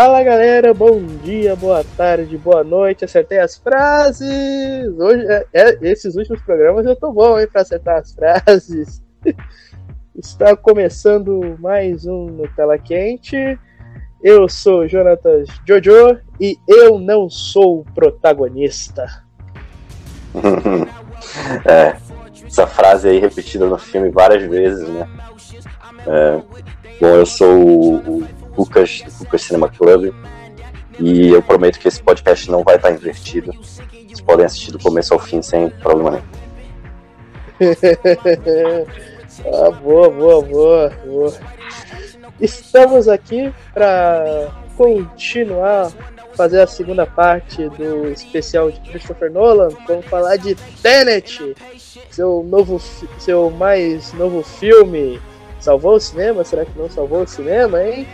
Fala 0.00 0.22
galera, 0.22 0.72
bom 0.72 1.04
dia, 1.24 1.56
boa 1.56 1.82
tarde, 1.96 2.38
boa 2.38 2.62
noite. 2.62 3.04
Acertei 3.04 3.40
as 3.40 3.58
frases. 3.58 4.96
Hoje, 4.96 5.26
é, 5.26 5.44
é, 5.52 5.78
esses 5.82 6.14
últimos 6.14 6.40
programas 6.42 6.86
eu 6.86 6.94
tô 6.94 7.10
bom, 7.10 7.36
hein, 7.36 7.48
pra 7.50 7.62
acertar 7.62 7.96
as 7.98 8.14
frases. 8.14 9.02
Está 10.14 10.54
começando 10.54 11.58
mais 11.58 12.06
um 12.06 12.26
no 12.26 12.46
Tela 12.54 12.78
Quente. 12.78 13.58
Eu 14.22 14.48
sou 14.48 14.86
Jonatas 14.86 15.48
Jojo 15.66 16.20
e 16.40 16.56
eu 16.68 17.00
não 17.00 17.28
sou 17.28 17.80
o 17.80 17.84
protagonista. 17.92 19.04
é, 21.68 21.96
essa 22.46 22.68
frase 22.68 23.08
aí 23.08 23.18
repetida 23.18 23.66
no 23.66 23.76
filme 23.76 24.10
várias 24.10 24.48
vezes, 24.48 24.88
né? 24.88 25.08
É, 26.06 26.42
bom, 27.00 27.14
eu 27.14 27.26
sou 27.26 27.48
o, 27.48 28.20
o 28.20 28.28
Lucas, 28.56 29.02
do 29.02 29.24
Lucas 29.24 29.42
Cinema 29.42 29.68
Club. 29.68 30.14
E 30.98 31.28
eu 31.28 31.42
prometo 31.42 31.78
que 31.78 31.86
esse 31.86 32.02
podcast 32.02 32.50
não 32.50 32.64
vai 32.64 32.76
estar 32.76 32.90
invertido. 32.90 33.52
Vocês 33.52 34.20
podem 34.20 34.44
assistir 34.44 34.72
do 34.72 34.78
começo 34.78 35.14
ao 35.14 35.20
fim 35.20 35.40
sem 35.40 35.70
problema 35.70 36.10
nenhum. 36.10 36.38
ah, 39.46 39.70
boa, 39.70 40.10
boa, 40.10 40.42
boa, 40.42 40.92
boa. 41.04 41.34
Estamos 42.40 43.08
aqui 43.08 43.52
para 43.72 44.48
continuar 44.76 45.92
fazer 46.38 46.60
a 46.60 46.66
segunda 46.68 47.04
parte 47.04 47.68
do 47.70 48.12
especial 48.12 48.70
de 48.70 48.78
Christopher 48.80 49.28
Nolan. 49.28 49.70
Vamos 49.88 50.06
falar 50.06 50.36
de 50.36 50.54
Tenet, 50.80 51.56
seu 52.10 52.46
novo, 52.48 52.80
seu 53.18 53.50
mais 53.50 54.12
novo 54.12 54.44
filme. 54.44 55.20
Salvou 55.60 55.94
o 55.94 56.00
cinema? 56.00 56.44
Será 56.44 56.64
que 56.64 56.78
não 56.78 56.88
salvou 56.88 57.22
o 57.22 57.26
cinema, 57.26 57.82
hein? 57.82 58.06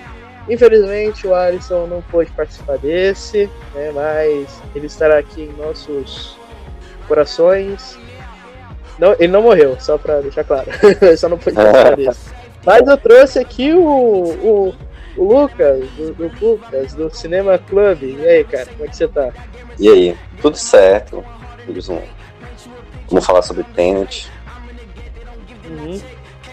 Infelizmente 0.48 1.27
o 1.27 1.34
Alisson 1.34 1.87
não 1.87 2.03
pôde 2.03 2.31
participar 2.33 2.77
desse, 2.78 3.48
né, 3.75 3.91
mas 3.95 4.61
ele 4.75 4.87
estará 4.87 5.19
aqui 5.19 5.42
em 5.42 5.53
nossos 5.53 6.37
corações. 7.09 7.98
Não, 8.98 9.12
ele 9.19 9.28
não 9.28 9.42
morreu, 9.42 9.78
só 9.81 9.97
pra 9.97 10.20
deixar 10.20 10.45
claro. 10.45 10.70
ele 11.00 11.17
só 11.17 11.28
não 11.28 11.39
pôde 11.39 11.56
participar 11.56 11.97
desse. 11.97 12.31
Mas 12.65 12.87
eu 12.87 12.97
trouxe 12.97 13.39
aqui 13.39 13.72
o, 13.72 13.84
o, 13.84 14.75
o 15.17 15.25
Lucas, 15.25 15.89
do, 15.91 16.15
do, 16.15 16.31
Lucas, 16.41 16.95
do 16.95 17.11
Cinema 17.15 17.59
Club. 17.59 18.03
E 18.03 18.27
aí, 18.27 18.45
cara, 18.45 18.67
como 18.67 18.84
é 18.84 18.89
que 18.89 18.97
você 18.97 19.09
tá? 19.09 19.33
E 19.78 19.89
aí, 19.89 20.17
tudo 20.41 20.56
certo. 20.56 21.25
Vamos 23.09 23.27
falar 23.27 23.42
sobre 23.42 23.65
Tenet. 23.75 24.31
Uhum. 25.69 26.00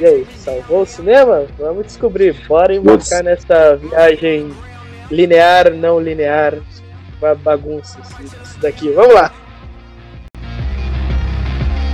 E 0.02 0.06
aí, 0.06 0.28
salvou 0.36 0.82
o 0.82 0.86
cinema? 0.86 1.46
Vamos 1.60 1.86
descobrir. 1.86 2.34
Bora 2.48 2.74
embarcar 2.74 3.24
nessa 3.24 3.76
viagem 3.76 4.52
linear, 5.12 5.72
não 5.76 6.00
linear. 6.00 6.56
Bagunça 7.44 8.00
isso 8.20 8.60
daqui. 8.60 8.90
Vamos 8.94 9.14
lá! 9.14 9.32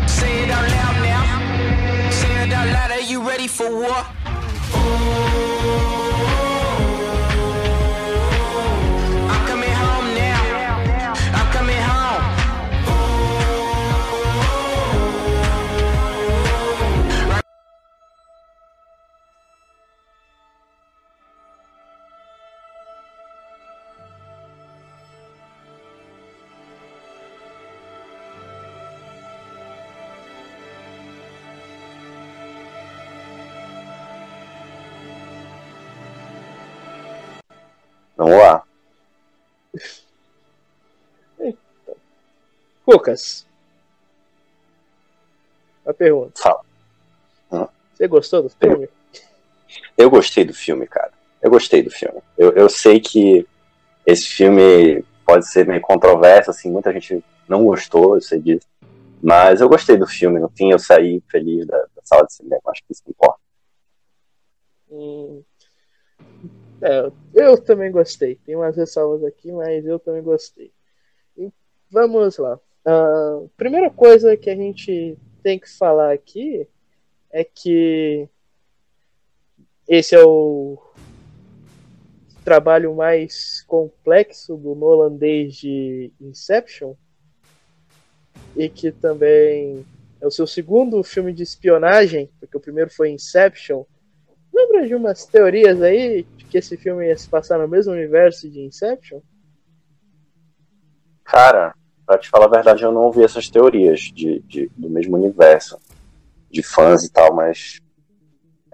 Say 0.08 0.30
it 0.30 0.50
out 0.50 0.72
loud 0.72 1.02
now. 1.02 2.11
Say 2.11 2.45
it 2.45 2.53
out 2.53 2.72
loud. 2.72 2.91
Are 2.94 3.02
you 3.02 3.22
ready 3.28 3.50
for 3.50 3.69
war? 3.69 4.05
Vamos 38.17 38.38
lá. 38.38 38.63
Lucas. 42.88 43.45
A 45.85 45.94
pergunta. 45.94 46.41
Fala. 46.41 46.61
Hum. 47.51 47.67
Você 47.94 48.07
gostou 48.07 48.44
do 48.44 48.50
filme? 48.50 48.89
Eu 49.97 50.09
gostei 50.09 50.44
do 50.44 50.53
filme, 50.53 50.88
cara. 50.88 51.11
Eu 51.41 51.51
gostei 51.51 51.83
do 51.83 51.91
filme. 51.91 52.19
Eu, 52.38 52.51
eu 52.53 52.69
sei 52.69 53.00
que 53.00 53.47
esse 54.06 54.27
filme 54.27 55.03
pode 55.25 55.47
ser 55.47 55.67
meio 55.67 55.81
controverso, 55.81 56.50
assim, 56.50 56.72
muita 56.72 56.91
gente 56.94 57.23
não 57.47 57.66
gostou, 57.66 58.16
eu 58.16 58.22
sei 58.22 58.39
disso. 58.39 58.67
Mas 59.22 59.61
eu 59.61 59.69
gostei 59.69 59.97
do 59.97 60.07
filme. 60.07 60.39
No 60.39 60.50
fim, 60.50 60.72
eu 60.72 60.79
saí 60.79 61.22
feliz 61.29 61.67
da, 61.67 61.77
da 61.77 62.01
sala 62.03 62.25
de 62.25 62.33
cinema. 62.33 62.61
Acho 62.67 62.83
que 62.83 62.94
isso 62.94 63.03
importa. 63.07 63.39
Hum, 64.89 65.44
é, 66.81 67.11
eu 67.33 67.57
também 67.57 67.91
gostei. 67.91 68.35
Tem 68.45 68.55
umas 68.55 68.75
ressalvas 68.75 69.23
aqui, 69.23 69.51
mas 69.51 69.85
eu 69.85 69.99
também 69.99 70.21
gostei. 70.21 70.71
E 71.38 71.51
vamos 71.89 72.38
lá. 72.38 72.59
Uh, 72.85 73.49
primeira 73.57 73.89
coisa 73.89 74.38
que 74.38 74.49
a 74.49 74.55
gente 74.55 75.17
tem 75.43 75.59
que 75.59 75.69
falar 75.69 76.13
aqui 76.13 76.67
é 77.31 77.43
que 77.43 78.27
esse 79.88 80.15
é 80.15 80.23
o 80.23 80.77
trabalho 82.43 82.95
mais 82.95 83.63
complexo 83.67 84.55
do 84.55 84.73
Nolan 84.73 85.15
desde 85.15 86.11
Inception 86.21 86.94
e 88.55 88.69
que 88.69 88.91
também 88.91 89.85
é 90.21 90.25
o 90.25 90.31
seu 90.31 90.47
segundo 90.47 91.03
filme 91.03 91.33
de 91.33 91.44
espionagem, 91.44 92.29
porque 92.39 92.55
o 92.55 92.61
primeiro 92.61 92.89
foi 92.89 93.09
Inception. 93.09 93.83
Lembra 94.53 94.88
de 94.88 94.95
umas 94.95 95.25
teorias 95.25 95.81
aí 95.81 96.23
que 96.47 96.58
esse 96.58 96.78
filme 96.78 97.08
ia 97.08 97.18
se 97.18 97.30
passar 97.30 97.59
no 97.59 97.68
mesmo 97.68 97.94
universo 97.94 98.50
de 98.50 98.62
Inception? 98.62 99.19
Cara, 101.24 101.74
pra 102.06 102.18
te 102.18 102.30
falar 102.30 102.46
a 102.46 102.50
verdade, 102.50 102.84
eu 102.84 102.91
não 102.91 103.03
ouvi 103.03 103.24
essas 103.24 103.50
teorias 103.50 104.00
de, 104.00 104.40
de, 104.47 104.72
do 104.75 104.90
mesmo 104.90 105.18
universo, 105.18 105.78
de 106.50 106.63
fãs 106.63 107.03
e 107.03 107.12
tal, 107.12 107.34
mas 107.34 107.81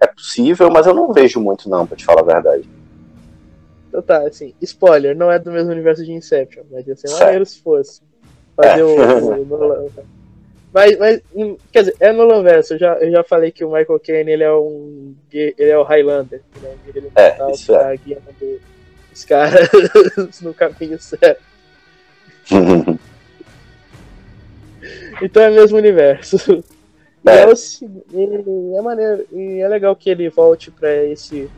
é 0.00 0.06
possível, 0.06 0.70
mas 0.70 0.86
eu 0.86 0.94
não 0.94 1.12
vejo 1.12 1.40
muito 1.40 1.68
não, 1.68 1.86
pra 1.86 1.96
te 1.96 2.04
falar 2.04 2.20
a 2.20 2.24
verdade. 2.34 2.68
Então 3.88 4.02
tá, 4.02 4.26
assim, 4.26 4.54
spoiler, 4.60 5.16
não 5.16 5.30
é 5.30 5.38
do 5.38 5.52
mesmo 5.52 5.70
universo 5.70 6.04
de 6.04 6.12
Inception, 6.12 6.64
mas 6.70 6.86
ia 6.86 6.96
ser 6.96 7.10
maneiro 7.10 7.46
se 7.46 7.60
fosse. 7.60 8.02
Fazer 8.56 8.80
é. 8.80 8.84
o, 8.84 8.88
o, 8.88 9.90
mas, 10.74 10.98
mas, 10.98 11.22
hum, 11.32 11.56
quer 11.70 11.84
dizer, 11.84 11.96
é 12.00 12.12
no 12.12 12.24
Lanverso. 12.24 12.74
Eu 12.74 12.78
já, 12.78 12.94
eu 12.94 13.08
já 13.12 13.22
falei 13.22 13.52
que 13.52 13.64
o 13.64 13.72
Michael 13.72 14.00
Caine 14.00 14.32
ele 14.32 14.42
é 14.42 14.52
um. 14.52 15.14
Ele 15.32 15.70
é 15.70 15.78
o 15.78 15.84
Highlander. 15.84 16.42
Né? 16.60 16.74
Ele 16.88 17.12
é, 17.14 17.52
isso 17.52 17.72
tá 17.72 17.94
é. 17.94 17.96
guiando 17.96 18.24
os 19.12 19.24
caras 19.24 19.68
no 20.42 20.52
caminho 20.52 20.98
certo. 20.98 21.40
então 25.22 25.44
é 25.44 25.50
o 25.50 25.54
mesmo 25.54 25.78
universo. 25.78 26.64
É. 27.24 27.42
É, 27.42 27.46
o, 27.46 28.76
é 28.76 28.82
maneiro. 28.82 29.26
E 29.30 29.60
é 29.60 29.68
legal 29.68 29.94
que 29.94 30.10
ele 30.10 30.28
volte 30.28 30.72
para 30.72 30.92
esse 31.04 31.48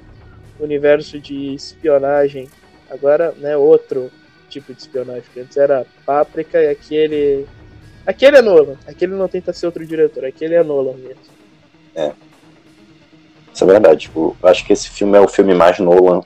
universo 0.60 1.18
de 1.18 1.54
espionagem. 1.54 2.50
Agora, 2.90 3.32
né, 3.38 3.56
outro 3.56 4.12
tipo 4.50 4.74
de 4.74 4.80
espionagem. 4.80 5.24
Antes 5.38 5.56
era 5.56 5.86
Páprica 6.04 6.62
e 6.62 6.68
aqui 6.68 6.94
ele 6.94 7.46
Aquele 8.06 8.36
é 8.38 8.42
Nolan. 8.42 8.76
Aquele 8.86 9.14
não 9.14 9.28
tenta 9.28 9.52
ser 9.52 9.66
outro 9.66 9.84
diretor. 9.84 10.24
Aquele 10.24 10.54
é 10.54 10.62
Nolan 10.62 10.94
mesmo. 10.94 11.22
É. 11.94 12.12
Isso 13.52 13.64
é 13.64 13.66
verdade. 13.66 14.00
Tipo, 14.02 14.36
acho 14.42 14.64
que 14.64 14.72
esse 14.72 14.88
filme 14.90 15.16
é 15.18 15.20
o 15.20 15.28
filme 15.28 15.54
mais 15.54 15.78
Nolan. 15.78 16.22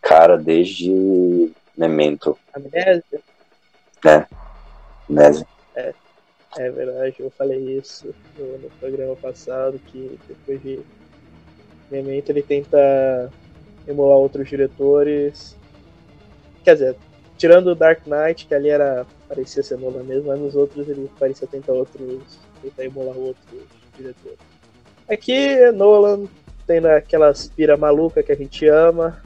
Cara, 0.00 0.38
desde 0.38 1.52
Memento. 1.76 2.38
Amnésia? 2.54 3.20
É. 4.04 4.26
Amnésia. 5.08 5.46
É. 5.76 5.92
É 6.56 6.70
verdade, 6.70 7.14
eu 7.20 7.30
falei 7.30 7.76
isso 7.76 8.12
no, 8.36 8.58
no 8.58 8.70
programa 8.80 9.14
passado, 9.14 9.78
que 9.86 10.18
depois 10.26 10.60
de 10.62 10.80
Memento 11.90 12.30
ele 12.30 12.42
tenta 12.42 13.30
emular 13.86 14.16
outros 14.16 14.48
diretores. 14.48 15.56
Quer 16.64 16.74
dizer, 16.74 16.96
tirando 17.36 17.68
o 17.68 17.74
Dark 17.74 18.06
Knight, 18.06 18.46
que 18.46 18.54
ali 18.54 18.70
era 18.70 19.06
parecia 19.28 19.62
ser 19.62 19.78
Nolan 19.78 20.02
mesmo, 20.02 20.28
mas 20.28 20.40
nos 20.40 20.56
outros 20.56 20.88
ele 20.88 21.10
parecia 21.18 21.46
tentar 21.46 21.72
outros, 21.72 22.38
tentar 22.62 22.84
emular 22.84 23.16
outros 23.16 23.62
diretores. 23.96 24.38
Aqui 25.08 25.70
Nolan 25.72 26.26
tem 26.66 26.84
aquela 26.86 27.28
aspira 27.28 27.76
maluca 27.76 28.22
que 28.22 28.32
a 28.32 28.36
gente 28.36 28.66
ama. 28.66 29.22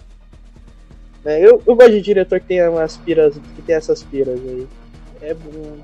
Né? 1.24 1.40
Eu, 1.40 1.62
eu 1.66 1.74
gosto 1.74 1.90
de 1.90 2.00
diretor 2.00 2.40
que 2.40 2.46
tem 2.46 2.68
umas 2.68 2.96
piras, 2.96 3.34
que 3.56 3.62
tem 3.62 3.74
essas 3.74 4.02
piras 4.02 4.38
aí. 4.40 4.68
É 5.20 5.34
bom. 5.34 5.78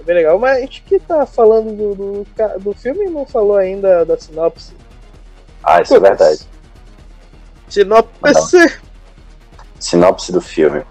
É 0.00 0.02
bem 0.02 0.16
legal. 0.16 0.38
Mas 0.38 0.58
a 0.58 0.60
gente 0.60 0.82
que 0.82 0.98
tá 0.98 1.26
falando 1.26 1.76
do, 1.76 1.94
do, 1.94 2.60
do 2.60 2.74
filme 2.74 3.06
não 3.06 3.26
falou 3.26 3.56
ainda 3.56 4.04
da 4.04 4.18
sinopse. 4.18 4.74
Ah, 5.62 5.82
isso 5.82 5.94
é 5.94 6.00
verdade. 6.00 6.40
Sinopse. 7.68 8.78
Sinopse 9.78 10.32
do 10.32 10.40
filme. 10.40 10.82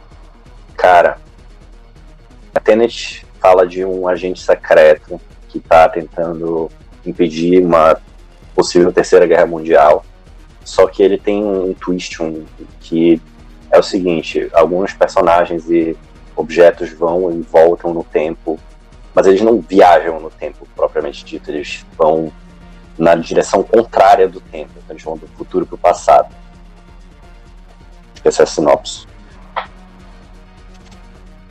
Cara, 0.76 1.18
Tenet 2.68 3.26
fala 3.40 3.66
de 3.66 3.86
um 3.86 4.10
agente 4.10 4.42
secreto 4.42 5.22
que 5.48 5.58
está 5.58 5.88
tentando 5.88 6.70
impedir 7.06 7.64
uma 7.64 7.98
possível 8.54 8.92
terceira 8.92 9.26
guerra 9.26 9.46
mundial. 9.46 10.06
Só 10.66 10.86
que 10.86 11.02
ele 11.02 11.18
tem 11.18 11.42
um 11.42 11.74
twist 11.74 12.22
um, 12.22 12.44
que 12.82 13.22
é 13.72 13.80
o 13.80 13.84
seguinte: 13.84 14.50
alguns 14.52 14.94
personagens 14.94 15.70
e 15.70 15.96
objetos 16.36 16.92
vão 16.92 17.32
e 17.32 17.42
voltam 17.42 17.94
no 17.94 18.04
tempo, 18.04 18.60
mas 19.16 19.26
eles 19.26 19.42
não 19.42 19.62
viajam 19.62 20.20
no 20.20 20.30
tempo 20.30 20.68
propriamente 20.76 21.24
dito, 21.24 21.50
eles 21.50 21.86
vão 21.98 22.34
na 22.98 23.16
direção 23.16 23.64
contrária 23.64 24.28
do 24.28 24.42
tempo, 24.42 24.72
então 24.76 24.94
eles 24.94 25.04
vão 25.04 25.16
do 25.16 25.28
futuro 25.30 25.66
para 25.66 25.76
o 25.76 25.78
passado. 25.78 26.36
Essa 28.26 28.42
é 28.42 28.44
a 28.44 28.46
sinopse. 28.46 29.08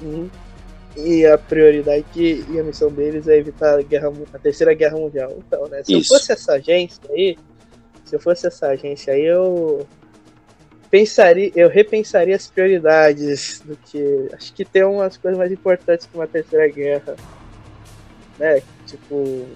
Uhum. 0.02 0.28
E 0.96 1.26
a 1.26 1.36
prioridade 1.36 2.06
e 2.16 2.58
a 2.58 2.62
missão 2.62 2.90
deles 2.90 3.28
é 3.28 3.36
evitar 3.36 3.78
a, 3.78 3.82
guerra, 3.82 4.12
a 4.32 4.38
terceira 4.38 4.72
guerra 4.72 4.96
mundial. 4.96 5.34
Então, 5.36 5.66
né? 5.68 5.82
Se 5.84 5.92
Isso. 5.92 6.14
eu 6.14 6.18
fosse 6.18 6.32
essa 6.32 6.52
agência 6.54 7.00
aí, 7.10 7.36
se 8.04 8.16
eu 8.16 8.20
fosse 8.20 8.46
essa 8.46 8.68
agência 8.68 9.12
aí, 9.12 9.24
eu 9.24 9.86
pensaria, 10.90 11.52
eu 11.54 11.68
repensaria 11.68 12.34
as 12.34 12.46
prioridades 12.46 13.60
do 13.60 13.76
que. 13.76 14.28
Acho 14.32 14.52
que 14.52 14.64
tem 14.64 14.84
umas 14.84 15.16
coisas 15.16 15.36
mais 15.36 15.52
importantes 15.52 16.06
que 16.06 16.16
uma 16.16 16.26
terceira 16.26 16.68
guerra. 16.68 17.16
Né? 18.38 18.62
Tipo, 18.86 19.46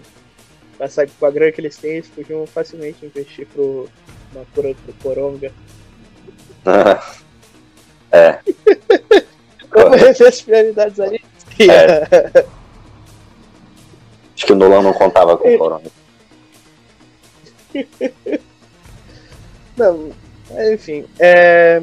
passar 0.76 1.06
com 1.08 1.26
a 1.26 1.30
grana 1.30 1.52
que 1.52 1.60
eles 1.60 1.76
têm, 1.76 1.92
eles 1.92 2.08
podiam 2.08 2.46
facilmente 2.46 3.04
investir 3.04 3.46
pro, 3.46 3.88
uma 4.32 4.44
cura 4.54 4.74
pro 4.84 4.94
Coronga. 4.94 5.52
é. 8.10 8.40
Como 9.82 9.96
rever 9.96 10.28
as 10.28 10.42
prioridades 10.42 11.00
ali? 11.00 11.20
É. 11.58 12.44
Acho 14.34 14.46
que 14.46 14.52
o 14.52 14.56
Nolan 14.56 14.82
não 14.82 14.92
contava 14.92 15.36
com 15.36 15.54
o 15.54 15.58
Coronga. 15.58 15.90
Não, 19.76 20.10
enfim. 20.72 21.04
É... 21.18 21.82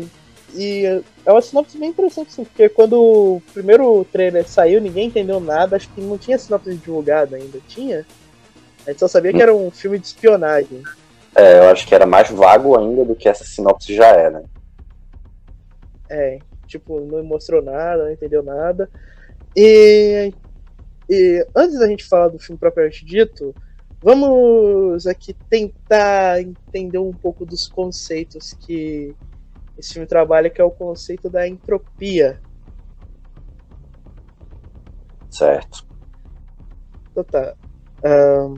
E 0.56 1.04
é 1.26 1.32
uma 1.32 1.42
sinopse 1.42 1.78
bem 1.78 1.90
interessante, 1.90 2.30
assim, 2.30 2.44
porque 2.44 2.68
quando 2.70 3.00
o 3.00 3.42
primeiro 3.54 4.04
trailer 4.12 4.48
saiu, 4.48 4.82
ninguém 4.82 5.08
entendeu 5.08 5.40
nada. 5.40 5.76
Acho 5.76 5.90
que 5.90 6.02
não 6.02 6.18
tinha 6.18 6.38
sinopse 6.38 6.74
divulgada 6.74 7.36
ainda. 7.36 7.60
Tinha? 7.68 8.06
A 8.86 8.92
gente 8.92 9.00
só 9.00 9.08
sabia 9.08 9.34
que 9.34 9.42
era 9.42 9.54
um 9.54 9.70
filme 9.70 10.00
de 10.00 10.08
espionagem. 10.08 10.82
É, 11.36 11.60
eu 11.60 11.70
acho 11.70 11.86
que 11.86 11.94
era 11.94 12.06
mais 12.06 12.32
vago 12.32 12.80
ainda 12.80 13.06
do 13.06 13.16
que 13.16 13.30
essa 13.30 13.44
sinopse 13.44 13.94
já 13.94 14.08
é, 14.08 14.30
né? 14.30 14.44
É, 16.10 16.40
tipo, 16.68 17.00
não 17.00 17.24
mostrou 17.24 17.62
nada, 17.62 18.04
não 18.04 18.12
entendeu 18.12 18.44
nada. 18.44 18.90
E, 19.56 20.32
e 21.10 21.48
antes 21.56 21.80
da 21.80 21.88
gente 21.88 22.06
falar 22.06 22.28
do 22.28 22.38
filme 22.38 22.60
propriamente 22.60 23.04
dito, 23.06 23.56
vamos 24.02 25.08
aqui 25.08 25.34
tentar 25.34 26.42
entender 26.42 27.00
um 27.00 27.12
pouco 27.12 27.46
dos 27.46 27.68
conceitos 27.68 28.54
que 28.54 29.16
esse 29.78 29.94
filme 29.94 30.08
trabalha, 30.08 30.50
que 30.50 30.62
é 30.62 30.64
o 30.64 30.72
conceito 30.72 31.30
da 31.30 31.48
entropia. 31.48 32.40
Certo. 35.30 35.86
Então 37.12 37.24
tá. 37.24 37.56
Um, 38.04 38.56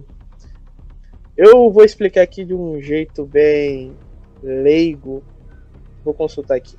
eu 1.35 1.71
vou 1.71 1.83
explicar 1.83 2.21
aqui 2.21 2.43
de 2.43 2.53
um 2.53 2.81
jeito 2.81 3.25
bem 3.25 3.95
leigo. 4.41 5.23
Vou 6.03 6.13
consultar 6.13 6.55
aqui 6.55 6.75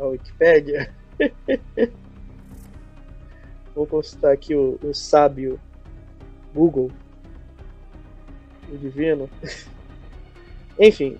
a 0.00 0.06
Wikipédia. 0.06 0.92
Vou 3.74 3.86
consultar 3.86 4.32
aqui 4.32 4.54
o, 4.54 4.78
o 4.82 4.94
sábio 4.94 5.60
Google. 6.54 6.90
O 8.72 8.76
divino. 8.76 9.28
Enfim. 10.78 11.18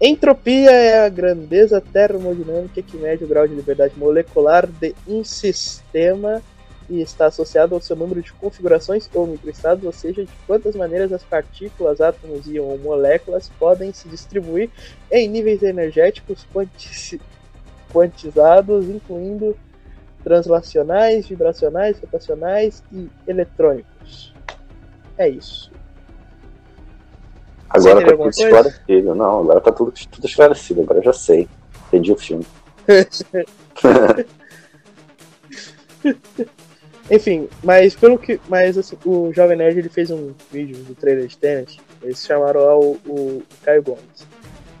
Entropia 0.00 0.72
é 0.72 1.04
a 1.04 1.08
grandeza 1.08 1.80
termodinâmica 1.80 2.82
que 2.82 2.96
mede 2.96 3.22
o 3.22 3.28
grau 3.28 3.46
de 3.46 3.54
liberdade 3.54 3.96
molecular 3.96 4.66
de 4.66 4.92
um 5.06 5.22
sistema 5.22 6.42
e 6.90 7.00
está 7.00 7.26
associado 7.26 7.74
ao 7.74 7.80
seu 7.80 7.94
número 7.94 8.20
de 8.20 8.32
configurações 8.32 9.08
ou 9.14 9.28
microestados, 9.28 9.84
ou 9.84 9.92
seja, 9.92 10.24
de 10.24 10.32
quantas 10.44 10.74
maneiras 10.74 11.12
as 11.12 11.22
partículas, 11.22 12.00
átomos, 12.00 12.48
e 12.48 12.58
ou 12.58 12.76
moléculas 12.78 13.48
podem 13.58 13.92
se 13.92 14.08
distribuir 14.08 14.68
em 15.10 15.28
níveis 15.28 15.62
energéticos 15.62 16.44
quantizados, 17.92 18.88
incluindo 18.88 19.56
translacionais, 20.22 21.26
vibracionais, 21.26 21.98
rotacionais 22.00 22.82
e 22.92 23.10
eletrônicos. 23.26 24.32
É 25.18 25.28
isso. 25.28 25.70
Agora 27.68 28.04
tá 28.04 28.16
tudo 28.16 28.28
esclarecido. 28.28 29.14
Não, 29.14 29.40
agora 29.40 29.60
tá 29.60 29.72
tudo, 29.72 29.92
tudo 30.10 30.26
esclarecido, 30.26 30.82
agora 30.82 31.00
eu 31.00 31.04
já 31.04 31.12
sei. 31.12 31.48
Entendi 31.88 32.12
o 32.12 32.16
filme. 32.16 32.46
Enfim, 37.10 37.48
mas 37.62 37.94
pelo 37.94 38.18
que. 38.18 38.40
Mas 38.48 38.78
assim, 38.78 38.96
o 39.04 39.32
Jovem 39.32 39.56
Nerd 39.56 39.78
ele 39.78 39.88
fez 39.88 40.10
um 40.10 40.32
vídeo 40.50 40.76
do 40.84 40.94
trailer 40.94 41.26
de 41.26 41.36
Tenet. 41.36 41.80
Eles 42.02 42.24
chamaram 42.24 42.60
lá 42.60 42.76
o, 42.78 42.92
o 43.06 43.42
Caio 43.64 43.82
Gomes. 43.82 44.26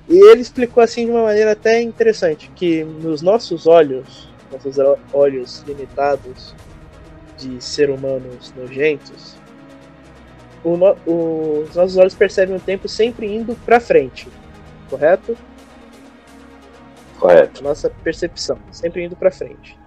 E 0.08 0.18
ele 0.30 0.40
explicou 0.40 0.82
assim 0.82 1.06
de 1.06 1.10
uma 1.12 1.22
maneira 1.22 1.52
até 1.52 1.80
interessante, 1.80 2.50
que 2.54 2.84
nos 2.84 3.22
nossos 3.22 3.66
olhos, 3.66 4.28
nossos 4.50 4.76
olhos 5.12 5.64
limitados 5.66 6.54
de 7.38 7.62
ser 7.62 7.90
humanos 7.90 8.52
nojentos, 8.56 9.36
o 10.64 10.76
no, 10.76 10.96
o, 11.06 11.64
os 11.68 11.74
nossos 11.74 11.96
olhos 11.96 12.14
percebem 12.14 12.56
o 12.56 12.60
tempo 12.60 12.88
sempre 12.88 13.26
indo 13.26 13.54
para 13.64 13.80
frente, 13.80 14.28
correto? 14.88 15.36
Correto. 17.18 17.62
Nossa 17.62 17.88
percepção, 17.88 18.58
sempre 18.70 19.04
indo 19.04 19.16
para 19.16 19.30
frente. 19.30 19.78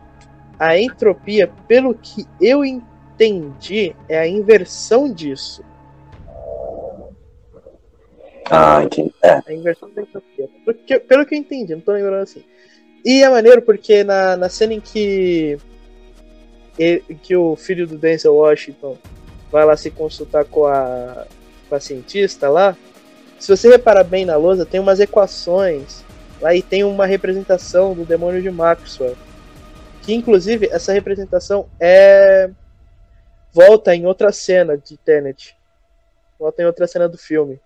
A 0.57 0.77
entropia, 0.79 1.51
pelo 1.67 1.93
que 1.93 2.25
eu 2.39 2.63
entendi, 2.63 3.95
é 4.07 4.17
a 4.17 4.27
inversão 4.27 5.11
disso. 5.11 5.63
Ah, 8.49 8.83
entendi. 8.83 9.13
É. 9.23 9.41
A 9.45 9.53
inversão 9.53 9.89
da 9.89 10.01
entropia. 10.01 10.49
Porque, 10.63 10.99
pelo 10.99 11.25
que 11.25 11.35
eu 11.35 11.39
entendi, 11.39 11.73
não 11.73 11.81
tô 11.81 11.91
lembrando 11.91 12.23
assim. 12.23 12.43
E 13.03 13.21
é 13.23 13.29
maneiro 13.29 13.61
porque 13.61 14.03
na, 14.03 14.35
na 14.35 14.49
cena 14.49 14.73
em 14.73 14.79
que, 14.79 15.57
ele, 16.77 17.03
que 17.21 17.35
o 17.35 17.55
filho 17.55 17.87
do 17.87 17.97
Denzel 17.97 18.35
Washington 18.35 18.97
vai 19.51 19.65
lá 19.65 19.77
se 19.77 19.91
consultar 19.91 20.45
com 20.45 20.65
a, 20.65 21.25
com 21.69 21.75
a 21.75 21.79
cientista 21.79 22.49
lá, 22.49 22.75
se 23.39 23.55
você 23.55 23.69
reparar 23.69 24.03
bem 24.03 24.25
na 24.25 24.35
lousa, 24.35 24.65
tem 24.65 24.79
umas 24.79 24.99
equações 24.99 26.03
lá 26.41 26.55
e 26.55 26.61
tem 26.61 26.83
uma 26.83 27.05
representação 27.05 27.93
do 27.93 28.05
demônio 28.05 28.41
de 28.41 28.49
Maxwell 28.49 29.15
que 30.05 30.13
inclusive 30.13 30.69
essa 30.71 30.93
representação 30.93 31.67
é 31.79 32.49
volta 33.51 33.95
em 33.95 34.05
outra 34.05 34.31
cena 34.31 34.77
de 34.77 34.97
Tenet. 34.97 35.57
Volta 36.37 36.61
em 36.61 36.65
outra 36.65 36.85
cena 36.85 37.09
do 37.09 37.17
filme. 37.17 37.59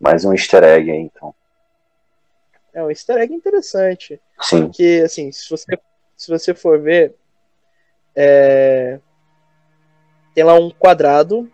Mais 0.00 0.24
um 0.24 0.32
easter 0.32 0.64
egg 0.64 0.90
aí, 0.90 0.98
então. 0.98 1.34
É 2.72 2.82
um 2.82 2.88
easter 2.88 3.18
egg 3.18 3.34
interessante. 3.34 4.18
Sim. 4.40 4.64
Porque, 4.64 5.02
assim, 5.04 5.30
se 5.30 5.50
você, 5.50 5.78
se 6.16 6.30
você 6.30 6.54
for 6.54 6.80
ver, 6.80 7.14
é... 8.16 8.98
tem 10.34 10.42
lá 10.42 10.54
um 10.54 10.70
quadrado, 10.70 11.52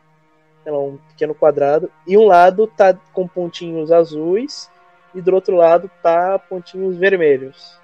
tem 0.62 0.72
lá 0.72 0.78
um 0.78 0.96
pequeno 1.08 1.34
quadrado, 1.34 1.90
e 2.06 2.16
um 2.16 2.24
lado 2.24 2.68
tá 2.68 2.94
com 3.12 3.26
pontinhos 3.26 3.90
azuis, 3.90 4.70
e 5.12 5.20
do 5.20 5.34
outro 5.34 5.56
lado 5.56 5.90
tá 6.00 6.38
pontinhos 6.38 6.96
vermelhos. 6.96 7.76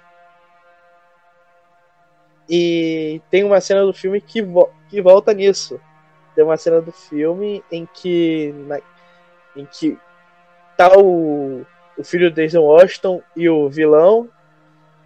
E 2.47 3.21
tem 3.29 3.43
uma 3.43 3.59
cena 3.59 3.85
do 3.85 3.93
filme 3.93 4.21
que, 4.21 4.41
vo 4.41 4.69
que 4.89 5.01
volta 5.01 5.33
nisso. 5.33 5.79
Tem 6.35 6.43
uma 6.43 6.57
cena 6.57 6.81
do 6.81 6.91
filme 6.91 7.63
em 7.69 7.85
que. 7.85 8.53
Na, 8.67 8.79
em 9.55 9.65
que 9.65 9.97
tá 10.77 10.97
o, 10.97 11.65
o 11.97 12.03
filho 12.03 12.29
de 12.29 12.35
Denzel 12.35 12.63
Washington 12.63 13.21
e 13.35 13.49
o 13.49 13.69
vilão. 13.69 14.29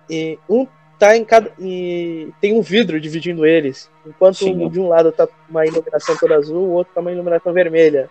E 0.10 0.40
um 0.50 0.68
tá 0.98 1.16
em 1.16 1.24
cada. 1.24 1.52
E 1.60 2.32
tem 2.42 2.54
um 2.54 2.62
vidro 2.62 3.00
dividindo 3.00 3.46
eles. 3.46 3.90
Enquanto 4.06 4.46
um, 4.46 4.70
de 4.70 4.80
um 4.80 4.88
lado 4.88 5.12
tá 5.12 5.28
uma 5.50 5.66
iluminação 5.66 6.16
toda 6.18 6.36
azul, 6.36 6.68
o 6.68 6.72
outro 6.72 6.94
tá 6.94 7.02
uma 7.02 7.12
iluminação 7.12 7.54
vermelha. 7.54 8.10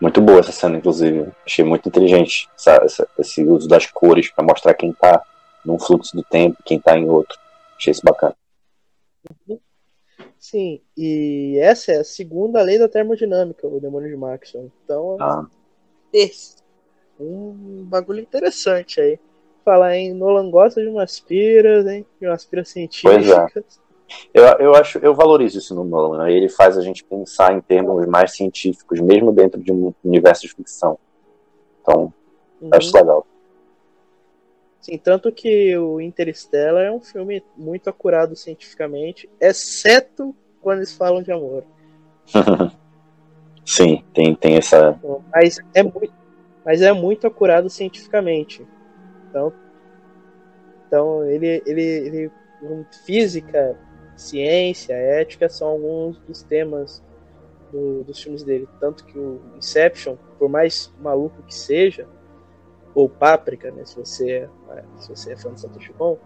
Muito 0.00 0.20
boa 0.22 0.40
essa 0.40 0.52
cena, 0.52 0.78
inclusive. 0.78 1.30
Achei 1.44 1.64
muito 1.64 1.88
inteligente 1.88 2.48
essa, 2.56 2.76
essa, 2.82 3.08
esse 3.18 3.44
uso 3.44 3.68
das 3.68 3.86
cores 3.86 4.30
para 4.30 4.44
mostrar 4.44 4.72
quem 4.72 4.92
tá 4.92 5.22
num 5.64 5.78
fluxo 5.78 6.16
do 6.16 6.22
tempo, 6.22 6.62
quem 6.64 6.78
está 6.78 6.96
em 6.96 7.08
outro. 7.08 7.38
Achei 7.76 7.90
isso 7.90 8.00
bacana. 8.02 8.34
Sim, 10.40 10.80
e 10.96 11.58
essa 11.60 11.92
é 11.92 11.98
a 11.98 12.04
segunda 12.04 12.62
lei 12.62 12.78
da 12.78 12.88
termodinâmica, 12.88 13.68
o 13.68 13.78
demônio 13.78 14.08
de 14.08 14.16
Maxwell. 14.16 14.72
Então, 14.82 15.18
ah. 15.20 15.46
esse, 16.10 16.56
um 17.20 17.84
bagulho 17.84 18.20
interessante 18.20 19.02
aí. 19.02 19.20
Falar 19.62 19.98
em 19.98 20.14
Nolan 20.14 20.50
gosta 20.50 20.80
de 20.80 20.88
umas 20.88 21.20
piras, 21.20 21.86
hein? 21.86 22.06
De 22.18 22.26
umas 22.26 22.46
piras 22.46 22.70
científicas. 22.70 23.52
Pois 23.52 23.76
é. 23.76 23.90
Eu, 24.32 24.44
eu 24.58 24.74
acho, 24.74 24.98
eu 24.98 25.14
valorizo 25.14 25.58
isso 25.58 25.74
no 25.74 25.84
Nolan. 25.84 26.24
Né? 26.24 26.32
Ele 26.32 26.48
faz 26.48 26.78
a 26.78 26.80
gente 26.80 27.04
pensar 27.04 27.52
em 27.52 27.60
termos 27.60 28.06
mais 28.06 28.32
científicos, 28.34 28.98
mesmo 28.98 29.32
dentro 29.32 29.60
de 29.62 29.70
um 29.70 29.92
universo 30.02 30.42
de 30.42 30.54
ficção. 30.54 30.98
Então, 31.82 32.12
uhum. 32.62 32.70
acho 32.72 32.96
legal. 32.96 33.26
Sim, 34.80 34.96
tanto 34.96 35.30
que 35.30 35.76
o 35.76 36.00
Interstellar 36.00 36.84
é 36.84 36.92
um 36.92 37.00
filme 37.00 37.44
muito 37.56 37.90
acurado 37.90 38.34
cientificamente, 38.34 39.28
exceto 39.38 40.34
quando 40.60 40.78
eles 40.78 40.94
falam 40.94 41.22
de 41.22 41.30
amor. 41.30 41.64
Sim, 43.64 44.02
tem, 44.14 44.34
tem 44.34 44.56
essa. 44.56 44.98
Mas 45.32 45.58
é 45.74 45.82
muito, 45.82 46.12
mas 46.64 46.82
é 46.82 46.92
muito 46.92 47.26
acurado 47.26 47.68
cientificamente. 47.68 48.66
Então, 49.28 49.52
então 50.86 51.24
ele, 51.24 51.62
ele, 51.66 51.82
ele 51.82 52.32
física, 53.04 53.78
ciência, 54.16 54.94
ética 54.94 55.48
são 55.48 55.68
alguns 55.68 56.18
dos 56.20 56.42
temas 56.42 57.02
do, 57.70 58.02
dos 58.02 58.20
filmes 58.20 58.42
dele. 58.42 58.68
Tanto 58.80 59.04
que 59.04 59.18
o 59.18 59.40
Inception, 59.56 60.16
por 60.38 60.48
mais 60.48 60.92
maluco 61.00 61.42
que 61.42 61.54
seja, 61.54 62.08
ou 63.00 63.08
Páprica, 63.08 63.70
né, 63.70 63.84
se 63.84 63.96
você 63.96 64.48
é, 64.70 64.84
se 64.98 65.08
você 65.08 65.32
é 65.32 65.36
fã 65.36 65.52
de 65.52 65.60
Satoshi 65.60 65.92
Kon, 65.94 66.18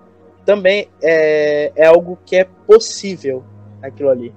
também 0.44 0.88
é, 1.02 1.72
é 1.74 1.86
algo 1.86 2.18
que 2.24 2.36
é 2.36 2.44
possível 2.44 3.42
aquilo 3.82 4.10
ali. 4.10 4.34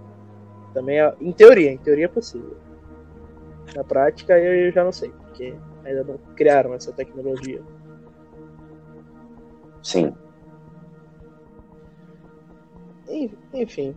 Também 0.73 0.99
é, 0.99 1.13
em 1.19 1.31
teoria, 1.31 1.71
em 1.71 1.77
teoria 1.77 2.05
é 2.05 2.09
possível. 2.09 2.57
Na 3.75 3.83
prática 3.83 4.37
eu 4.37 4.71
já 4.71 4.83
não 4.83 4.91
sei, 4.91 5.09
porque 5.09 5.53
ainda 5.83 6.03
não 6.03 6.17
criaram 6.35 6.73
essa 6.73 6.91
tecnologia. 6.91 7.61
Sim. 9.83 10.13
Enfim. 13.53 13.95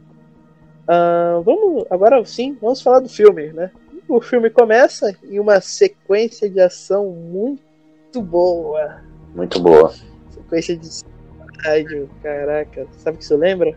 Uh, 0.82 1.42
vamos 1.42 1.84
agora 1.90 2.24
sim, 2.24 2.56
vamos 2.60 2.82
falar 2.82 3.00
do 3.00 3.08
filme, 3.08 3.52
né? 3.52 3.70
O 4.08 4.20
filme 4.20 4.50
começa 4.50 5.16
em 5.22 5.38
uma 5.38 5.60
sequência 5.60 6.50
de 6.50 6.60
ação 6.60 7.10
muito 7.10 7.69
boa. 8.18 9.00
Muito 9.34 9.60
boa. 9.60 9.92
Sequência 10.30 10.76
de 10.76 10.88
rádio, 11.62 12.08
caraca. 12.22 12.86
Sabe 12.98 13.16
o 13.16 13.18
que 13.18 13.24
isso 13.24 13.36
lembra? 13.36 13.76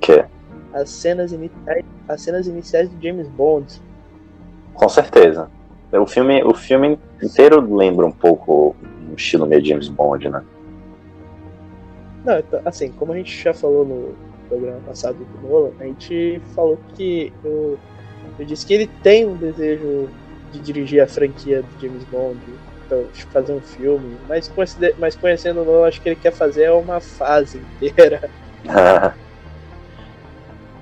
Que? 0.00 0.24
As 0.72 0.88
cenas 0.88 1.32
iniciais, 1.32 1.84
as 2.08 2.22
cenas 2.22 2.46
iniciais 2.46 2.88
do 2.88 3.02
James 3.02 3.28
Bond. 3.28 3.82
Com 4.74 4.88
certeza. 4.88 5.50
O 5.92 6.06
filme, 6.06 6.42
o 6.44 6.54
filme 6.54 6.98
inteiro 7.20 7.74
lembra 7.74 8.06
um 8.06 8.12
pouco 8.12 8.76
um 9.10 9.14
estilo 9.14 9.46
meio 9.46 9.64
James 9.64 9.88
Bond, 9.88 10.28
né? 10.28 10.44
Não, 12.24 12.38
então, 12.38 12.60
assim, 12.64 12.92
como 12.92 13.12
a 13.12 13.16
gente 13.16 13.42
já 13.42 13.52
falou 13.52 13.84
no 13.84 14.14
programa 14.48 14.80
passado 14.86 15.16
do 15.16 15.48
Nolan, 15.48 15.72
a 15.80 15.84
gente 15.84 16.40
falou 16.54 16.78
que 16.94 17.32
eu, 17.42 17.78
eu 18.38 18.44
disse 18.44 18.66
que 18.66 18.74
ele 18.74 18.86
tem 19.02 19.26
um 19.26 19.36
desejo 19.36 20.08
de 20.52 20.60
dirigir 20.60 21.02
a 21.02 21.06
franquia 21.06 21.62
do 21.62 21.80
James 21.80 22.04
Bond, 22.04 22.38
fazer 23.32 23.52
um 23.52 23.60
filme, 23.60 24.16
mas, 24.28 24.50
mas 24.98 25.16
conhecendo 25.16 25.62
o 25.62 25.64
Nolan, 25.64 25.88
acho 25.88 26.00
que 26.00 26.08
ele 26.08 26.16
quer 26.16 26.32
fazer 26.32 26.70
uma 26.70 27.00
fase 27.00 27.60
inteira. 27.80 28.30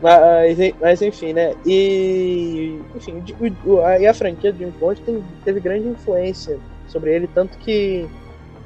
Mas, 0.00 0.56
mas 0.80 1.02
enfim, 1.02 1.32
né? 1.32 1.54
E 1.66 2.80
enfim, 2.94 3.20
o, 3.64 3.80
a, 3.80 3.98
e 3.98 4.06
a 4.06 4.14
franquia 4.14 4.52
do 4.52 4.58
James 4.60 4.76
Bond 4.76 5.00
tem, 5.00 5.24
teve 5.44 5.58
grande 5.58 5.88
influência 5.88 6.58
sobre 6.86 7.12
ele, 7.12 7.26
tanto 7.26 7.58
que 7.58 8.08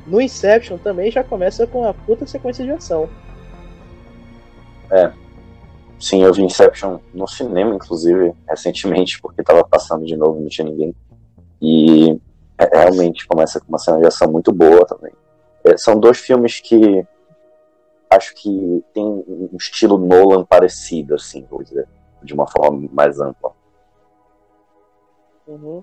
no 0.06 0.20
Inception 0.20 0.76
também 0.76 1.10
já 1.10 1.24
começa 1.24 1.66
com 1.66 1.86
a 1.86 1.94
puta 1.94 2.26
sequência 2.26 2.64
de 2.64 2.72
ação. 2.72 3.08
É. 4.90 5.10
Sim, 5.98 6.22
eu 6.22 6.34
vi 6.34 6.42
Inception 6.42 6.98
no 7.14 7.26
cinema, 7.26 7.74
inclusive, 7.74 8.34
recentemente, 8.48 9.20
porque 9.20 9.42
tava 9.42 9.64
passando 9.64 10.04
de 10.04 10.16
novo, 10.16 10.40
não 10.40 10.48
tinha 10.48 10.68
ninguém. 10.68 10.94
E 11.62 12.20
realmente 12.72 13.26
começa 13.26 13.60
com 13.60 13.68
uma 13.68 13.78
cena 13.78 14.00
de 14.00 14.06
ação 14.06 14.30
muito 14.30 14.52
boa 14.52 14.84
também. 14.86 15.12
É, 15.64 15.76
são 15.76 15.98
dois 15.98 16.18
filmes 16.18 16.60
que 16.60 17.06
acho 18.10 18.34
que 18.34 18.84
tem 18.92 19.04
um 19.04 19.56
estilo 19.56 19.96
Nolan 19.98 20.44
parecido, 20.44 21.14
assim, 21.14 21.46
vou 21.50 21.62
dizer, 21.62 21.88
de 22.22 22.34
uma 22.34 22.46
forma 22.46 22.88
mais 22.92 23.18
ampla. 23.20 23.52
Uhum. 25.46 25.82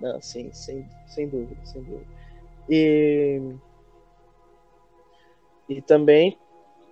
Não, 0.00 0.20
sim, 0.20 0.52
sem, 0.52 0.86
sem 1.06 1.28
dúvida, 1.28 1.60
sem 1.64 1.82
dúvida. 1.82 2.06
E, 2.68 3.40
e 5.68 5.82
também 5.82 6.38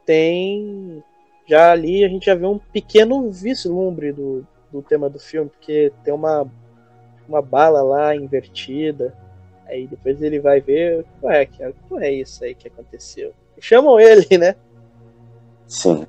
tem. 0.04 1.02
Já 1.46 1.72
ali 1.72 2.04
a 2.04 2.08
gente 2.08 2.26
já 2.26 2.34
vê 2.34 2.46
um 2.46 2.58
pequeno 2.58 3.30
vislumbre 3.30 4.12
do, 4.12 4.44
do 4.72 4.82
tema 4.82 5.08
do 5.08 5.20
filme, 5.20 5.48
porque 5.48 5.92
tem 6.02 6.12
uma, 6.12 6.50
uma 7.28 7.42
bala 7.42 7.82
lá 7.82 8.14
invertida 8.14 9.14
Aí 9.68 9.86
depois 9.86 10.22
ele 10.22 10.38
vai 10.38 10.60
ver, 10.60 11.04
ué, 11.22 11.44
que 11.44 11.62
é 11.62 12.12
isso 12.12 12.44
aí 12.44 12.54
que 12.54 12.68
aconteceu. 12.68 13.32
E 13.56 13.62
chamam 13.62 13.98
ele, 13.98 14.38
né? 14.38 14.54
Sim. 15.66 16.06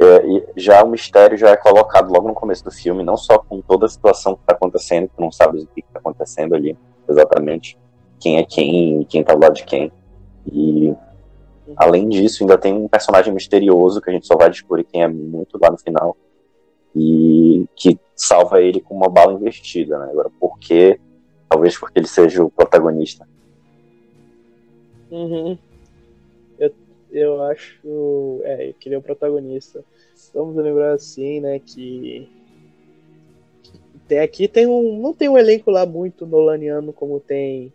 É, 0.00 0.52
já 0.56 0.82
o 0.82 0.88
mistério 0.88 1.36
já 1.36 1.50
é 1.50 1.56
colocado 1.56 2.12
logo 2.12 2.28
no 2.28 2.34
começo 2.34 2.64
do 2.64 2.70
filme, 2.70 3.02
não 3.02 3.16
só 3.16 3.38
com 3.38 3.60
toda 3.60 3.86
a 3.86 3.88
situação 3.88 4.34
que 4.34 4.42
está 4.42 4.54
acontecendo, 4.54 5.08
que 5.08 5.20
não 5.20 5.30
sabe 5.30 5.58
o 5.58 5.66
que 5.66 5.80
está 5.80 5.98
acontecendo 5.98 6.54
ali, 6.54 6.76
exatamente, 7.08 7.78
quem 8.20 8.38
é 8.38 8.44
quem 8.44 9.02
e 9.02 9.04
quem 9.04 9.20
está 9.20 9.34
do 9.34 9.40
lado 9.40 9.54
de 9.54 9.64
quem. 9.64 9.92
E 10.46 10.94
além 11.76 12.08
disso, 12.08 12.42
ainda 12.42 12.56
tem 12.56 12.72
um 12.72 12.88
personagem 12.88 13.32
misterioso 13.32 14.00
que 14.00 14.10
a 14.10 14.12
gente 14.12 14.26
só 14.26 14.36
vai 14.36 14.50
descobrir 14.50 14.84
quem 14.84 15.02
é 15.02 15.08
muito 15.08 15.58
lá 15.60 15.70
no 15.70 15.78
final 15.78 16.16
e 16.94 17.66
que 17.74 17.98
salva 18.14 18.60
ele 18.60 18.80
com 18.80 18.94
uma 18.94 19.08
bala 19.08 19.32
investida, 19.32 19.98
né? 19.98 20.10
Agora, 20.10 20.30
por 20.38 20.58
que 20.58 20.98
Talvez 21.52 21.76
porque 21.76 21.98
ele 21.98 22.08
seja 22.08 22.42
o 22.42 22.50
protagonista. 22.50 23.28
Uhum. 25.10 25.58
Eu, 26.58 26.72
eu 27.12 27.42
acho. 27.42 28.40
É, 28.42 28.72
que 28.80 28.88
ele 28.88 28.94
é 28.94 28.98
o 28.98 29.02
protagonista. 29.02 29.84
Vamos 30.32 30.56
lembrar 30.56 30.94
assim, 30.94 31.40
né, 31.40 31.58
que. 31.58 32.26
Aqui 34.22 34.48
tem 34.48 34.66
um. 34.66 34.98
Não 34.98 35.12
tem 35.12 35.28
um 35.28 35.36
elenco 35.36 35.70
lá 35.70 35.84
muito 35.84 36.24
nolaniano 36.24 36.90
como 36.90 37.20
tem 37.20 37.70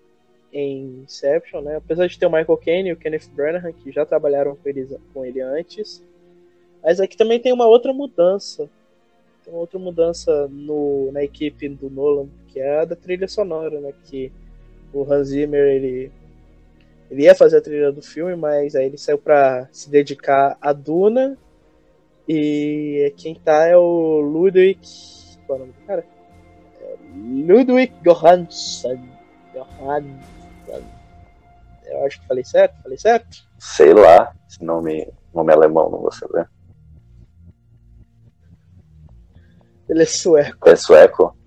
em 0.52 1.04
Inception, 1.04 1.62
né? 1.62 1.76
Apesar 1.76 2.08
de 2.08 2.18
ter 2.18 2.26
o 2.26 2.32
Michael 2.32 2.58
Caine 2.58 2.90
e 2.90 2.94
o 2.94 2.98
Kenneth 2.98 3.30
Branagh, 3.32 3.74
que 3.74 3.92
já 3.92 4.08
trabalharam 4.08 4.56
com 4.56 4.68
ele, 4.68 4.98
com 5.14 5.24
ele 5.24 5.40
antes. 5.40 6.04
Mas 6.84 7.00
aqui 7.00 7.16
também 7.16 7.40
tem 7.40 7.54
uma 7.54 7.68
outra 7.68 7.94
mudança. 7.94 8.68
Tem 9.48 9.56
outra 9.56 9.80
mudança 9.80 10.46
no, 10.52 11.10
na 11.14 11.24
equipe 11.24 11.70
do 11.70 11.90
Nolan, 11.90 12.28
que 12.50 12.60
é 12.60 12.82
a 12.82 12.86
da 12.86 12.98
trilha 12.98 13.30
sonora, 13.30 13.80
né? 13.80 13.94
Que 14.04 14.30
o 14.92 15.10
Hans 15.10 15.30
Zimmer, 15.30 15.62
ele, 15.62 16.12
ele 17.10 17.24
ia 17.24 17.34
fazer 17.34 17.56
a 17.56 17.62
trilha 17.62 17.90
do 17.90 18.02
filme, 18.02 18.36
mas 18.36 18.76
aí 18.76 18.88
ele 18.88 18.98
saiu 18.98 19.18
para 19.18 19.70
se 19.72 19.90
dedicar 19.90 20.58
a 20.60 20.74
Duna. 20.74 21.38
E 22.28 23.14
quem 23.16 23.36
tá 23.36 23.66
é 23.66 23.78
o 23.78 24.20
Ludwig. 24.20 24.82
Qual 25.46 25.60
é 25.60 25.62
o 25.62 25.66
nome 25.66 25.80
do 25.80 25.88
cara? 25.88 26.06
É 26.82 26.96
Ludwig 27.16 27.94
Johansson. 28.04 29.00
Johansson. 29.54 30.84
Eu 31.86 32.06
acho 32.06 32.20
que 32.20 32.28
falei 32.28 32.44
certo? 32.44 32.84
Falei 32.84 32.98
certo? 32.98 33.48
Sei 33.58 33.94
lá, 33.94 34.36
esse 34.46 34.62
nome, 34.62 35.08
nome 35.34 35.54
alemão, 35.54 35.90
não 35.90 36.00
vou 36.00 36.12
saber. 36.12 36.50
Ele 39.90 40.04
é 40.04 40.06
sueco. 40.06 40.70
É 40.70 40.76
sueco? 40.76 41.38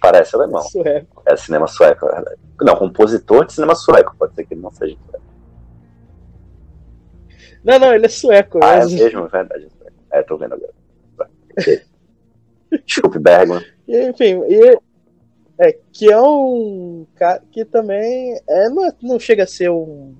Parece 0.00 0.36
alemão. 0.36 0.62
Sueco. 0.62 1.22
É 1.26 1.36
cinema 1.36 1.66
sueco, 1.66 2.06
é 2.06 2.12
verdade. 2.12 2.40
Não, 2.60 2.76
compositor 2.76 3.44
de 3.44 3.52
cinema 3.52 3.74
sueco, 3.74 4.14
pode 4.18 4.34
ser 4.34 4.46
que 4.46 4.54
ele 4.54 4.60
não 4.60 4.70
seja 4.70 4.96
sueco. 5.10 5.24
Não, 7.64 7.78
não, 7.78 7.94
ele 7.94 8.06
é 8.06 8.08
sueco. 8.08 8.60
Ah, 8.62 8.76
é 8.76 8.86
mesmo, 8.86 9.26
é 9.26 9.28
verdade. 9.28 9.68
É, 10.10 10.22
tô 10.22 10.36
vendo 10.36 10.54
agora. 10.54 10.72
Desculpe, 12.84 13.18
Bergman. 13.20 13.64
Enfim, 13.86 14.42
e, 14.48 14.78
é, 15.58 15.78
que 15.92 16.10
é 16.10 16.20
um 16.20 17.06
cara 17.16 17.42
que 17.50 17.64
também 17.64 18.40
é, 18.48 18.68
não, 18.70 18.86
é, 18.86 18.92
não 19.02 19.18
chega 19.18 19.44
a 19.44 19.46
ser 19.46 19.70
um, 19.70 20.14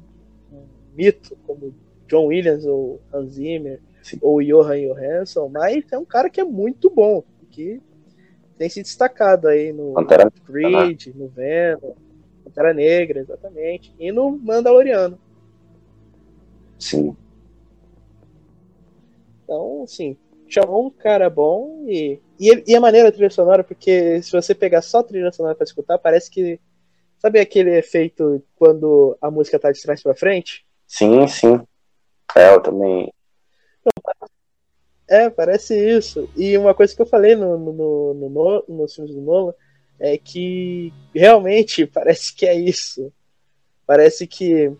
um 0.52 0.66
mito 0.94 1.36
como 1.46 1.74
John 2.06 2.26
Williams 2.26 2.66
ou 2.66 3.00
Hans 3.12 3.32
Zimmer 3.34 3.80
Sim. 4.02 4.18
ou 4.22 4.42
Johan 4.42 4.78
Johansson, 4.80 5.48
mas 5.48 5.84
é 5.92 5.98
um 5.98 6.04
cara 6.04 6.30
que 6.30 6.40
é 6.40 6.44
muito 6.44 6.90
bom, 6.90 7.22
que 7.50 7.80
tem 8.58 8.68
se 8.68 8.82
destacado 8.82 9.48
aí 9.48 9.72
no 9.72 9.94
Pantera 9.94 10.30
Creed, 10.44 11.06
no 11.14 11.28
Venom, 11.28 11.94
Pantera 12.44 12.74
Negra, 12.74 13.20
exatamente, 13.20 13.92
e 13.98 14.10
no 14.10 14.38
Mandaloriano. 14.38 15.18
Sim. 16.78 17.16
Então, 19.44 19.84
sim, 19.86 20.16
chamou 20.48 20.86
um 20.86 20.90
cara 20.90 21.28
bom 21.28 21.84
e 21.88 22.20
e, 22.40 22.64
e 22.72 22.74
a 22.74 22.80
maneira 22.80 23.10
a 23.10 23.12
trilha 23.12 23.28
sonora, 23.28 23.62
porque 23.62 24.22
se 24.22 24.32
você 24.32 24.54
pegar 24.54 24.80
só 24.80 25.00
a 25.00 25.04
trilha 25.04 25.30
sonora 25.30 25.54
pra 25.54 25.64
escutar, 25.64 25.98
parece 25.98 26.30
que. 26.30 26.58
Sabe 27.18 27.38
aquele 27.38 27.76
efeito 27.76 28.42
quando 28.56 29.14
a 29.20 29.30
música 29.30 29.58
tá 29.58 29.70
de 29.70 29.82
trás 29.82 30.02
pra 30.02 30.14
frente? 30.14 30.64
Sim, 30.86 31.28
sim. 31.28 31.60
É, 32.34 32.54
eu 32.54 32.62
também. 32.62 33.12
É, 35.10 35.28
parece 35.28 35.74
isso. 35.76 36.28
E 36.36 36.56
uma 36.56 36.72
coisa 36.72 36.94
que 36.94 37.02
eu 37.02 37.06
falei 37.06 37.34
no, 37.34 37.58
no, 37.58 38.14
no, 38.14 38.30
no, 38.30 38.64
nos 38.68 38.94
filmes 38.94 39.12
do 39.12 39.20
Nolan 39.20 39.52
é 39.98 40.16
que 40.16 40.92
realmente 41.12 41.84
parece 41.92 42.34
que 42.34 42.46
é 42.46 42.54
isso. 42.54 43.12
Parece 43.84 44.26
que. 44.26 44.72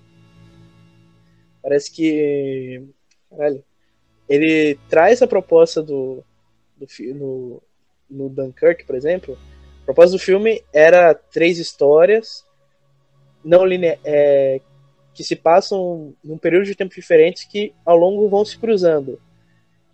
Parece 1.61 1.91
que. 1.91 2.83
Caralho. 3.29 3.65
Ele 4.29 4.79
traz 4.89 5.21
a 5.21 5.27
proposta 5.27 5.83
do. 5.83 6.23
do 6.77 6.87
no, 7.15 7.63
no 8.09 8.29
Dunkirk, 8.29 8.85
por 8.85 8.95
exemplo. 8.95 9.37
A 9.83 9.85
proposta 9.87 10.17
do 10.17 10.23
filme 10.23 10.63
era 10.73 11.13
três 11.13 11.59
histórias 11.59 12.49
não 13.45 13.65
linea 13.65 13.99
é, 14.05 14.61
que 15.15 15.25
se 15.25 15.35
passam 15.35 16.15
num 16.23 16.39
período 16.39 16.67
de 16.67 16.75
tempo 16.75 16.95
diferentes 16.95 17.45
que 17.45 17.75
ao 17.85 17.97
longo 17.97 18.29
vão 18.29 18.45
se 18.45 18.59
cruzando. 18.59 19.21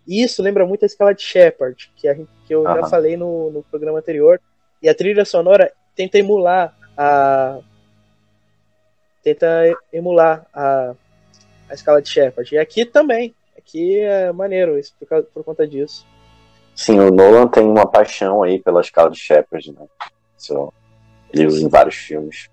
E 0.07 0.23
isso 0.23 0.41
lembra 0.41 0.65
muito 0.65 0.83
a 0.83 0.85
escala 0.85 1.13
de 1.13 1.21
Shepard, 1.21 1.91
que, 1.95 2.07
a 2.07 2.13
gente, 2.13 2.29
que 2.45 2.55
eu 2.55 2.63
já 2.63 2.87
falei 2.87 3.17
no, 3.17 3.51
no 3.51 3.63
programa 3.63 3.99
anterior. 3.99 4.39
E 4.81 4.87
a 4.87 4.95
trilha 4.95 5.25
sonora 5.25 5.71
tenta 5.95 6.17
emular 6.17 6.73
a. 6.95 7.59
Tenta 9.21 9.47
emular 9.91 10.47
a, 10.53 10.95
a 11.69 11.73
escala 11.73 12.01
de 12.01 12.09
Shepard. 12.09 12.55
E 12.55 12.57
aqui 12.57 12.85
também. 12.85 13.35
Aqui 13.57 13.99
é 13.99 14.31
maneiro 14.31 14.79
isso 14.79 14.95
por, 14.97 15.07
causa, 15.07 15.27
por 15.33 15.43
conta 15.43 15.67
disso. 15.67 16.07
Sim, 16.73 16.99
o 16.99 17.11
Nolan 17.11 17.47
tem 17.47 17.65
uma 17.65 17.85
paixão 17.85 18.43
aí 18.43 18.61
pela 18.61 18.79
escala 18.79 19.09
de 19.09 19.19
Shepard, 19.19 19.73
né? 19.73 19.85
Isso, 20.37 20.71
ele 21.33 21.47
usa 21.47 21.65
em 21.65 21.67
vários 21.67 21.95
filmes. 21.95 22.49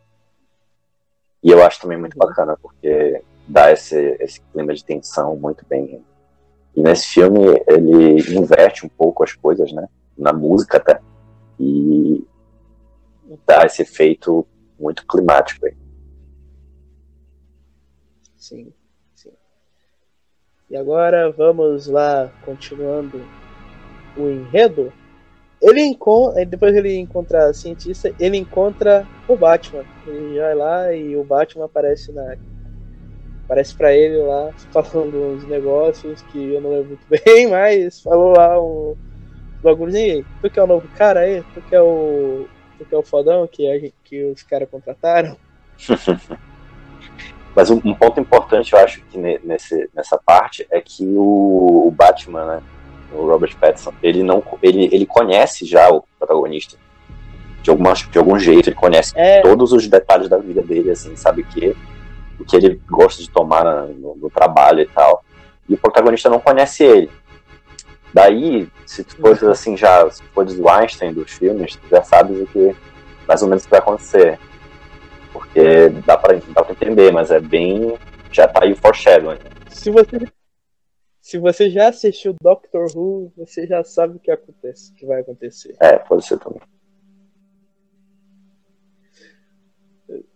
E 1.40 1.50
eu 1.50 1.62
acho 1.62 1.80
também 1.80 1.98
muito 1.98 2.14
uhum. 2.14 2.26
bacana, 2.26 2.58
porque 2.60 3.22
dá 3.46 3.70
esse, 3.70 4.16
esse 4.18 4.40
clima 4.40 4.74
de 4.74 4.84
tensão 4.84 5.36
muito 5.36 5.64
bem 5.66 6.02
e 6.76 6.82
nesse 6.82 7.06
filme 7.06 7.40
ele 7.68 8.20
inverte 8.36 8.84
um 8.84 8.88
pouco 8.88 9.22
as 9.22 9.32
coisas, 9.32 9.72
né? 9.72 9.88
Na 10.16 10.32
música 10.32 10.78
até. 10.78 11.00
E 11.58 12.24
dá 13.46 13.64
esse 13.64 13.82
efeito 13.82 14.46
muito 14.78 15.06
climático 15.06 15.66
aí. 15.66 15.76
Sim, 18.36 18.72
sim. 19.14 19.32
E 20.68 20.76
agora 20.76 21.30
vamos 21.30 21.86
lá, 21.86 22.30
continuando 22.44 23.20
o 24.16 24.28
enredo. 24.28 24.92
Ele 25.62 25.80
encontra, 25.80 26.44
depois 26.44 26.74
ele 26.74 26.98
encontra 26.98 27.48
a 27.48 27.54
cientista, 27.54 28.12
ele 28.18 28.36
encontra 28.36 29.06
o 29.28 29.36
Batman. 29.36 29.84
Ele 30.06 30.38
vai 30.40 30.54
lá 30.54 30.92
e 30.92 31.16
o 31.16 31.24
Batman 31.24 31.66
aparece 31.66 32.12
na 32.12 32.36
Parece 33.46 33.74
para 33.74 33.94
ele 33.94 34.18
lá, 34.18 34.50
falando 34.72 35.16
uns 35.16 35.46
negócios 35.46 36.22
que 36.32 36.54
eu 36.54 36.60
não 36.60 36.70
lembro 36.70 36.88
muito 36.88 37.06
bem, 37.08 37.48
mas 37.50 38.00
falou 38.00 38.32
lá 38.36 38.60
um 38.60 38.96
bagulhozinho. 39.62 40.24
Tu 40.40 40.50
que 40.50 40.58
é 40.58 40.62
o 40.62 40.66
novo 40.66 40.88
cara 40.96 41.20
aí? 41.20 41.42
Tu 41.54 41.60
que 41.62 41.74
é 41.74 41.82
o. 41.82 42.46
Tu 42.78 42.84
que 42.84 42.94
é 42.94 42.98
o 42.98 43.02
fodão 43.02 43.46
que, 43.46 43.70
a 43.70 43.78
gente, 43.78 43.94
que 44.04 44.24
os 44.24 44.42
caras 44.42 44.68
contrataram? 44.68 45.36
mas 47.54 47.70
um, 47.70 47.80
um, 47.84 47.94
ponto 47.94 48.20
importante, 48.20 48.72
eu 48.72 48.78
acho 48.80 49.00
que 49.04 49.18
nesse, 49.18 49.88
nessa 49.94 50.18
parte 50.18 50.66
é 50.70 50.80
que 50.80 51.06
o, 51.06 51.86
o 51.86 51.90
Batman, 51.90 52.46
né? 52.46 52.62
O 53.12 53.26
Robert 53.26 53.56
Pattinson, 53.56 53.94
ele 54.02 54.24
não 54.24 54.42
ele, 54.60 54.88
ele 54.92 55.06
conhece 55.06 55.64
já 55.64 55.88
o 55.88 56.02
protagonista 56.18 56.76
de, 57.64 57.70
alguma, 57.70 57.94
de 57.94 58.18
algum 58.18 58.38
jeito, 58.38 58.68
ele 58.68 58.76
conhece 58.76 59.12
é... 59.16 59.40
todos 59.40 59.72
os 59.72 59.88
detalhes 59.88 60.28
da 60.28 60.36
vida 60.36 60.62
dele, 60.62 60.90
assim, 60.90 61.16
sabe 61.16 61.42
que 61.44 61.74
o 62.38 62.44
que 62.44 62.56
ele 62.56 62.80
gosta 62.88 63.22
de 63.22 63.30
tomar 63.30 63.64
no, 63.88 64.14
no, 64.16 64.30
trabalho 64.30 64.80
e 64.80 64.86
tal. 64.86 65.24
E 65.68 65.74
o 65.74 65.78
protagonista 65.78 66.28
não 66.28 66.40
conhece 66.40 66.84
ele. 66.84 67.10
Daí, 68.12 68.68
se 68.86 69.02
tu 69.02 69.16
fores 69.16 69.42
uhum. 69.42 69.50
assim, 69.50 69.76
já, 69.76 70.08
se 70.10 70.22
fores 70.34 70.58
o 70.58 70.68
Einstein 70.68 71.12
dos 71.12 71.32
filmes, 71.32 71.76
tu 71.76 71.88
já 71.88 72.02
sabes 72.02 72.40
o 72.40 72.46
que 72.46 72.74
mais 73.26 73.42
ou 73.42 73.48
menos 73.48 73.66
vai 73.66 73.80
acontecer. 73.80 74.38
Porque 75.32 75.88
dá 76.06 76.16
pra, 76.16 76.38
dá 76.48 76.62
pra 76.62 76.72
entender, 76.72 77.12
mas 77.12 77.30
é 77.30 77.40
bem. 77.40 77.96
Já 78.30 78.46
tá 78.46 78.64
aí 78.64 78.72
o 78.72 78.76
foreshadowing. 78.76 79.38
Se 79.68 79.90
você, 79.90 80.18
se 81.20 81.38
você 81.38 81.70
já 81.70 81.88
assistiu 81.88 82.34
Doctor 82.40 82.86
Who, 82.94 83.32
você 83.36 83.66
já 83.66 83.82
sabe 83.82 84.16
o 84.16 84.20
que 84.20 84.30
acontece, 84.30 84.92
o 84.92 84.94
que 84.94 85.06
vai 85.06 85.20
acontecer. 85.20 85.74
É, 85.80 85.96
pode 85.98 86.24
ser 86.26 86.38
também. 86.38 86.60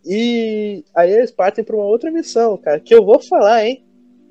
E 0.05 0.85
aí 0.95 1.13
eles 1.13 1.31
partem 1.31 1.65
para 1.65 1.77
uma 1.77 1.85
outra 1.85 2.11
missão, 2.11 2.57
cara, 2.57 2.81
que 2.81 2.95
eu 2.95 3.05
vou 3.05 3.21
falar, 3.21 3.65
hein? 3.65 3.85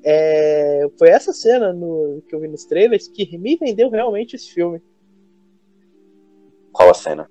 É, 0.04 0.88
foi 0.98 1.08
essa 1.08 1.32
cena 1.32 1.72
no, 1.72 2.22
que 2.28 2.34
eu 2.34 2.40
vi 2.40 2.48
nos 2.48 2.64
trailers 2.64 3.08
que 3.08 3.36
me 3.36 3.56
vendeu 3.56 3.90
realmente 3.90 4.36
esse 4.36 4.52
filme. 4.52 4.80
Qual 6.72 6.90
a 6.90 6.94
cena? 6.94 7.28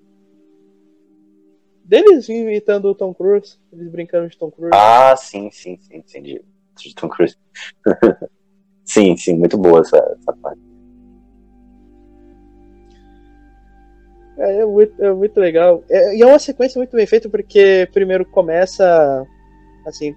Deles 1.84 2.28
imitando 2.28 2.86
o 2.90 2.96
Tom 2.96 3.14
Cruise, 3.14 3.58
eles 3.72 3.90
brincando 3.90 4.28
de 4.28 4.38
Tom 4.38 4.52
Cruise. 4.52 4.72
Ah, 4.74 5.16
sim, 5.16 5.50
sim, 5.52 5.78
sim, 5.80 6.04
sim, 6.06 6.22
de, 6.22 6.44
de 6.76 6.94
Tom 6.96 7.08
Cruise. 7.08 7.38
sim, 8.84 9.16
sim, 9.16 9.38
muito 9.38 9.58
boa 9.58 9.80
essa, 9.80 9.98
essa 9.98 10.34
parte. 10.34 10.67
É, 14.38 14.60
é, 14.62 14.66
muito, 14.66 15.04
é 15.04 15.14
muito 15.14 15.40
legal. 15.40 15.84
É, 15.90 16.16
e 16.16 16.22
é 16.22 16.26
uma 16.26 16.40
sequência 16.40 16.78
muito 16.78 16.96
bem 16.96 17.06
feita, 17.06 17.28
porque 17.28 17.90
primeiro 17.92 18.26
começa 18.26 19.26
assim, 19.86 20.16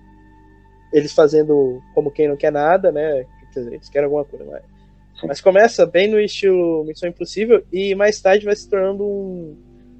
eles 0.92 1.12
fazendo 1.12 1.82
como 1.94 2.10
quem 2.10 2.28
não 2.28 2.36
quer 2.36 2.52
nada, 2.52 2.92
né? 2.92 3.24
Quer 3.52 3.60
dizer, 3.60 3.74
eles 3.74 3.88
querem 3.88 4.04
alguma 4.04 4.24
coisa, 4.24 4.44
mas. 4.44 4.62
Mas 5.22 5.40
começa 5.40 5.84
bem 5.84 6.08
no 6.08 6.18
estilo 6.18 6.82
Missão 6.84 7.08
Impossível 7.08 7.62
e 7.70 7.94
mais 7.94 8.20
tarde 8.20 8.46
vai 8.46 8.56
se 8.56 8.68
tornando 8.68 9.04
um. 9.04 9.56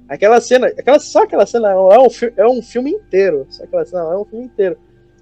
Aquela 0.09 0.41
cena, 0.41 0.67
aquela, 0.67 0.99
só 0.99 1.23
aquela 1.23 1.45
cena 1.45 1.69
é 1.71 1.75
um, 1.75 2.07
é 2.37 2.47
um 2.47 2.61
filme 2.61 2.91
inteiro. 2.91 3.45
Só 3.49 3.63
aquela 3.63 3.85
cena 3.85 4.01
é 4.01 4.17
um 4.17 4.25
filme 4.25 4.45
inteiro. 4.45 4.77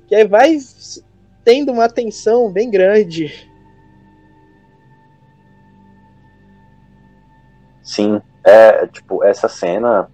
Que 0.08 0.16
aí 0.16 0.26
vai 0.26 0.58
tendo 1.44 1.72
uma 1.72 1.90
tensão 1.90 2.50
bem 2.50 2.72
grande. 2.72 3.50
Sim, 7.84 8.22
é, 8.44 8.88
tipo, 8.88 9.24
essa 9.24 9.48
cena 9.48 10.10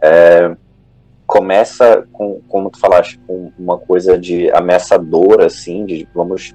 é, 0.00 0.56
começa 1.26 2.06
com, 2.12 2.40
como 2.48 2.70
tu 2.70 2.78
falaste, 2.78 3.18
com 3.26 3.52
uma 3.58 3.78
coisa 3.78 4.18
de 4.18 4.50
ameaçadora, 4.50 5.46
assim, 5.46 5.84
de 5.84 6.08
vamos. 6.14 6.54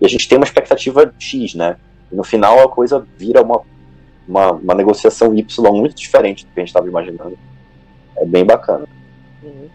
E 0.00 0.06
a 0.06 0.08
gente 0.08 0.28
tem 0.28 0.38
uma 0.38 0.44
expectativa 0.44 1.12
X, 1.18 1.54
né? 1.54 1.76
E 2.10 2.16
no 2.16 2.24
final 2.24 2.60
a 2.60 2.68
coisa 2.68 3.06
vira 3.16 3.42
uma, 3.42 3.60
uma, 4.26 4.52
uma 4.52 4.74
negociação 4.74 5.34
Y 5.34 5.72
muito 5.72 5.96
diferente 5.96 6.46
do 6.46 6.52
que 6.52 6.60
a 6.60 6.62
gente 6.62 6.68
estava 6.68 6.88
imaginando. 6.88 7.38
É 8.16 8.24
bem 8.24 8.44
bacana. 8.44 8.86
Uhum. 9.42 9.68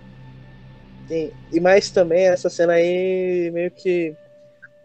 E 1.51 1.59
mais 1.59 1.91
também 1.91 2.27
essa 2.27 2.49
cena 2.49 2.73
aí 2.73 3.51
meio 3.53 3.69
que 3.69 4.15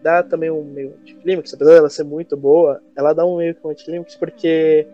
dá 0.01 0.23
também 0.23 0.51
um 0.51 0.63
meio 0.63 0.95
anticlímax, 1.01 1.55
apesar 1.55 1.75
dela 1.75 1.91
ser 1.91 2.05
muito 2.05 2.37
boa, 2.37 2.81
ela 2.97 3.13
dá 3.13 3.25
um 3.25 3.39
meio 3.39 3.55
que 3.55 3.67
um 3.67 4.05
porque 4.19 4.87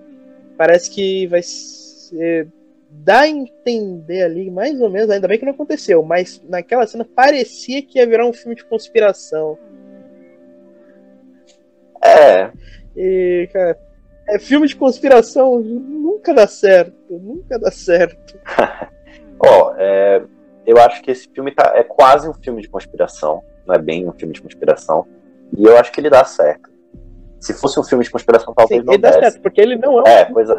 parece 0.57 0.91
que 0.91 1.27
vai 1.27 1.43
ser. 1.43 2.49
dá 2.91 3.21
a 3.21 3.29
entender 3.29 4.23
ali, 4.23 4.51
mais 4.51 4.81
ou 4.81 4.89
menos, 4.89 5.11
ainda 5.11 5.29
bem 5.29 5.39
que 5.39 5.45
não 5.45 5.53
aconteceu, 5.53 6.03
mas 6.03 6.43
naquela 6.49 6.87
cena 6.87 7.05
parecia 7.05 7.83
que 7.83 7.99
ia 7.99 8.07
virar 8.07 8.27
um 8.27 8.33
filme 8.33 8.55
de 8.55 8.65
conspiração. 8.65 9.59
É. 12.03 12.51
E, 12.97 13.49
cara, 13.53 13.79
é 14.29 14.39
filme 14.39 14.67
de 14.69 14.77
conspiração 14.77 15.61
nunca 15.61 16.33
dá 16.33 16.47
certo, 16.47 16.95
nunca 17.11 17.59
dá 17.59 17.71
certo. 17.71 18.39
Ó, 19.39 19.71
oh, 19.71 19.75
é, 19.77 20.23
eu 20.67 20.79
acho 20.79 21.03
que 21.03 21.11
esse 21.11 21.29
filme 21.29 21.51
tá, 21.51 21.73
é 21.75 21.83
quase 21.83 22.29
um 22.29 22.35
filme 22.35 22.63
de 22.63 22.69
conspiração, 22.69 23.43
não 23.67 23.75
é 23.75 23.79
bem 23.79 24.09
um 24.09 24.13
filme 24.13 24.33
de 24.33 24.41
conspiração, 24.41 25.07
e 25.57 25.65
eu 25.65 25.77
acho 25.77 25.93
que 25.93 26.01
ele 26.01 26.11
dá 26.11 26.25
certo. 26.25 26.71
Se 27.45 27.53
fosse 27.53 27.79
um 27.79 27.83
filme 27.83 28.03
de 28.03 28.11
conspiração, 28.11 28.55
talvez 28.55 28.81
Sim, 28.81 28.87
não 28.87 28.95
ele 28.95 29.03
desse. 29.03 29.19
Certo, 29.19 29.43
porque 29.43 29.61
ele 29.61 29.77
não 29.77 29.99
é 29.99 30.03
um 30.03 30.07
É, 30.07 30.25
pois 30.25 30.49
é. 30.49 30.59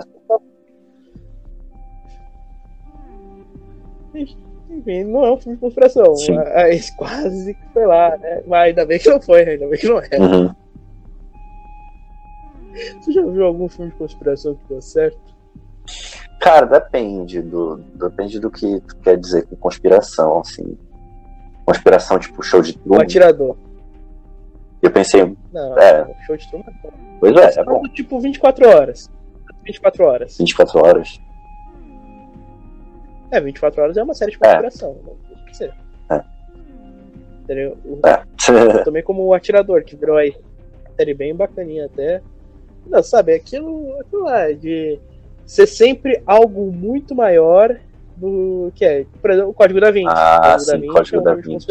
Enfim, 4.70 5.04
não 5.06 5.26
é 5.26 5.32
um 5.34 5.38
filme 5.38 5.56
de 5.56 5.62
conspiração. 5.62 6.16
Sim. 6.16 6.36
Mas 6.36 6.92
quase 6.92 7.56
que 7.56 7.74
foi 7.74 7.88
lá, 7.88 8.16
né? 8.18 8.44
Mas 8.46 8.68
ainda 8.68 8.86
bem 8.86 9.00
que 9.00 9.10
não 9.10 9.20
foi, 9.20 9.50
ainda 9.50 9.68
bem 9.68 9.80
que 9.80 9.88
não 9.88 9.98
é. 10.00 10.10
Uhum. 10.20 10.56
Você 13.02 13.12
já 13.14 13.26
viu 13.26 13.46
algum 13.46 13.68
filme 13.68 13.90
de 13.90 13.98
conspiração 13.98 14.54
que 14.54 14.70
deu 14.70 14.82
certo? 14.82 15.18
Cara, 16.40 16.68
depende 16.68 17.42
do, 17.42 17.78
depende 17.96 18.40
do 18.40 18.52
que 18.52 18.80
tu 18.82 18.96
quer 18.98 19.18
dizer 19.18 19.48
com 19.48 19.56
conspiração, 19.56 20.40
assim. 20.40 20.78
Conspiração 21.66 22.20
tipo 22.20 22.44
show 22.44 22.62
de. 22.62 22.80
O 22.86 23.02
atirador. 23.02 23.58
Eu 24.86 24.92
pensei. 24.92 25.36
Não, 25.52 25.78
é. 25.80 26.16
show 26.28 26.38
de 26.38 26.48
turma 26.48 26.66
Pois 27.20 27.36
é, 27.36 27.60
é 27.60 27.64
bom. 27.64 27.82
Tipo 27.94 28.20
24 28.20 28.70
horas. 28.70 29.10
24 29.64 30.06
horas. 30.06 30.38
24 30.38 30.86
horas? 30.86 31.22
É, 33.32 33.42
24 33.42 33.82
horas 33.82 33.98
é 33.98 34.04
uma 34.04 34.14
série 34.14 34.32
de 34.32 34.38
conspiração. 34.38 34.96
É. 35.02 35.08
Não 35.08 35.54
ser. 35.54 35.74
É. 36.12 36.22
Entendeu? 37.42 37.78
É. 38.06 38.84
também 38.86 39.02
como 39.02 39.26
o 39.26 39.34
Atirador, 39.34 39.84
que 39.84 39.96
virou 39.96 40.18
aí. 40.18 40.36
Série 40.96 41.16
bem 41.16 41.36
bacaninha 41.36 41.88
até. 41.88 42.22
Não, 42.86 43.02
sabe, 43.02 43.34
aquilo, 43.34 44.00
aquilo 44.00 44.24
lá 44.24 44.52
de 44.52 45.00
ser 45.48 45.66
sempre 45.66 46.22
algo 46.28 46.72
muito 46.72 47.16
maior 47.16 47.76
do 48.16 48.72
que 48.76 48.86
é, 48.86 49.06
por 49.20 49.32
exemplo, 49.32 49.50
o 49.50 49.54
Código 49.54 49.82
da 49.82 49.90
Vinci. 49.90 50.14
Ah, 50.16 50.38
o 50.38 50.42
Código 50.42 50.60
sim, 50.60 50.72
da 50.72 50.78
Vinci 50.78 50.94
Código 50.94 51.16
é 51.16 51.20
um 51.20 51.24
da 51.24 51.36
Vinci. 51.36 51.68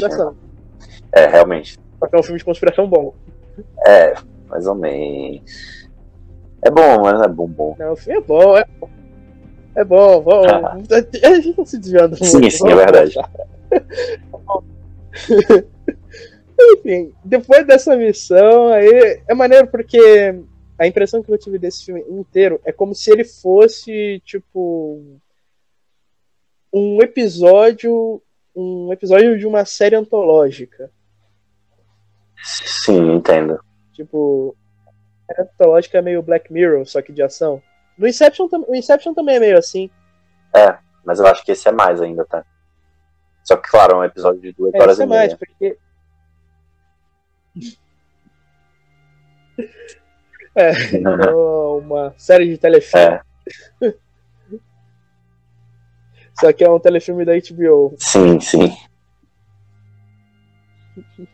É. 1.12 1.22
é, 1.22 1.26
realmente. 1.28 1.78
Só 2.04 2.08
que 2.08 2.16
é 2.16 2.18
um 2.18 2.22
filme 2.22 2.38
de 2.38 2.44
conspiração 2.44 2.86
bom. 2.86 3.14
É, 3.86 4.14
mais 4.48 4.66
ou 4.66 4.74
menos. 4.74 5.88
É 6.60 6.70
bom, 6.70 7.02
mas 7.02 7.14
não 7.14 7.24
é 7.24 7.28
bom 7.28 7.46
bom. 7.46 7.74
Não, 7.78 7.92
o 7.92 7.96
filme 7.96 8.18
é 8.18 8.22
bom, 8.22 8.58
é 8.58 8.64
bom. 8.78 8.90
É 9.74 9.84
bom, 9.84 10.20
bom. 10.20 10.42
Ah. 10.46 10.74
A 10.74 11.40
gente 11.40 11.54
tá 11.54 11.64
se 11.64 11.78
desviando 11.78 12.16
Sim, 12.16 12.38
muito. 12.38 12.50
sim, 12.50 12.68
é 12.68 12.74
verdade. 12.74 13.14
Enfim, 16.60 17.12
depois 17.24 17.66
dessa 17.66 17.96
missão, 17.96 18.68
aí 18.68 19.20
é 19.26 19.34
maneiro 19.34 19.66
porque 19.66 19.98
a 20.78 20.86
impressão 20.86 21.22
que 21.22 21.32
eu 21.32 21.38
tive 21.38 21.58
desse 21.58 21.86
filme 21.86 22.04
inteiro 22.08 22.60
é 22.64 22.70
como 22.70 22.94
se 22.94 23.10
ele 23.10 23.24
fosse, 23.24 24.20
tipo, 24.24 25.02
um 26.72 27.02
episódio, 27.02 28.22
um 28.54 28.92
episódio 28.92 29.38
de 29.38 29.46
uma 29.46 29.64
série 29.64 29.96
antológica. 29.96 30.90
Sim, 32.42 33.12
entendo. 33.12 33.58
Tipo, 33.92 34.56
a 35.30 35.42
antológica 35.42 35.98
é 35.98 36.02
meio 36.02 36.22
Black 36.22 36.52
Mirror, 36.52 36.84
só 36.86 37.00
que 37.00 37.12
de 37.12 37.22
ação. 37.22 37.62
No 37.96 38.06
Inception, 38.06 38.48
o 38.66 38.74
Inception 38.74 39.14
também 39.14 39.36
é 39.36 39.40
meio 39.40 39.58
assim. 39.58 39.90
É, 40.54 40.76
mas 41.04 41.18
eu 41.20 41.26
acho 41.26 41.44
que 41.44 41.52
esse 41.52 41.68
é 41.68 41.72
mais 41.72 42.00
ainda, 42.00 42.24
tá? 42.24 42.44
Só 43.42 43.56
que, 43.56 43.70
claro, 43.70 43.94
é 43.94 43.96
um 43.98 44.04
episódio 44.04 44.40
de 44.40 44.52
duas 44.52 44.74
é, 44.74 44.82
horas 44.82 44.98
e 44.98 45.02
é 45.04 45.06
meia. 45.06 45.20
mais, 45.20 45.34
porque... 45.34 45.78
É, 50.56 50.72
uma 51.78 52.14
série 52.16 52.48
de 52.48 52.58
telefilme. 52.58 53.20
É. 53.80 53.94
Isso 56.36 56.46
aqui 56.48 56.64
é 56.64 56.70
um 56.70 56.80
telefilme 56.80 57.24
da 57.24 57.32
HBO. 57.32 57.94
Sim, 57.98 58.40
sim. 58.40 58.76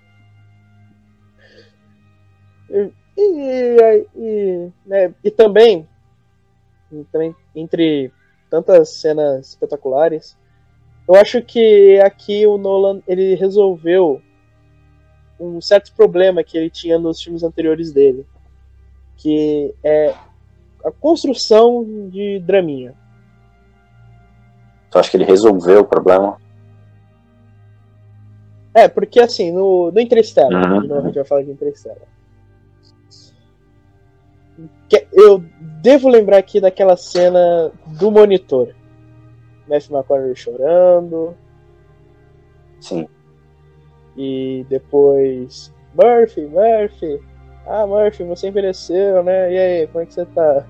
E, 2.70 2.92
e, 3.18 4.06
e, 4.16 4.72
né, 4.86 5.14
e 5.22 5.30
também, 5.30 5.86
também, 7.10 7.34
entre 7.54 8.12
tantas 8.48 8.94
cenas 8.94 9.48
espetaculares, 9.48 10.36
eu 11.06 11.14
acho 11.16 11.42
que 11.42 12.00
aqui 12.00 12.46
o 12.46 12.56
Nolan 12.56 13.02
ele 13.06 13.34
resolveu 13.34 14.22
um 15.38 15.60
certo 15.60 15.92
problema 15.94 16.44
que 16.44 16.56
ele 16.56 16.70
tinha 16.70 16.98
nos 16.98 17.22
filmes 17.22 17.42
anteriores 17.42 17.92
dele, 17.92 18.26
que 19.16 19.74
é 19.82 20.14
a 20.84 20.90
construção 20.90 21.84
de 22.10 22.38
draminha. 22.40 22.94
Tu 24.90 24.98
acha 24.98 25.10
que 25.10 25.16
ele 25.16 25.24
resolveu 25.24 25.80
o 25.80 25.84
problema? 25.84 26.36
É, 28.74 28.86
porque 28.86 29.20
assim, 29.20 29.50
no, 29.50 29.90
no 29.90 30.00
Interstellar, 30.00 30.72
uhum. 30.72 30.82
de 30.82 30.88
novo 30.88 31.00
a 31.00 31.04
gente 31.06 31.14
vai 31.14 31.24
falar 31.24 31.42
de 31.42 31.50
Interstellar. 31.50 32.06
Eu 35.12 35.42
devo 35.82 36.08
lembrar 36.08 36.38
aqui 36.38 36.60
daquela 36.60 36.96
cena 36.96 37.70
do 37.98 38.10
monitor. 38.10 38.74
Matthew 39.68 39.96
McConaughey 39.96 40.36
chorando. 40.36 41.34
Sim. 42.80 43.08
E 44.16 44.66
depois, 44.68 45.72
Murphy, 45.94 46.46
Murphy. 46.46 47.20
Ah, 47.66 47.86
Murphy, 47.86 48.24
você 48.24 48.48
envelheceu, 48.48 49.22
né? 49.22 49.52
E 49.52 49.58
aí, 49.58 49.86
como 49.86 50.02
é 50.02 50.06
que 50.06 50.14
você 50.14 50.26
tá? 50.26 50.66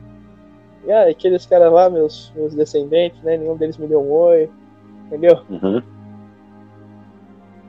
E 0.85 0.92
aí, 0.92 1.11
aqueles 1.11 1.46
caras 1.46 1.72
lá, 1.72 1.88
meus, 1.88 2.33
meus 2.35 2.55
descendentes, 2.55 3.22
né? 3.22 3.37
Nenhum 3.37 3.57
deles 3.57 3.79
me 3.79 3.87
deu 3.87 4.03
um 4.03 4.11
oi. 4.11 4.50
Entendeu? 5.07 5.42
Uhum. 5.48 5.83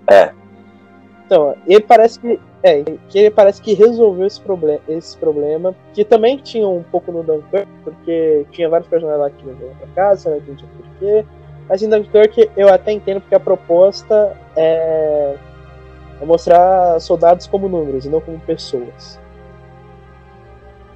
É. 0.10 0.34
Então, 1.32 1.56
ele 1.66 1.80
parece 1.80 2.20
que. 2.20 2.38
É, 2.62 2.84
que 2.84 3.18
ele 3.18 3.32
parece 3.32 3.62
que 3.62 3.74
resolveu 3.74 4.28
esse, 4.28 4.42
problem 4.42 4.82
esse 4.90 5.18
problema. 5.18 5.74
Que 5.94 6.04
também 6.04 6.36
tinha 6.36 6.68
um 6.68 6.84
pouco 6.84 7.10
no 7.10 7.24
Dunkirk, 7.24 7.72
porque 7.86 8.46
tinha 8.52 8.68
vários 8.68 8.90
personagens 8.90 9.22
lá 9.22 9.30
que 9.30 9.46
não 9.46 9.54
iam 9.54 9.76
pra 9.76 9.88
casa, 9.96 10.30
né? 10.30 10.42
Não 10.46 10.56
tinha 10.56 10.70
porquê. 10.76 11.26
Mas 11.70 11.82
em 11.82 11.88
Dunkirk 11.88 12.52
eu 12.58 12.68
até 12.68 12.92
entendo 12.92 13.22
porque 13.22 13.34
a 13.34 13.40
proposta 13.40 14.36
é, 14.58 15.38
é 16.22 16.26
mostrar 16.26 17.00
soldados 17.00 17.48
como 17.48 17.70
números 17.70 18.06
e 18.06 18.10
não 18.10 18.20
como 18.20 18.38
pessoas. 18.42 19.18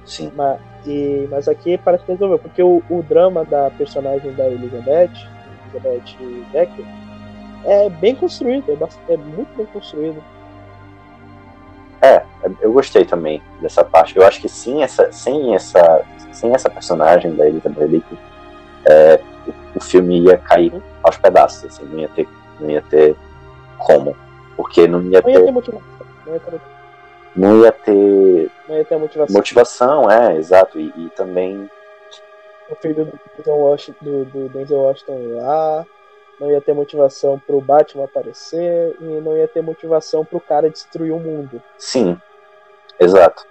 Sim. 0.04 0.30
Mas, 0.36 0.60
e, 0.86 1.26
mas 1.30 1.48
aqui 1.48 1.78
parece 1.78 2.04
que 2.04 2.12
resolveu, 2.12 2.38
porque 2.38 2.62
o, 2.62 2.82
o 2.90 3.02
drama 3.02 3.42
da 3.42 3.70
personagem 3.70 4.34
da 4.34 4.46
Elizabeth, 4.46 5.12
Elizabeth 5.72 6.14
Becker, 6.52 6.84
é 7.64 7.88
bem 7.88 8.14
construído, 8.14 8.70
é, 8.70 8.76
bastante, 8.76 9.12
é 9.12 9.16
muito 9.16 9.56
bem 9.56 9.66
construído. 9.66 10.22
É, 12.02 12.22
eu 12.60 12.72
gostei 12.72 13.04
também 13.04 13.42
dessa 13.60 13.82
parte. 13.82 14.16
Eu 14.16 14.26
acho 14.26 14.40
que 14.40 14.48
sim, 14.48 14.82
essa, 14.82 15.10
sem, 15.12 15.54
essa, 15.54 16.04
sem 16.32 16.54
essa 16.54 16.70
personagem 16.70 17.34
da 17.34 17.48
Elizabeth 17.48 17.88
Becker, 17.88 18.18
é, 18.84 19.20
o, 19.46 19.78
o, 19.78 19.80
filme 19.80 20.20
ia 20.20 20.36
cair 20.38 20.72
aos 21.02 21.16
pedaços, 21.16 21.64
assim, 21.64 21.84
não 21.84 21.98
ia 21.98 22.08
ter, 22.08 22.28
não 22.60 22.70
ia 22.70 22.82
ter 22.82 23.16
como. 23.78 24.16
Porque 24.56 24.86
não 24.86 25.02
ia 25.02 25.20
não 25.20 25.30
Ia 25.30 25.44
ter 25.44 25.52
motivação. 25.52 25.82
Não 26.26 26.32
ia 26.34 26.40
ter 26.40 26.60
não 27.36 27.62
ia 27.62 27.72
ter, 27.72 28.50
não 28.66 28.76
ia 28.76 28.84
ter 28.84 28.96
motivação. 28.96 29.36
motivação, 29.36 30.10
é, 30.10 30.36
exato, 30.36 30.80
e, 30.80 30.90
e 30.96 31.10
também 31.10 31.70
o 32.70 32.74
filho 32.76 33.04
do 33.04 33.12
do, 34.00 34.24
do 34.24 34.48
Denzel 34.48 34.78
Washington 34.78 35.18
lá, 35.36 35.86
não 36.38 36.50
ia 36.50 36.60
ter 36.60 36.74
motivação 36.74 37.38
pro 37.38 37.60
Batman 37.60 38.04
aparecer 38.04 38.96
e 39.00 39.04
não 39.04 39.36
ia 39.36 39.48
ter 39.48 39.62
motivação 39.62 40.24
pro 40.24 40.40
cara 40.40 40.70
destruir 40.70 41.12
o 41.12 41.18
mundo. 41.18 41.62
Sim, 41.78 42.20
exato. 43.00 43.44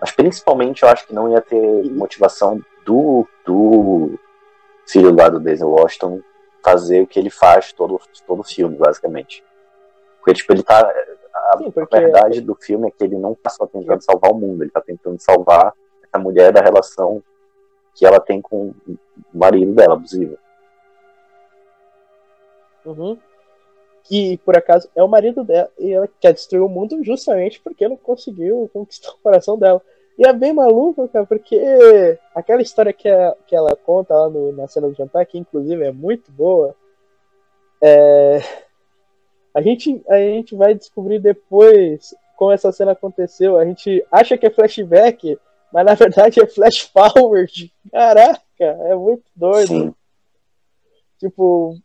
Mas 0.00 0.12
principalmente 0.12 0.82
eu 0.82 0.88
acho 0.88 1.06
que 1.06 1.14
não 1.14 1.30
ia 1.30 1.40
ter 1.40 1.84
motivação 1.90 2.60
do, 2.84 3.26
do 3.44 4.18
filho 4.86 5.14
lá 5.14 5.28
do 5.28 5.40
Denzel 5.40 5.70
Washington 5.70 6.20
fazer 6.62 7.02
o 7.02 7.06
que 7.06 7.18
ele 7.18 7.30
faz 7.30 7.72
todo 7.72 8.00
todo 8.26 8.42
filme, 8.44 8.76
basicamente. 8.76 9.44
Porque 10.18 10.34
tipo, 10.34 10.52
ele 10.52 10.62
tá 10.62 10.80
a, 10.80 11.58
Sim, 11.58 11.70
porque... 11.70 11.96
a 11.96 12.00
verdade 12.00 12.40
do 12.40 12.54
filme 12.54 12.88
é 12.88 12.90
que 12.90 13.04
ele 13.04 13.16
não 13.16 13.32
está 13.32 13.50
só 13.50 13.66
tentando 13.66 14.02
salvar 14.02 14.30
o 14.30 14.34
mundo, 14.34 14.62
ele 14.62 14.68
está 14.68 14.80
tentando 14.80 15.18
salvar 15.20 15.74
essa 16.02 16.22
mulher 16.22 16.52
da 16.52 16.60
relação 16.60 17.22
que 17.94 18.06
ela 18.06 18.20
tem 18.20 18.40
com 18.40 18.74
o 18.86 18.98
marido 19.32 19.72
dela, 19.72 19.94
abusiva. 19.94 20.38
Uhum. 22.84 23.18
Que 24.04 24.38
por 24.38 24.56
acaso 24.56 24.88
é 24.94 25.02
o 25.02 25.08
marido 25.08 25.44
dela 25.44 25.70
e 25.78 25.92
ela 25.92 26.08
quer 26.20 26.32
destruir 26.32 26.62
o 26.62 26.68
mundo 26.68 27.02
justamente 27.04 27.60
porque 27.60 27.88
não 27.88 27.96
conseguiu 27.96 28.68
conquistar 28.72 29.10
o 29.10 29.18
coração 29.18 29.58
dela. 29.58 29.80
E 30.18 30.26
é 30.26 30.32
bem 30.32 30.52
maluco, 30.52 31.08
cara, 31.08 31.24
porque 31.24 31.58
aquela 32.34 32.60
história 32.60 32.92
que, 32.92 33.08
a, 33.08 33.34
que 33.46 33.56
ela 33.56 33.74
conta 33.74 34.14
lá 34.14 34.28
no, 34.28 34.52
na 34.52 34.68
cena 34.68 34.88
do 34.88 34.94
jantar, 34.94 35.24
que 35.24 35.38
inclusive 35.38 35.82
é 35.82 35.92
muito 35.92 36.30
boa, 36.32 36.74
é, 37.82 38.40
a 39.54 39.62
gente, 39.62 40.02
a 40.08 40.18
gente 40.18 40.54
vai 40.54 40.74
descobrir 40.74 41.18
depois 41.18 42.14
como 42.36 42.52
essa 42.52 42.70
cena 42.70 42.92
aconteceu. 42.92 43.56
A 43.56 43.64
gente 43.64 44.04
acha 44.10 44.36
que 44.36 44.46
é 44.46 44.50
flashback, 44.50 45.38
mas 45.72 45.84
na 45.84 45.94
verdade 45.94 46.40
é 46.40 46.46
flash 46.46 46.80
forward. 46.80 47.72
Caraca, 47.90 48.40
é 48.58 48.94
muito 48.94 49.24
doido. 49.34 49.68
Sim. 49.68 49.94
Tipo, 51.18 51.76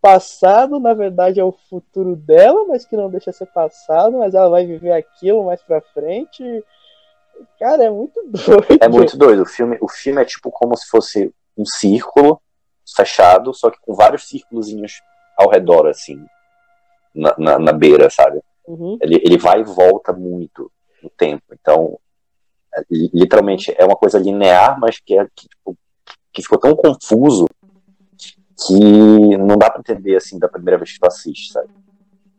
passado 0.00 0.80
na 0.80 0.94
verdade 0.94 1.40
é 1.40 1.44
o 1.44 1.52
futuro 1.68 2.16
dela, 2.16 2.64
mas 2.66 2.84
que 2.86 2.96
não 2.96 3.10
deixa 3.10 3.32
ser 3.32 3.46
passado, 3.46 4.18
mas 4.18 4.34
ela 4.34 4.48
vai 4.48 4.66
viver 4.66 4.92
aquilo 4.92 5.44
mais 5.44 5.62
pra 5.62 5.80
frente. 5.80 6.64
Cara, 7.58 7.84
é 7.84 7.90
muito 7.90 8.20
doido. 8.26 8.78
É 8.80 8.88
muito 8.88 9.16
doido. 9.16 9.42
O 9.42 9.46
filme, 9.46 9.78
o 9.80 9.88
filme 9.88 10.22
é 10.22 10.24
tipo 10.24 10.50
como 10.50 10.76
se 10.76 10.88
fosse 10.88 11.32
um 11.56 11.64
círculo 11.64 12.40
fechado, 12.96 13.54
só 13.54 13.70
que 13.70 13.78
com 13.80 13.94
vários 13.94 14.28
círculos 14.28 14.68
ao 15.36 15.48
redor, 15.48 15.86
assim 15.86 16.24
na, 17.14 17.34
na, 17.38 17.58
na 17.58 17.72
beira, 17.72 18.08
sabe? 18.10 18.40
Uhum. 18.66 18.98
Ele, 19.00 19.20
ele 19.24 19.38
vai 19.38 19.60
e 19.60 19.64
volta 19.64 20.12
muito 20.12 20.70
no 21.02 21.10
tempo. 21.10 21.42
Então, 21.52 21.98
é, 22.74 22.82
literalmente 22.90 23.74
é 23.76 23.84
uma 23.84 23.96
coisa 23.96 24.18
linear, 24.18 24.78
mas 24.78 24.98
que, 25.00 25.18
é, 25.18 25.26
que, 25.34 25.48
tipo, 25.48 25.76
que 26.32 26.42
ficou 26.42 26.58
tão 26.58 26.74
confuso 26.74 27.46
que 28.66 29.36
não 29.38 29.56
dá 29.56 29.70
para 29.70 29.80
entender 29.80 30.16
assim 30.16 30.38
da 30.38 30.48
primeira 30.48 30.78
vez 30.78 30.92
que 30.92 31.00
tu 31.00 31.06
assiste, 31.06 31.52
sabe? 31.52 31.68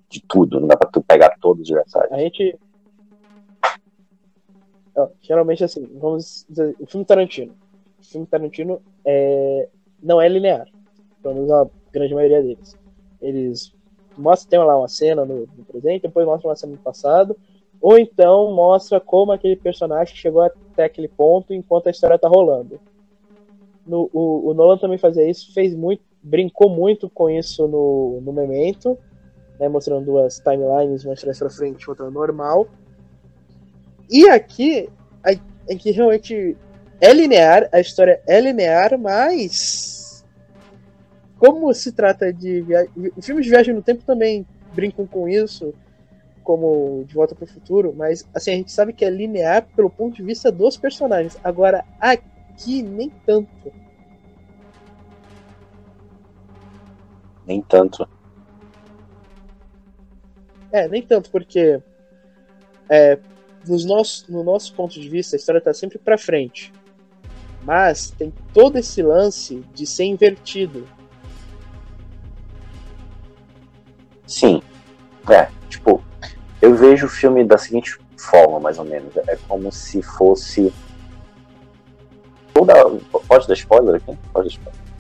De 0.10 0.22
tudo, 0.28 0.60
não 0.60 0.68
dá 0.68 0.76
pra 0.76 0.90
tu 0.90 1.02
pegar 1.02 1.38
todos 1.40 1.70
os 1.70 1.76
detalhes. 1.76 2.12
A 2.12 2.18
gente. 2.18 2.60
geralmente 5.22 5.64
assim, 5.64 5.88
vamos 6.00 6.46
dizer, 6.50 6.76
o 6.80 6.86
filme 6.86 7.06
Tarantino. 7.06 7.56
filme 8.02 8.28
Tarantino 8.28 8.82
é, 9.06 9.70
não 10.02 10.22
é 10.22 10.28
linear. 10.28 10.68
Pelo 11.22 11.36
menos 11.36 11.52
a 11.52 11.68
grande 11.92 12.14
maioria 12.14 12.42
deles. 12.42 12.78
Eles 13.22 13.74
mostram, 14.18 14.50
tem 14.50 14.60
lá 14.60 14.78
uma 14.78 14.88
cena 14.88 15.26
no, 15.26 15.48
no 15.58 15.66
presente, 15.66 16.04
depois 16.04 16.26
mostra 16.26 16.50
uma 16.50 16.56
cena 16.56 16.74
no 16.74 16.78
passado, 16.78 17.38
ou 17.82 17.98
então 17.98 18.54
mostra 18.54 19.00
como 19.00 19.32
aquele 19.32 19.56
personagem 19.56 20.16
chegou 20.16 20.42
até 20.42 20.84
aquele 20.84 21.08
ponto 21.08 21.54
enquanto 21.54 21.88
a 21.88 21.92
história 21.92 22.20
tá 22.20 22.28
rolando. 22.28 22.80
No, 23.86 24.10
o, 24.14 24.50
o, 24.50 24.54
Nolan 24.54 24.78
também 24.78 24.98
fazia 24.98 25.28
isso, 25.28 25.54
fez 25.54 25.76
muito, 25.76 26.04
brincou 26.22 26.70
muito 26.70 27.10
com 27.10 27.30
isso 27.30 27.68
no, 27.68 28.22
no 28.22 28.34
Memento, 28.34 28.98
né, 29.60 29.68
mostrando 29.68 30.06
duas 30.06 30.40
timelines, 30.40 31.04
uma 31.04 31.14
atrás 31.14 31.40
pra 31.40 31.50
frente, 31.50 31.90
outra 31.90 32.10
normal. 32.10 32.68
E 34.10 34.28
aqui, 34.30 34.90
aqui 35.70 35.92
realmente 35.92 36.56
é 37.00 37.14
linear, 37.14 37.70
a 37.72 37.80
história 37.80 38.22
é 38.28 38.40
linear, 38.40 38.98
mas 39.00 40.26
como 41.38 41.74
se 41.74 41.92
trata 41.92 42.32
de 42.32 42.64
filmes 43.22 43.46
de 43.46 43.50
viagem 43.50 43.74
no 43.74 43.82
tempo 43.82 44.04
também 44.06 44.46
brincam 44.74 45.08
com 45.08 45.28
isso, 45.28 45.74
como 46.44 47.04
De 47.08 47.14
Volta 47.14 47.34
para 47.34 47.46
o 47.46 47.48
Futuro, 47.48 47.94
mas 47.96 48.28
assim 48.34 48.52
a 48.52 48.56
gente 48.56 48.72
sabe 48.72 48.94
que 48.94 49.06
é 49.06 49.10
linear 49.10 49.66
pelo 49.76 49.90
ponto 49.90 50.16
de 50.16 50.24
vista 50.24 50.52
dos 50.52 50.78
personagens. 50.78 51.38
Agora 51.44 51.84
aqui 52.00 52.84
nem 52.84 53.10
tanto. 53.26 53.72
Nem 57.52 57.62
tanto. 57.62 58.08
É, 60.72 60.88
nem 60.88 61.02
tanto, 61.02 61.30
porque 61.30 61.82
é, 62.90 63.20
nos 63.68 63.84
nossos, 63.84 64.26
no 64.30 64.42
nosso 64.42 64.74
ponto 64.74 64.94
de 64.94 65.10
vista, 65.10 65.36
a 65.36 65.38
história 65.38 65.60
está 65.60 65.74
sempre 65.74 65.98
para 65.98 66.18
frente. 66.18 66.72
Mas 67.64 68.12
tem 68.12 68.34
todo 68.54 68.78
esse 68.78 69.04
lance 69.04 69.66
de 69.74 69.86
ser 69.86 70.06
invertido. 70.06 70.88
Sim. 74.26 74.64
É, 75.30 75.50
tipo, 75.68 76.02
eu 76.62 76.74
vejo 76.74 77.06
o 77.06 77.10
filme 77.10 77.44
da 77.44 77.58
seguinte 77.58 78.00
forma, 78.18 78.62
mais 78.62 78.80
ou 78.80 78.86
menos. 78.86 79.14
É 79.28 79.36
como 79.46 79.70
se 79.74 80.02
fosse. 80.02 80.74
Toda... 82.54 82.74
Pode 83.28 83.46
dar 83.46 83.54
spoiler 83.56 83.96
aqui? 83.96 84.18
Pode 84.32 84.48
dar 84.48 84.54
spoiler. 84.54 84.91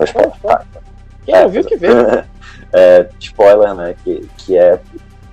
Pode, 0.00 0.12
pode. 0.12 0.40
Tá. 0.40 0.66
Quem 1.24 1.34
é, 1.34 1.44
ouviu 1.44 1.64
que 1.64 1.76
vê. 1.76 1.88
é, 2.72 3.08
spoiler, 3.18 3.74
né? 3.74 3.94
Que, 4.04 4.28
que 4.36 4.56
é. 4.56 4.80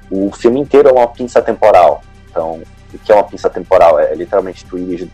O 0.09 0.31
filme 0.31 0.59
inteiro 0.59 0.89
é 0.89 0.91
uma 0.91 1.07
pinça 1.07 1.41
temporal. 1.41 2.01
Então, 2.29 2.61
o 2.93 2.97
que 2.97 3.11
é 3.11 3.15
uma 3.15 3.23
pinça 3.23 3.49
temporal? 3.49 3.99
É, 3.99 4.13
literalmente 4.15 4.65
tu 4.65 4.77
ir 4.77 5.09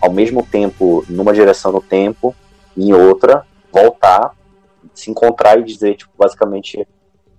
ao 0.00 0.12
mesmo 0.12 0.44
tempo 0.44 1.04
numa 1.08 1.32
direção 1.32 1.72
no 1.72 1.80
tempo 1.80 2.34
e 2.76 2.88
em 2.88 2.92
outra, 2.92 3.46
voltar, 3.72 4.34
se 4.92 5.10
encontrar 5.10 5.58
e 5.58 5.64
dizer, 5.64 5.96
tipo, 5.96 6.12
basicamente, 6.16 6.86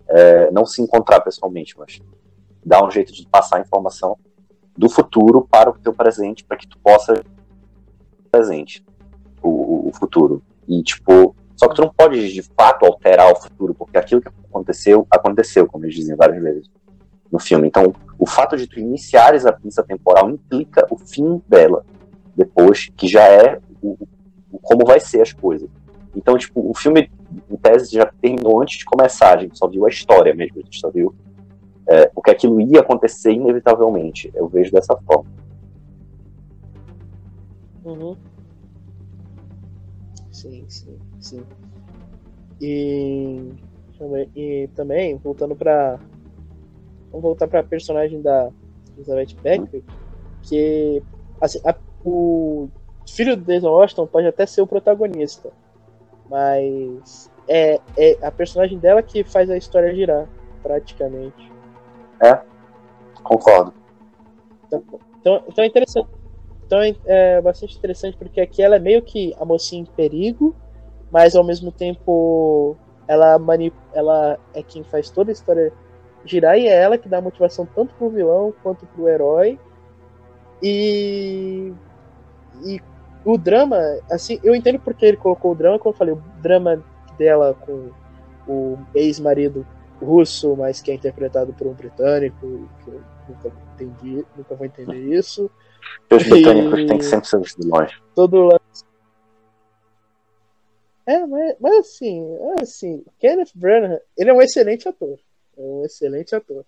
é, 0.07 0.49
não 0.51 0.65
se 0.65 0.81
encontrar 0.81 1.21
pessoalmente, 1.21 1.77
mas 1.77 1.99
dar 2.65 2.83
um 2.83 2.89
jeito 2.89 3.13
de 3.13 3.27
passar 3.27 3.57
a 3.57 3.61
informação 3.61 4.17
do 4.75 4.89
futuro 4.89 5.47
para 5.49 5.69
o 5.69 5.73
teu 5.73 5.93
presente, 5.93 6.43
para 6.43 6.57
que 6.57 6.67
tu 6.67 6.77
possa 6.79 7.23
presente 8.31 8.83
o, 9.41 9.89
o, 9.89 9.91
futuro. 9.93 10.41
E, 10.67 10.81
tipo, 10.83 11.35
só 11.55 11.67
que 11.67 11.75
tu 11.75 11.81
não 11.81 11.89
pode, 11.89 12.33
de 12.33 12.41
fato, 12.41 12.85
alterar 12.85 13.31
o 13.31 13.35
futuro, 13.35 13.73
porque 13.73 13.97
aquilo 13.97 14.21
que 14.21 14.27
aconteceu, 14.27 15.07
aconteceu, 15.09 15.65
como 15.67 15.85
eles 15.85 15.95
dizem 15.95 16.15
várias 16.15 16.41
vezes 16.41 16.69
no 17.31 17.39
filme. 17.39 17.67
Então, 17.67 17.93
o 18.19 18.25
fato 18.25 18.57
de 18.57 18.67
tu 18.67 18.79
iniciares 18.79 19.45
a 19.45 19.53
pinça 19.53 19.83
temporal 19.83 20.29
implica 20.29 20.85
o 20.89 20.97
fim 20.97 21.41
dela 21.47 21.85
depois, 22.35 22.91
que 22.95 23.07
já 23.07 23.23
é 23.23 23.59
o, 23.81 23.97
o, 24.51 24.59
como 24.59 24.85
vai 24.85 24.99
ser 24.99 25.21
as 25.21 25.31
coisas. 25.31 25.69
Então, 26.15 26.37
tipo, 26.37 26.69
o 26.69 26.73
filme, 26.73 27.09
em 27.49 27.55
tese, 27.55 27.93
já 27.93 28.05
terminou 28.05 28.61
antes 28.61 28.79
de 28.79 28.85
começar, 28.85 29.37
a 29.37 29.41
gente 29.41 29.57
só 29.57 29.67
viu 29.67 29.85
a 29.85 29.89
história 29.89 30.33
mesmo, 30.33 30.59
a 30.59 30.61
gente 30.61 30.79
só 30.79 30.89
viu 30.89 31.15
é, 31.87 32.07
porque 32.07 32.31
aquilo 32.31 32.59
ia 32.59 32.79
acontecer 32.79 33.31
inevitavelmente. 33.31 34.31
Eu 34.33 34.47
vejo 34.47 34.71
dessa 34.71 34.97
forma. 35.05 35.29
Uhum. 37.83 38.17
Sim, 40.45 40.65
sim, 40.69 40.99
sim. 41.19 41.45
E, 42.61 43.51
e 44.35 44.69
também, 44.75 45.17
voltando 45.17 45.55
para 45.55 45.99
Vamos 47.11 47.23
voltar 47.23 47.47
para 47.47 47.61
a 47.61 47.63
personagem 47.63 48.21
da 48.21 48.49
Elizabeth 48.97 49.35
Becker, 49.41 49.81
que 50.43 51.01
assim, 51.39 51.61
a, 51.63 51.73
o 52.03 52.67
filho 53.07 53.37
do 53.37 53.43
Denzel 53.43 53.71
Washington 53.71 54.05
pode 54.05 54.27
até 54.27 54.45
ser 54.45 54.61
o 54.61 54.67
protagonista, 54.67 55.49
mas 56.29 57.31
é, 57.47 57.79
é 57.95 58.17
a 58.21 58.29
personagem 58.29 58.77
dela 58.77 59.01
que 59.01 59.23
faz 59.23 59.49
a 59.49 59.55
história 59.55 59.95
girar, 59.95 60.27
praticamente. 60.61 61.49
É, 62.21 62.41
concordo. 63.23 63.73
Então, 64.67 64.83
então, 65.21 65.43
então 65.47 65.63
é 65.63 65.67
interessante. 65.67 66.09
Então 66.65 66.79
é, 66.81 66.95
é 67.05 67.41
bastante 67.41 67.77
interessante 67.77 68.17
porque 68.17 68.41
aqui 68.41 68.61
ela 68.61 68.75
é 68.75 68.79
meio 68.79 69.01
que 69.01 69.33
a 69.39 69.45
mocinha 69.45 69.81
em 69.81 69.85
perigo, 69.85 70.55
mas 71.11 71.35
ao 71.35 71.43
mesmo 71.43 71.71
tempo 71.71 72.75
ela, 73.07 73.37
manip 73.37 73.75
ela 73.93 74.37
é 74.53 74.63
quem 74.63 74.83
faz 74.83 75.09
toda 75.09 75.31
a 75.31 75.33
história 75.33 75.71
girar 76.25 76.57
e 76.57 76.67
é 76.67 76.75
ela 76.75 76.97
que 76.97 77.07
dá 77.07 77.21
motivação 77.21 77.67
tanto 77.75 77.93
pro 77.95 78.09
vilão 78.09 78.53
quanto 78.63 78.85
pro 78.87 79.07
herói. 79.07 79.59
E. 80.61 81.71
E 82.63 82.81
o 83.23 83.37
drama, 83.37 83.77
assim, 84.09 84.39
eu 84.43 84.55
entendo 84.55 84.79
porque 84.79 85.05
ele 85.05 85.17
colocou 85.17 85.51
o 85.51 85.55
drama, 85.55 85.79
como 85.79 85.93
eu 85.93 85.97
falei, 85.97 86.13
o 86.13 86.21
drama 86.41 86.83
dela 87.17 87.53
com 87.53 87.89
o 88.47 88.77
ex-marido 88.93 89.65
russo, 90.01 90.55
mas 90.55 90.79
que 90.79 90.91
é 90.91 90.93
interpretado 90.93 91.51
por 91.53 91.67
um 91.67 91.73
britânico, 91.73 92.69
que 92.83 92.89
eu 92.89 93.01
nunca 93.27 93.51
entendi, 93.73 94.25
nunca 94.37 94.55
vou 94.55 94.65
entender 94.65 94.99
isso. 94.99 95.49
Os 96.11 96.23
britânicos 96.23 96.85
têm 96.85 96.97
que 96.97 97.03
sempre 97.03 97.29
ser 97.29 97.41
de 97.41 97.67
longe. 97.67 98.01
Todo 98.13 98.41
lance. 98.41 98.83
É, 101.05 101.25
mas, 101.25 101.55
mas 101.59 101.77
assim, 101.79 102.25
assim, 102.59 103.05
Kenneth 103.19 103.51
Branagh, 103.53 104.01
ele 104.17 104.29
é 104.31 104.33
um 104.33 104.41
excelente 104.41 104.87
ator. 104.87 105.19
É 105.57 105.61
um 105.61 105.85
excelente 105.85 106.35
ator. 106.35 106.65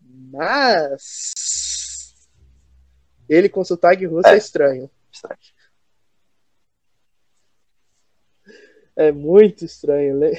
Mas. 0.00 1.32
Ele 3.28 3.48
com 3.48 3.64
sotaque 3.64 4.06
russo 4.06 4.28
é, 4.28 4.34
é 4.34 4.36
estranho. 4.36 4.90
estranho. 5.10 5.40
É 8.94 9.10
muito 9.10 9.64
estranho. 9.64 10.16
Né? 10.18 10.30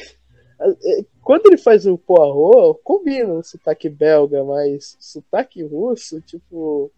Quando 1.21 1.47
ele 1.47 1.57
faz 1.57 1.85
o 1.85 1.97
Poirot, 1.97 2.79
combina 2.83 3.33
o 3.33 3.43
sotaque 3.43 3.89
belga, 3.89 4.43
mas 4.43 4.95
sotaque 4.99 5.63
russo, 5.63 6.21
tipo. 6.21 6.91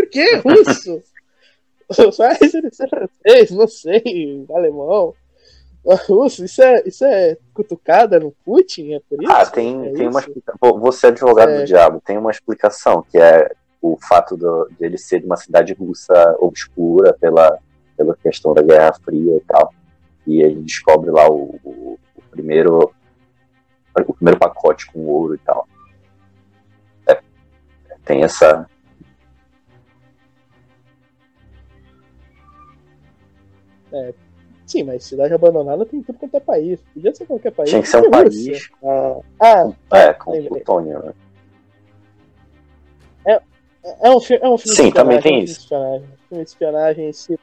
Por 0.00 0.08
que 0.08 0.36
russo? 0.36 1.02
Ser 1.92 2.88
francês, 2.88 3.50
não 3.50 3.66
sei, 3.66 4.46
alemão. 4.54 5.12
Russo, 6.06 6.44
isso 6.44 6.62
é, 6.62 6.82
isso 6.86 7.04
é 7.04 7.36
cutucada 7.52 8.20
no 8.20 8.30
Putin? 8.44 8.92
É 8.92 9.00
por 9.00 9.20
isso? 9.22 9.32
Ah, 9.32 9.44
tem, 9.44 9.88
é 9.88 9.92
tem 9.92 10.08
uma 10.08 10.20
explicação. 10.20 10.80
Você 10.80 11.06
é 11.06 11.08
advogado 11.08 11.50
é. 11.50 11.58
do 11.58 11.64
diabo, 11.64 12.02
tem 12.04 12.16
uma 12.16 12.30
explicação, 12.30 13.02
que 13.02 13.18
é 13.18 13.50
o 13.82 13.96
fato 13.96 14.36
do, 14.36 14.70
de 14.78 14.84
ele 14.84 14.98
ser 14.98 15.20
de 15.20 15.26
uma 15.26 15.36
cidade 15.36 15.72
russa 15.72 16.36
obscura 16.38 17.12
pela, 17.14 17.58
pela 17.96 18.14
questão 18.14 18.54
da 18.54 18.62
Guerra 18.62 18.92
Fria 19.02 19.36
e 19.36 19.40
tal. 19.40 19.74
E 20.26 20.42
ele 20.42 20.60
descobre 20.62 21.10
lá 21.10 21.28
o, 21.28 21.58
o, 21.64 21.98
o 22.14 22.22
primeiro 22.30 22.94
o 24.06 24.14
primeiro 24.14 24.38
pacote 24.38 24.86
com 24.86 25.06
ouro 25.06 25.34
e 25.34 25.38
tal. 25.38 25.66
É, 27.08 27.20
tem 28.04 28.22
essa. 28.22 28.69
É, 33.92 34.14
Sim, 34.70 34.84
mas 34.84 35.02
cidade 35.02 35.34
abandonada 35.34 35.84
tem 35.84 36.00
tudo 36.00 36.16
quanto 36.16 36.36
é 36.36 36.38
país. 36.38 36.78
Podia 36.94 37.12
ser 37.12 37.26
qualquer 37.26 37.50
país. 37.50 37.70
Tinha 37.70 37.82
que 37.82 37.88
ser 37.88 37.96
um 37.96 38.08
país. 38.08 38.70
Ah, 38.84 39.20
ah, 39.40 39.72
é, 39.96 40.12
com 40.12 40.44
plutônio, 40.44 41.02
né? 41.02 41.12
É, 43.26 43.42
é, 43.82 44.10
um, 44.10 44.12
é 44.12 44.48
um 44.48 44.58
filme 44.58 44.58
Sim, 44.58 44.92
também 44.92 45.20
tem 45.20 45.40
é 45.40 45.42
isso. 45.42 45.66
Filme 45.66 45.98
de 45.98 46.06
filme 46.28 46.44
de 46.44 46.50
espionagem. 46.50 47.12
Se, 47.12 47.36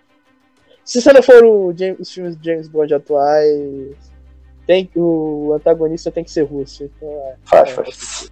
se 0.86 1.02
você 1.02 1.12
não 1.12 1.22
for 1.22 1.44
o 1.44 1.74
James, 1.78 2.00
os 2.00 2.14
filmes 2.14 2.40
de 2.40 2.50
James 2.50 2.70
Bond 2.70 2.94
atuais, 2.94 3.98
tem, 4.66 4.90
o 4.96 5.52
antagonista 5.54 6.10
tem 6.10 6.24
que 6.24 6.32
ser 6.32 6.44
russo. 6.44 6.86
Então, 6.86 7.10
é, 7.10 7.36
faz, 7.44 7.70
é, 7.70 7.74
faz. 7.74 8.32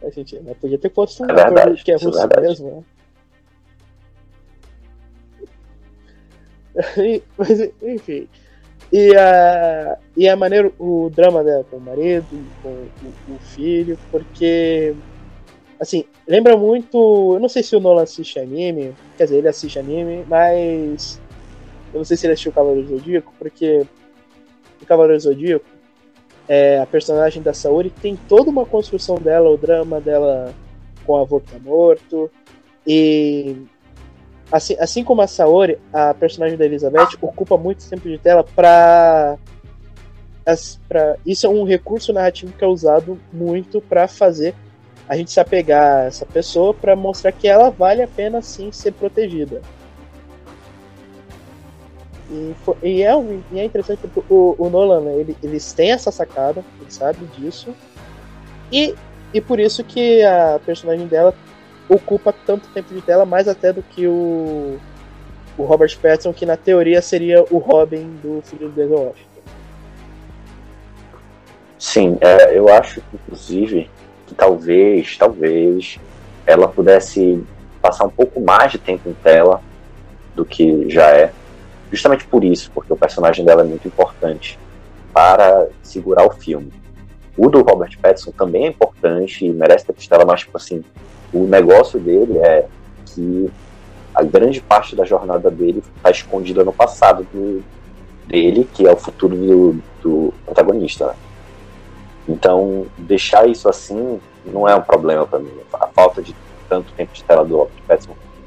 Faz 0.00 0.14
sentido. 0.14 0.44
Mas 0.46 0.56
podia 0.58 0.78
ter 0.78 0.90
posto 0.90 1.24
um 1.24 1.26
é 1.28 1.34
verdade, 1.34 1.82
que 1.82 1.90
é, 1.90 1.94
é 1.94 1.98
russo 1.98 2.28
mesmo, 2.40 2.70
né? 2.70 2.84
Mas, 7.36 7.60
enfim. 7.82 8.28
E 8.92 9.14
a, 9.14 9.98
e 10.16 10.28
a 10.28 10.36
maneira, 10.36 10.72
o 10.78 11.10
drama 11.14 11.44
dela 11.44 11.64
com 11.70 11.76
o 11.76 11.80
marido, 11.80 12.26
com 12.62 12.68
o, 12.68 13.34
o 13.34 13.38
filho, 13.38 13.98
porque 14.10 14.94
Assim, 15.80 16.04
lembra 16.28 16.58
muito. 16.58 17.32
Eu 17.32 17.40
não 17.40 17.48
sei 17.48 17.62
se 17.62 17.74
o 17.74 17.80
Nolan 17.80 18.02
assiste 18.02 18.38
anime, 18.38 18.94
quer 19.16 19.24
dizer, 19.24 19.38
ele 19.38 19.48
assiste 19.48 19.78
anime, 19.78 20.26
mas. 20.28 21.18
Eu 21.92 21.98
não 21.98 22.04
sei 22.04 22.18
se 22.18 22.26
ele 22.26 22.34
assistiu 22.34 22.52
o 22.52 22.54
Cavaleiro 22.54 22.88
Zodíaco, 22.88 23.32
porque 23.38 23.86
o 24.80 24.86
Cavaleiro 24.86 25.18
Zodíaco, 25.18 25.64
é, 26.46 26.78
a 26.78 26.86
personagem 26.86 27.42
da 27.42 27.54
Saori 27.54 27.88
tem 27.88 28.14
toda 28.28 28.50
uma 28.50 28.66
construção 28.66 29.16
dela, 29.16 29.48
o 29.48 29.56
drama 29.56 30.00
dela 30.00 30.54
com 31.06 31.14
o 31.14 31.16
avô 31.16 31.40
que 31.40 31.50
tá 31.50 31.58
morto. 31.58 32.30
E 32.86 33.56
assim, 34.50 34.76
assim 34.78 35.04
como 35.04 35.22
a 35.22 35.26
Saori, 35.26 35.78
a 35.92 36.14
personagem 36.14 36.56
da 36.56 36.64
Elizabeth 36.64 37.16
ocupa 37.20 37.56
muito 37.56 37.88
tempo 37.88 38.08
de 38.08 38.18
tela 38.18 38.44
para 38.44 39.36
pra, 40.88 41.16
isso 41.24 41.46
é 41.46 41.48
um 41.48 41.64
recurso 41.64 42.12
narrativo 42.12 42.52
que 42.52 42.64
é 42.64 42.66
usado 42.66 43.20
muito 43.32 43.80
para 43.80 44.08
fazer 44.08 44.54
a 45.10 45.16
gente 45.16 45.32
se 45.32 45.40
apegar 45.40 45.98
a 45.98 46.04
essa 46.04 46.24
pessoa 46.24 46.72
para 46.72 46.94
mostrar 46.94 47.32
que 47.32 47.48
ela 47.48 47.68
vale 47.68 48.00
a 48.00 48.06
pena 48.06 48.40
sim 48.40 48.70
ser 48.70 48.92
protegida. 48.92 49.60
E, 52.30 52.54
e, 52.80 53.02
é, 53.02 53.10
e 53.50 53.58
é 53.58 53.64
interessante 53.64 53.98
porque 54.02 54.32
o, 54.32 54.54
o 54.56 54.70
Nolan, 54.70 55.00
né, 55.00 55.14
ele, 55.16 55.36
eles 55.42 55.72
têm 55.72 55.90
essa 55.90 56.12
sacada, 56.12 56.64
ele 56.80 56.92
sabe 56.92 57.26
disso, 57.36 57.74
e, 58.70 58.94
e 59.34 59.40
por 59.40 59.58
isso 59.58 59.82
que 59.82 60.22
a 60.22 60.60
personagem 60.64 61.08
dela 61.08 61.34
ocupa 61.90 62.32
tanto 62.32 62.68
tempo 62.68 62.94
de 62.94 63.02
tela, 63.02 63.26
mais 63.26 63.48
até 63.48 63.72
do 63.72 63.82
que 63.82 64.06
o, 64.06 64.78
o 65.58 65.64
Robert 65.64 65.94
Pattinson, 66.00 66.32
que 66.32 66.46
na 66.46 66.56
teoria 66.56 67.02
seria 67.02 67.44
o 67.50 67.58
Robin 67.58 68.16
do 68.22 68.40
filho 68.42 68.68
do 68.68 68.74
Denzel 68.74 68.98
Washington. 68.98 69.30
Sim, 71.78 72.18
é, 72.20 72.56
eu 72.56 72.68
acho, 72.68 73.02
inclusive, 73.12 73.90
que 74.26 74.34
talvez, 74.34 75.16
talvez, 75.16 75.98
ela 76.46 76.68
pudesse 76.68 77.44
passar 77.82 78.04
um 78.04 78.10
pouco 78.10 78.40
mais 78.40 78.70
de 78.70 78.78
tempo 78.78 79.08
em 79.08 79.14
tela 79.14 79.60
do 80.34 80.44
que 80.44 80.88
já 80.88 81.08
é. 81.10 81.32
Justamente 81.90 82.24
por 82.26 82.44
isso, 82.44 82.70
porque 82.72 82.92
o 82.92 82.96
personagem 82.96 83.44
dela 83.44 83.62
é 83.62 83.64
muito 83.64 83.88
importante 83.88 84.58
para 85.12 85.66
segurar 85.82 86.24
o 86.24 86.30
filme. 86.30 86.72
O 87.36 87.48
do 87.48 87.62
Robert 87.62 87.98
Pattinson 88.00 88.30
também 88.30 88.66
é 88.66 88.68
importante 88.68 89.44
e 89.44 89.50
merece 89.50 89.86
ter 89.86 89.94
tela, 90.06 90.24
mas, 90.24 90.40
tipo 90.40 90.56
assim, 90.56 90.84
o 91.32 91.46
negócio 91.46 91.98
dele 91.98 92.38
é 92.38 92.66
que 93.06 93.50
a 94.14 94.22
grande 94.22 94.60
parte 94.60 94.96
da 94.96 95.04
jornada 95.04 95.50
dele 95.50 95.82
está 95.96 96.10
escondida 96.10 96.64
no 96.64 96.72
passado 96.72 97.26
do, 97.32 97.62
dele, 98.26 98.68
que 98.72 98.86
é 98.86 98.92
o 98.92 98.96
futuro 98.96 99.36
do, 99.36 99.82
do 100.02 100.34
protagonista. 100.44 101.08
Né? 101.08 101.14
Então, 102.28 102.86
deixar 102.98 103.48
isso 103.48 103.68
assim 103.68 104.20
não 104.44 104.68
é 104.68 104.74
um 104.74 104.82
problema 104.82 105.26
para 105.26 105.38
mim. 105.38 105.52
A 105.72 105.86
falta 105.88 106.22
de 106.22 106.34
tanto 106.68 106.92
tempo 106.92 107.12
de 107.12 107.24
tela 107.24 107.44
do 107.44 107.56
Robert 107.56 108.00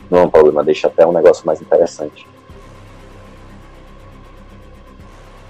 não 0.09 0.19
é 0.19 0.23
um 0.23 0.29
problema, 0.29 0.63
deixa 0.63 0.87
até 0.87 1.05
um 1.05 1.11
negócio 1.11 1.45
mais 1.45 1.61
interessante. 1.61 2.27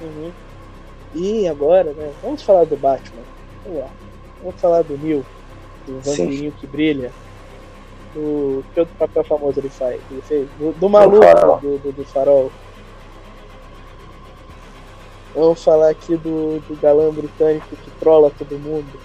Uhum. 0.01 0.31
E 1.15 1.47
agora, 1.47 1.93
né? 1.93 2.11
Vamos 2.21 2.41
falar 2.41 2.65
do 2.65 2.75
Batman. 2.75 3.21
Vamos 3.63 3.79
lá. 3.79 3.89
Vamos 4.41 4.59
falar 4.59 4.83
do 4.83 4.97
Neil, 4.97 5.23
do 5.85 5.99
vampirinho 5.99 6.51
que 6.53 6.67
brilha. 6.67 7.11
Do, 8.13 8.63
que 8.73 8.79
outro 8.79 8.95
papel 8.95 9.23
famoso 9.23 9.59
ele 9.59 9.69
faz? 9.69 9.99
Ele 10.11 10.21
fez? 10.21 10.49
Do, 10.51 10.71
do 10.73 10.89
maluco 10.89 11.25
do, 11.61 11.77
do, 11.79 11.91
do 11.91 12.05
farol. 12.05 12.51
Vamos 15.33 15.63
falar 15.63 15.89
aqui 15.89 16.15
do, 16.15 16.59
do 16.59 16.79
galã 16.79 17.11
britânico 17.11 17.75
que 17.75 17.91
trola 17.99 18.29
todo 18.29 18.59
mundo. 18.59 18.99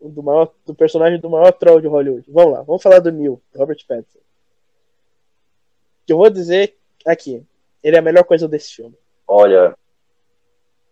Do, 0.00 0.22
maior, 0.22 0.52
do 0.66 0.74
personagem 0.74 1.18
do 1.18 1.30
maior 1.30 1.50
troll 1.52 1.80
de 1.80 1.88
Hollywood. 1.88 2.24
Vamos 2.28 2.52
lá, 2.52 2.62
vamos 2.62 2.82
falar 2.82 3.00
do 3.00 3.10
Neil, 3.10 3.40
Robert 3.56 3.78
Pattinson. 3.88 4.20
Que 6.06 6.12
eu 6.12 6.18
vou 6.18 6.28
dizer 6.30 6.76
aqui, 7.06 7.44
ele 7.82 7.96
é 7.96 7.98
a 7.98 8.02
melhor 8.02 8.24
coisa 8.24 8.46
desse 8.46 8.76
filme. 8.76 8.94
Olha, 9.26 9.74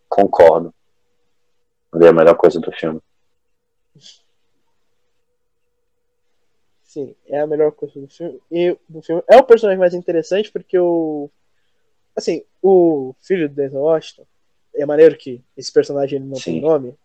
concordo. 0.09 0.73
Ele 1.93 2.05
é 2.05 2.09
a 2.09 2.13
melhor 2.13 2.35
coisa 2.35 2.59
do 2.59 2.71
filme. 2.71 2.99
Sim, 6.83 7.15
é 7.27 7.39
a 7.39 7.47
melhor 7.47 7.71
coisa 7.71 7.99
do 7.99 8.07
filme. 8.07 8.39
E 8.51 8.77
do 8.87 9.01
filme 9.01 9.21
é 9.27 9.37
o 9.37 9.43
personagem 9.43 9.79
mais 9.79 9.93
interessante 9.93 10.51
porque 10.51 10.77
o 10.77 11.29
Assim, 12.15 12.43
o 12.61 13.13
filho 13.21 13.49
do 13.49 13.55
Denzel 13.55 13.81
Washington, 13.81 14.25
é 14.73 14.85
maneiro 14.85 15.17
que 15.17 15.43
esse 15.57 15.71
personagem 15.71 16.19
não 16.19 16.37
Sim. 16.37 16.43
tem 16.43 16.61
nome. 16.61 16.95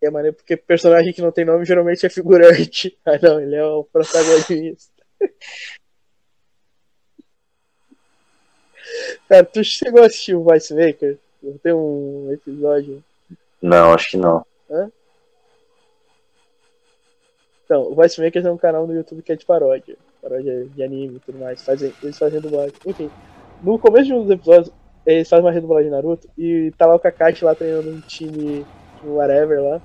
É 0.00 0.10
maneiro 0.10 0.34
porque 0.36 0.56
personagem 0.56 1.12
que 1.12 1.20
não 1.20 1.30
tem 1.30 1.44
nome 1.44 1.66
geralmente 1.66 2.06
é 2.06 2.08
figurante. 2.08 2.98
Ah, 3.04 3.18
não, 3.20 3.38
ele 3.38 3.54
é 3.54 3.64
o 3.64 3.84
protagonista. 3.84 4.90
Cara, 9.28 9.44
tu 9.44 9.62
chegou 9.62 10.02
a 10.02 10.06
assistir 10.06 10.34
o 10.34 10.44
Vice 10.44 10.74
Maker? 10.74 11.18
Tem 11.62 11.72
um 11.72 12.32
episódio. 12.32 13.04
Não, 13.62 13.94
acho 13.94 14.10
que 14.10 14.16
não. 14.16 14.44
Hã? 14.70 14.90
Então, 17.64 17.82
o 17.82 17.94
Vice 17.94 18.22
Maker 18.22 18.46
é 18.46 18.50
um 18.50 18.58
canal 18.58 18.86
no 18.86 18.94
YouTube 18.94 19.22
que 19.22 19.32
é 19.32 19.36
de 19.36 19.46
paródia 19.46 19.96
paródia 20.22 20.64
de 20.66 20.82
anime 20.82 21.16
e 21.16 21.20
tudo 21.20 21.38
mais. 21.38 21.62
Fazem, 21.62 21.92
eles 22.02 22.16
fazem 22.16 22.40
redublagem. 22.40 22.74
Enfim, 22.86 23.10
no 23.62 23.78
começo 23.78 24.06
de 24.06 24.14
um 24.14 24.22
dos 24.22 24.30
episódios, 24.30 24.72
eles 25.04 25.28
fazem 25.28 25.44
uma 25.44 25.50
redublagem 25.50 25.90
de 25.90 25.96
Naruto 25.96 26.28
e 26.38 26.72
tá 26.78 26.86
lá 26.86 26.94
o 26.94 27.00
Kakashi 27.00 27.44
lá 27.44 27.54
treinando 27.54 27.90
um 27.90 28.00
time, 28.00 28.64
um 29.04 29.16
whatever 29.16 29.60
lá. 29.62 29.82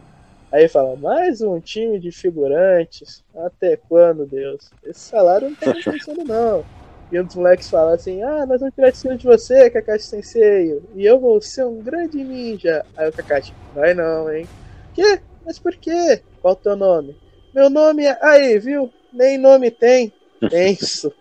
Aí 0.51 0.61
ele 0.61 0.69
fala, 0.69 0.95
mais 0.95 1.41
um 1.41 1.59
time 1.59 1.99
de 1.99 2.11
figurantes. 2.11 3.23
Até 3.35 3.75
quando, 3.75 4.25
Deus? 4.25 4.71
Esse 4.83 4.99
salário 4.99 5.49
não 5.49 5.55
tá 5.55 5.73
pensando 5.83 6.23
não. 6.23 6.63
E 7.11 7.19
um 7.19 7.23
dos 7.23 7.35
moleques 7.35 7.69
fala 7.69 7.93
assim, 7.93 8.21
ah, 8.21 8.45
nós 8.45 8.59
vamos 8.59 8.75
tirar 8.75 8.89
esse 8.89 9.15
de 9.15 9.25
você, 9.25 9.69
Kakashi 9.69 10.05
Sensei. 10.05 10.81
E 10.93 11.05
eu 11.05 11.19
vou 11.19 11.41
ser 11.41 11.65
um 11.65 11.81
grande 11.81 12.21
ninja. 12.21 12.85
Aí 12.97 13.07
o 13.07 13.13
Kakashi, 13.13 13.53
vai 13.73 13.93
não, 13.93 14.29
hein? 14.31 14.47
Que? 14.93 15.21
Mas 15.45 15.57
por 15.57 15.73
quê? 15.75 16.21
Qual 16.41 16.53
o 16.53 16.57
teu 16.57 16.75
nome? 16.75 17.15
Meu 17.53 17.69
nome 17.69 18.03
é. 18.03 18.17
Aí, 18.21 18.59
viu? 18.59 18.91
Nem 19.13 19.37
nome 19.37 19.71
tem. 19.71 20.11
Tenso. 20.49 21.13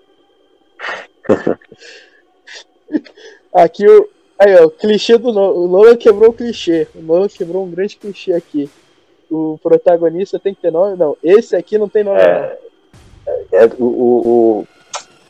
aqui 3.54 3.86
o. 3.88 4.08
Aí, 4.38 4.54
ó, 4.56 4.66
o 4.66 4.70
clichê 4.70 5.16
do 5.16 5.32
Nolan. 5.32 5.54
O 5.54 5.68
Nolan 5.68 5.96
quebrou 5.96 6.30
o 6.30 6.32
clichê. 6.32 6.88
O 6.94 7.00
Nolan 7.00 7.28
quebrou 7.28 7.64
um 7.64 7.70
grande 7.70 7.96
clichê 7.96 8.32
aqui. 8.32 8.68
O 9.30 9.58
protagonista 9.62 10.38
tem 10.38 10.54
que 10.54 10.60
ter 10.60 10.72
nome? 10.72 10.96
Não, 10.96 11.16
esse 11.22 11.54
aqui 11.54 11.78
não 11.78 11.88
tem 11.88 12.02
nome. 12.02 12.20
É, 12.20 12.58
é 13.52 13.66
o, 13.78 13.84
o, 13.84 14.68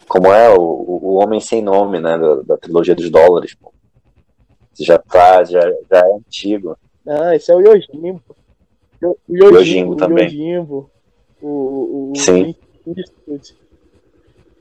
Como 0.09 0.33
é? 0.33 0.51
O, 0.51 0.61
o 0.61 1.15
Homem 1.23 1.41
Sem 1.41 1.63
Nome, 1.63 2.01
né? 2.01 2.19
Da, 2.19 2.35
da 2.37 2.57
trilogia 2.57 2.95
dos 2.95 3.11
dólares, 3.11 3.55
pô. 3.55 3.73
Já 4.79 4.99
tá, 4.99 5.43
já, 5.45 5.61
já 5.61 5.99
é 5.99 6.13
antigo. 6.13 6.77
Ah, 7.07 7.35
esse 7.35 7.51
é 7.51 7.55
o 7.55 7.61
Yojimbo. 7.61 8.21
O 9.03 9.17
Yojimbo, 9.31 9.57
Yojimbo 9.57 9.97
também. 9.97 10.25
Yojimbo, 10.27 10.91
o, 11.41 11.49
o, 11.49 12.13
o 12.13 12.17
Sim. 12.17 12.55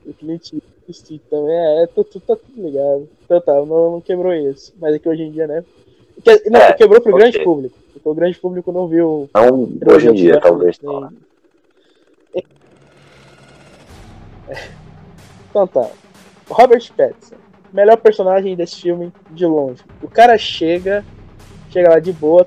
O 0.06 0.14
Clint 0.14 0.52
Eastwood 0.88 1.22
também 1.28 1.82
é, 1.82 1.86
tu, 1.88 2.04
tu, 2.04 2.20
tá 2.20 2.36
tudo 2.36 2.62
ligado. 2.62 3.08
Então 3.24 3.40
tá, 3.40 3.54
não, 3.54 3.92
não 3.92 4.00
quebrou 4.00 4.32
isso. 4.32 4.72
Mas 4.78 4.94
é 4.94 4.98
que 4.98 5.08
hoje 5.08 5.22
em 5.22 5.32
dia, 5.32 5.46
né? 5.46 5.64
Que, 6.22 6.48
não, 6.48 6.60
é, 6.60 6.72
quebrou 6.72 7.00
pro 7.00 7.12
okay. 7.14 7.30
grande 7.30 7.44
público. 7.44 7.76
Porque 7.92 8.08
o 8.08 8.14
grande 8.14 8.38
público 8.38 8.72
não 8.72 8.86
viu. 8.86 9.28
Não, 9.34 9.68
hoje 9.92 10.08
em 10.08 10.14
dia, 10.14 10.40
talvez. 10.40 10.78
Não. 10.80 11.10
É. 14.48 14.85
Robert 16.48 16.92
Pattinson. 16.96 17.36
Melhor 17.72 17.96
personagem 17.96 18.56
desse 18.56 18.82
filme 18.82 19.12
de 19.30 19.44
longe. 19.44 19.82
O 20.02 20.08
cara 20.08 20.38
chega, 20.38 21.04
chega 21.70 21.90
lá 21.90 21.98
de 21.98 22.12
boa 22.12 22.46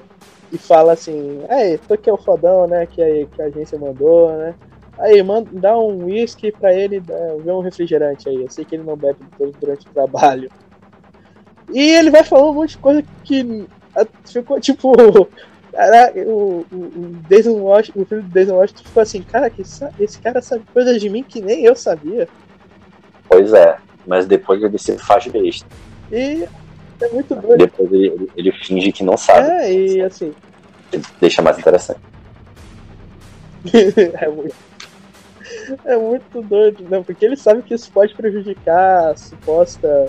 e 0.52 0.58
fala 0.58 0.94
assim: 0.94 1.42
Ei, 1.50 1.78
tô 1.78 1.94
aqui 1.94 2.10
é 2.10 2.14
o 2.14 2.18
fodão, 2.18 2.68
né? 2.68 2.86
Que 2.86 3.02
a, 3.02 3.26
que 3.26 3.42
a 3.42 3.46
agência 3.46 3.78
mandou, 3.78 4.32
né? 4.32 4.56
Aí, 4.98 5.24
manda, 5.24 5.50
dá 5.54 5.78
um 5.78 6.06
whisky 6.06 6.52
pra 6.52 6.74
ele, 6.74 7.00
vê 7.00 7.52
um 7.52 7.62
refrigerante 7.62 8.28
aí. 8.28 8.42
Eu 8.42 8.50
sei 8.50 8.66
que 8.66 8.76
ele 8.76 8.84
não 8.84 8.98
bebe 8.98 9.18
durante 9.60 9.88
o 9.88 9.92
trabalho. 9.92 10.50
E 11.72 11.80
ele 11.80 12.10
vai 12.10 12.24
falando 12.24 12.50
um 12.50 12.54
monte 12.54 12.72
de 12.72 12.78
coisa 12.80 13.04
que 13.24 13.68
ficou 14.26 14.60
tipo. 14.60 14.92
Caraca, 15.72 16.20
o, 16.22 16.66
o, 16.72 16.76
o, 16.76 17.64
Washington, 17.64 18.02
o 18.02 18.06
filho 18.06 18.24
do 18.24 18.30
Jason 18.34 18.56
Washington 18.56 18.84
ficou 18.84 19.04
assim, 19.04 19.22
cara, 19.22 19.50
que 19.50 19.62
esse 19.62 20.20
cara 20.20 20.42
sabe 20.42 20.66
coisas 20.74 21.00
de 21.00 21.10
mim 21.10 21.24
que 21.24 21.40
nem 21.40 21.64
eu 21.64 21.76
sabia. 21.76 22.28
Pois 23.30 23.54
é, 23.54 23.78
mas 24.06 24.26
depois 24.26 24.62
ele 24.62 24.78
se 24.78 24.98
faz 24.98 25.28
besta. 25.28 25.68
E 26.12 26.48
é 27.00 27.08
muito 27.10 27.36
doido. 27.36 27.58
Depois 27.58 27.92
ele, 27.94 28.30
ele 28.36 28.52
finge 28.52 28.92
que 28.92 29.04
não 29.04 29.16
sabe. 29.16 29.48
É, 29.48 29.72
e 29.72 30.02
assim. 30.02 30.34
Deixa 31.22 31.42
mais 31.42 31.58
interessante. 31.58 32.00
é 34.20 34.28
muito 34.28 34.56
é 35.86 35.98
muito 35.98 36.42
doido, 36.42 36.84
né? 36.90 37.02
Porque 37.06 37.26
ele 37.26 37.36
sabe 37.36 37.62
que 37.62 37.74
isso 37.74 37.92
pode 37.92 38.14
prejudicar 38.16 39.12
a 39.12 39.18
suposta 39.18 40.08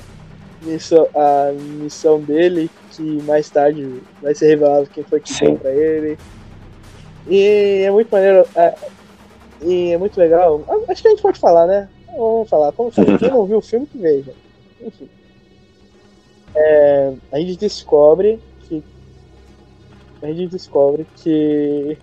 missão, 0.63 1.09
a 1.15 1.53
missão 1.53 2.21
dele, 2.21 2.71
que 2.91 3.03
mais 3.23 3.49
tarde 3.51 4.01
vai 4.21 4.35
ser 4.35 4.49
revelado 4.49 4.89
quem 4.93 5.05
foi 5.05 5.21
que 5.21 5.33
deu 5.39 5.57
pra 5.57 5.71
ele. 5.71 6.19
E 7.29 7.83
é 7.85 7.91
muito 7.91 8.11
maneiro. 8.11 8.47
É, 8.55 8.75
e 9.63 9.93
é 9.93 9.99
muito 9.99 10.19
legal. 10.19 10.65
Acho 10.89 11.03
que 11.03 11.09
a 11.09 11.11
gente 11.11 11.23
pode 11.23 11.39
falar, 11.39 11.67
né? 11.67 11.89
Vamos 12.17 12.49
falar. 12.49 12.73
Como 12.73 12.91
quem 12.91 13.05
não 13.31 13.47
viu 13.47 13.59
o 13.59 13.63
filme, 13.63 13.87
que 13.87 13.99
veja. 13.99 14.35
Enfim. 14.81 15.09
É, 16.55 17.15
a 17.33 17.39
gente 17.39 17.57
descobre 17.57 18.41
que. 18.69 18.83
A 20.23 20.27
gente 20.27 20.49
descobre 20.49 21.07
que. 21.17 21.99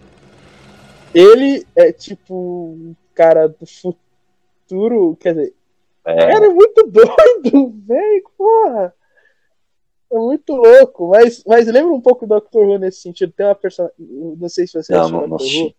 Ele 1.14 1.66
é 1.76 1.91
tipo 1.91 2.36
um 2.36 2.95
cara 3.14 3.47
do 3.47 3.66
futuro. 3.66 5.18
Quer 5.20 5.34
dizer. 5.34 5.53
É. 6.05 6.32
Cara, 6.32 6.45
é 6.45 6.49
muito 6.49 6.84
doido, 6.84 7.74
velho. 7.86 8.32
Porra. 8.38 8.93
É 10.10 10.18
muito 10.18 10.55
louco, 10.55 11.10
mas, 11.10 11.43
mas 11.45 11.68
lembra 11.68 11.91
um 11.91 11.99
pouco 11.99 12.26
do 12.26 12.34
Doctor 12.34 12.66
Who 12.66 12.80
nesse 12.80 13.01
sentido. 13.01 13.34
Tem 13.34 13.45
uma 13.45 13.55
personagem. 13.55 13.95
Não 13.99 14.47
sei 14.47 14.66
se 14.66 14.82
você 14.82 14.93
não, 14.93 15.10
não, 15.10 15.30
Doctor 15.30 15.45
não. 15.45 15.66
Who. 15.66 15.74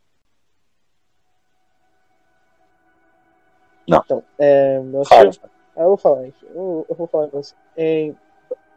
Não. 3.89 4.03
Então, 4.05 4.23
é, 4.39 4.81
Fala. 5.09 5.31
Ah, 5.77 5.83
eu 5.83 5.89
vou 5.89 5.97
falar, 5.97 6.25
eu, 6.27 6.87
eu 6.89 6.97
vou 6.97 7.07
falar 7.07 7.29
pra 7.29 7.41
você. 7.41 7.55
Em, 7.77 8.17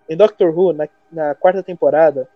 em 0.07 0.15
Doctor 0.15 0.55
Who, 0.55 0.71
na, 0.71 0.87
na 1.11 1.33
quarta 1.35 1.63
temporada, 1.63 2.29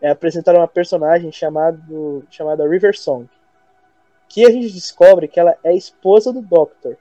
é, 0.00 0.10
apresentaram 0.10 0.60
uma 0.60 0.68
personagem 0.68 1.32
chamado, 1.32 2.24
chamada 2.30 2.68
River 2.68 2.96
Song. 2.98 3.28
Que 4.28 4.44
a 4.44 4.50
gente 4.50 4.72
descobre 4.72 5.26
que 5.26 5.40
ela 5.40 5.56
é 5.64 5.74
esposa 5.74 6.32
do 6.32 6.42
Doctor. 6.42 6.96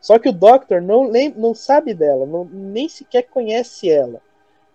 Só 0.00 0.18
que 0.18 0.28
o 0.28 0.32
Doctor 0.32 0.80
não, 0.80 1.10
não 1.36 1.54
sabe 1.54 1.94
dela, 1.94 2.26
não, 2.26 2.44
nem 2.44 2.88
sequer 2.88 3.22
conhece 3.22 3.90
ela. 3.90 4.20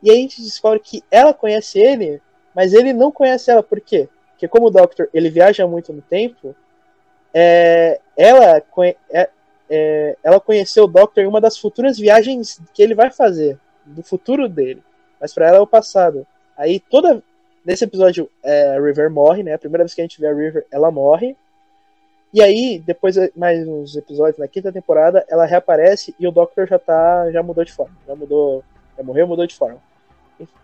E 0.01 0.11
aí 0.11 0.17
a 0.17 0.21
gente 0.21 0.41
descobre 0.41 0.79
que 0.79 1.03
ela 1.09 1.33
conhece 1.33 1.79
ele, 1.79 2.21
mas 2.53 2.73
ele 2.73 2.93
não 2.93 3.11
conhece 3.11 3.49
ela. 3.49 3.63
Por 3.63 3.79
quê? 3.81 4.07
Porque 4.31 4.47
como 4.47 4.67
o 4.67 4.71
Doctor 4.71 5.09
ele 5.13 5.29
viaja 5.29 5.65
muito 5.65 5.91
no 5.91 6.01
tempo, 6.01 6.55
é, 7.33 7.99
ela, 8.15 8.61
é, 9.09 9.29
é, 9.73 10.17
ela 10.23 10.39
conheceu 10.39 10.83
o 10.83 10.87
Doctor 10.87 11.23
em 11.23 11.27
uma 11.27 11.41
das 11.41 11.57
futuras 11.57 11.97
viagens 11.97 12.61
que 12.73 12.83
ele 12.83 12.93
vai 12.93 13.09
fazer, 13.09 13.57
do 13.85 14.03
futuro 14.03 14.47
dele. 14.47 14.83
Mas 15.19 15.33
para 15.33 15.47
ela 15.47 15.57
é 15.57 15.61
o 15.61 15.67
passado. 15.67 16.27
Aí 16.55 16.79
toda 16.79 17.23
nesse 17.65 17.83
episódio 17.83 18.29
é, 18.43 18.75
a 18.75 18.79
River 18.79 19.09
morre, 19.09 19.41
né? 19.41 19.53
A 19.53 19.59
primeira 19.59 19.83
vez 19.83 19.93
que 19.93 20.01
a 20.01 20.03
gente 20.03 20.19
vê 20.19 20.27
a 20.27 20.33
River, 20.33 20.65
ela 20.71 20.91
morre. 20.91 21.35
E 22.31 22.41
aí, 22.41 22.79
depois 22.79 23.15
mais 23.35 23.67
uns 23.67 23.95
episódios 23.95 24.37
na 24.37 24.47
quinta 24.47 24.71
temporada, 24.71 25.25
ela 25.29 25.45
reaparece 25.45 26.15
e 26.19 26.27
o 26.27 26.31
Doctor 26.31 26.67
já 26.67 26.79
tá 26.79 27.31
já 27.31 27.41
mudou 27.41 27.63
de 27.63 27.71
forma, 27.71 27.95
já 28.07 28.15
mudou, 28.15 28.63
já 28.97 29.03
morreu, 29.03 29.27
mudou 29.27 29.47
de 29.47 29.55
forma. 29.55 29.79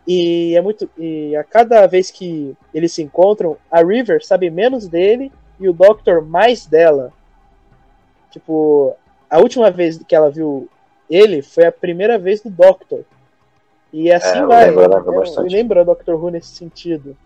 E 0.08 0.56
é 0.56 0.62
muito. 0.62 0.90
E 0.98 1.36
a 1.36 1.44
cada 1.44 1.86
vez 1.88 2.12
que 2.12 2.56
eles 2.74 2.92
se 2.92 3.02
encontram, 3.02 3.58
a 3.72 3.84
River 3.84 4.24
sabe 4.24 4.50
menos 4.50 4.88
dele 4.88 5.32
e 5.60 5.70
o 5.70 5.74
Doctor 5.74 6.24
mais 6.26 6.66
dela. 6.66 7.14
Tipo, 8.32 8.96
a 9.30 9.40
última 9.40 9.72
vez 9.72 9.98
que 9.98 10.16
ela 10.16 10.30
viu 10.30 10.70
ele 11.10 11.42
foi 11.42 11.66
a 11.66 11.72
primeira 11.72 12.18
vez 12.18 12.42
do 12.42 12.50
Doctor. 12.50 13.04
E 13.92 14.12
assim 14.12 14.40
é, 14.40 14.46
vai. 14.46 14.70
Eu 14.70 14.74
lembro, 15.44 15.80
eu, 15.80 15.86
Doctor 15.86 16.24
Who 16.24 16.30
nesse 16.30 16.50
sentido. 16.50 17.18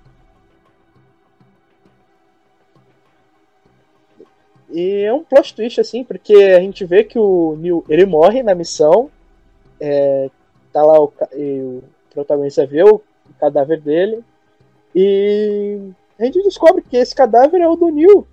E 4.70 5.04
é 5.04 5.14
um 5.14 5.24
plot 5.24 5.54
twist, 5.54 5.80
assim, 5.80 6.04
porque 6.04 6.34
a 6.34 6.60
gente 6.60 6.84
vê 6.86 7.04
que 7.04 7.20
o 7.20 7.56
Neil, 7.60 7.86
ele 7.90 8.06
morre 8.06 8.42
na 8.42 8.56
missão. 8.56 9.12
É, 9.80 10.30
tá 10.72 10.82
lá 10.82 11.00
o, 11.00 11.14
o 11.34 11.84
protagonista 12.12 12.66
vê 12.66 12.84
o 12.84 13.02
cadáver 13.40 13.82
dele 13.82 14.24
e 14.96 15.80
a 16.18 16.26
gente 16.26 16.42
descobre 16.44 16.82
que 16.82 16.96
esse 16.96 17.14
cadáver 17.14 17.62
é 17.62 17.68
o 17.68 17.76
do 17.76 17.90
Neil. 17.90 18.26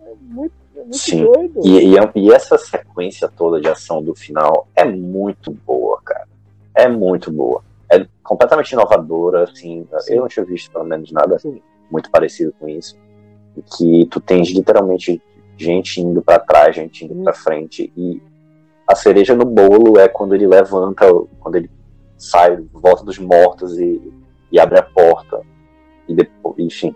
É 0.00 0.14
muito, 0.20 0.54
é 0.78 0.82
muito 0.82 0.98
Sim. 0.98 1.24
doido. 1.24 1.60
E, 1.64 1.94
e, 1.94 1.96
e, 2.14 2.32
essa 2.32 2.56
sequência 2.56 3.28
toda 3.28 3.60
de 3.60 3.68
ação 3.68 4.02
do 4.02 4.14
final 4.14 4.68
é 4.74 4.84
muito 4.84 5.50
boa, 5.50 6.00
cara. 6.04 6.28
É 6.74 6.88
muito 6.88 7.30
boa. 7.30 7.62
É 7.90 8.06
completamente 8.22 8.72
inovadora, 8.72 9.44
assim. 9.44 9.86
Sim. 10.00 10.14
Eu 10.14 10.20
não 10.22 10.28
tinha 10.28 10.44
visto, 10.44 10.70
pelo 10.70 10.84
menos, 10.84 11.10
nada 11.10 11.38
Sim. 11.38 11.60
muito 11.90 12.10
parecido 12.10 12.52
com 12.58 12.68
isso. 12.68 12.96
E 13.56 13.62
que 13.62 14.06
tu 14.06 14.20
tens 14.20 14.50
literalmente 14.50 15.20
gente 15.56 16.00
indo 16.00 16.22
para 16.22 16.38
trás, 16.38 16.76
gente 16.76 17.04
indo 17.04 17.22
para 17.24 17.32
frente. 17.32 17.92
E 17.96 18.22
a 18.86 18.94
cereja 18.94 19.34
no 19.34 19.44
bolo 19.44 19.98
é 19.98 20.08
quando 20.08 20.34
ele 20.34 20.46
levanta, 20.46 21.06
quando 21.40 21.56
ele 21.56 21.70
sai, 22.16 22.56
volta 22.72 23.04
dos 23.04 23.18
mortos 23.18 23.78
e, 23.78 24.00
e 24.52 24.60
abre 24.60 24.78
a 24.78 24.82
porta. 24.82 25.40
E 26.06 26.14
depois, 26.14 26.56
enfim. 26.58 26.94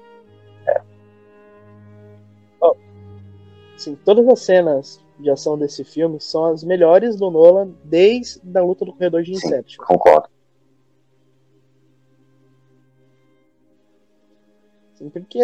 Sim, 3.83 3.99
todas 4.05 4.27
as 4.29 4.41
cenas 4.41 5.01
de 5.19 5.31
ação 5.31 5.59
desse 5.59 5.85
filme 5.85 6.21
são 6.21 6.47
as 6.47 6.65
melhores 6.65 7.17
do 7.17 7.31
Nolan 7.31 7.71
desde 7.85 8.41
a 8.57 8.63
luta 8.63 8.85
do 8.85 8.93
corredor 8.93 9.23
de 9.23 9.33
Inception. 9.33 9.83
Sim, 9.83 9.87
concordo. 9.87 10.29
Porque 15.11 15.41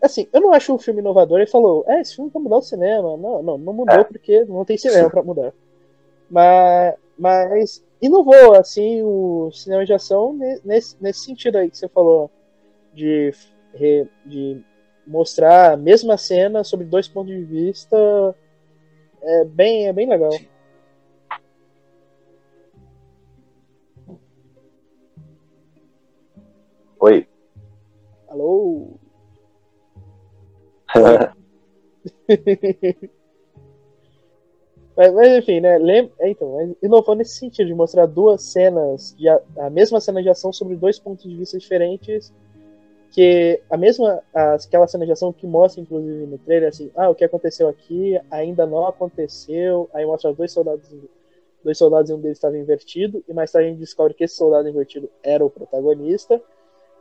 assim, 0.00 0.26
eu 0.32 0.40
não 0.40 0.52
acho 0.52 0.72
um 0.72 0.78
filme 0.78 1.00
inovador. 1.00 1.38
Ele 1.38 1.50
falou, 1.50 1.84
é, 1.86 2.00
esse 2.00 2.14
filme 2.14 2.30
vai 2.30 2.42
mudar 2.42 2.56
o 2.56 2.62
cinema. 2.62 3.16
Não, 3.16 3.42
não, 3.42 3.58
não 3.58 3.72
mudou 3.72 4.00
é. 4.00 4.04
porque 4.04 4.44
não 4.44 4.64
tem 4.64 4.78
cinema 4.78 5.10
para 5.10 5.22
mudar. 5.22 5.52
Mas, 6.30 6.94
mas 7.18 7.84
inovou 8.00 8.54
assim 8.54 9.02
o 9.02 9.50
cinema 9.52 9.84
de 9.84 9.92
ação 9.92 10.32
nesse, 10.64 10.96
nesse 11.00 11.20
sentido 11.20 11.58
aí 11.58 11.70
que 11.70 11.76
você 11.76 11.88
falou 11.88 12.30
de, 12.94 13.32
de 14.24 14.64
mostrar 15.06 15.72
a 15.72 15.76
mesma 15.76 16.16
cena 16.16 16.64
sobre 16.64 16.86
dois 16.86 17.08
pontos 17.08 17.34
de 17.34 17.44
vista 17.44 17.96
é 19.22 19.44
bem 19.44 19.88
é 19.88 19.92
bem 19.92 20.08
legal 20.08 20.30
Oi 27.00 27.26
alô 28.28 28.98
Mas, 34.96 35.12
mas, 35.12 35.38
enfim, 35.38 35.60
né? 35.60 35.76
Lembra, 35.78 36.12
é, 36.20 36.30
então, 36.30 36.76
inovou 36.82 37.14
nesse 37.14 37.36
sentido 37.36 37.66
de 37.66 37.74
mostrar 37.74 38.06
duas 38.06 38.42
cenas, 38.44 39.14
de, 39.18 39.28
a 39.28 39.70
mesma 39.70 40.00
cena 40.00 40.22
de 40.22 40.28
ação 40.28 40.52
sobre 40.52 40.76
dois 40.76 40.98
pontos 40.98 41.24
de 41.24 41.36
vista 41.36 41.58
diferentes. 41.58 42.32
Que 43.14 43.62
a 43.70 43.76
mesma, 43.76 44.20
aquela 44.34 44.88
cena 44.88 45.06
de 45.06 45.12
ação 45.12 45.32
que 45.32 45.46
mostra, 45.46 45.80
inclusive, 45.80 46.26
no 46.26 46.36
trailer, 46.36 46.70
assim, 46.70 46.90
ah, 46.96 47.08
o 47.08 47.14
que 47.14 47.24
aconteceu 47.24 47.68
aqui 47.68 48.20
ainda 48.28 48.66
não 48.66 48.88
aconteceu. 48.88 49.88
Aí 49.94 50.04
mostra 50.04 50.32
dois 50.32 50.50
soldados, 50.50 50.92
dois 51.62 51.78
soldados 51.78 52.10
e 52.10 52.12
um 52.12 52.20
deles 52.20 52.38
estava 52.38 52.58
invertido. 52.58 53.22
E 53.28 53.32
mais 53.32 53.52
tarde 53.52 53.68
a 53.68 53.70
gente 53.70 53.78
descobre 53.78 54.14
que 54.14 54.24
esse 54.24 54.34
soldado 54.34 54.68
invertido 54.68 55.08
era 55.22 55.44
o 55.44 55.50
protagonista. 55.50 56.42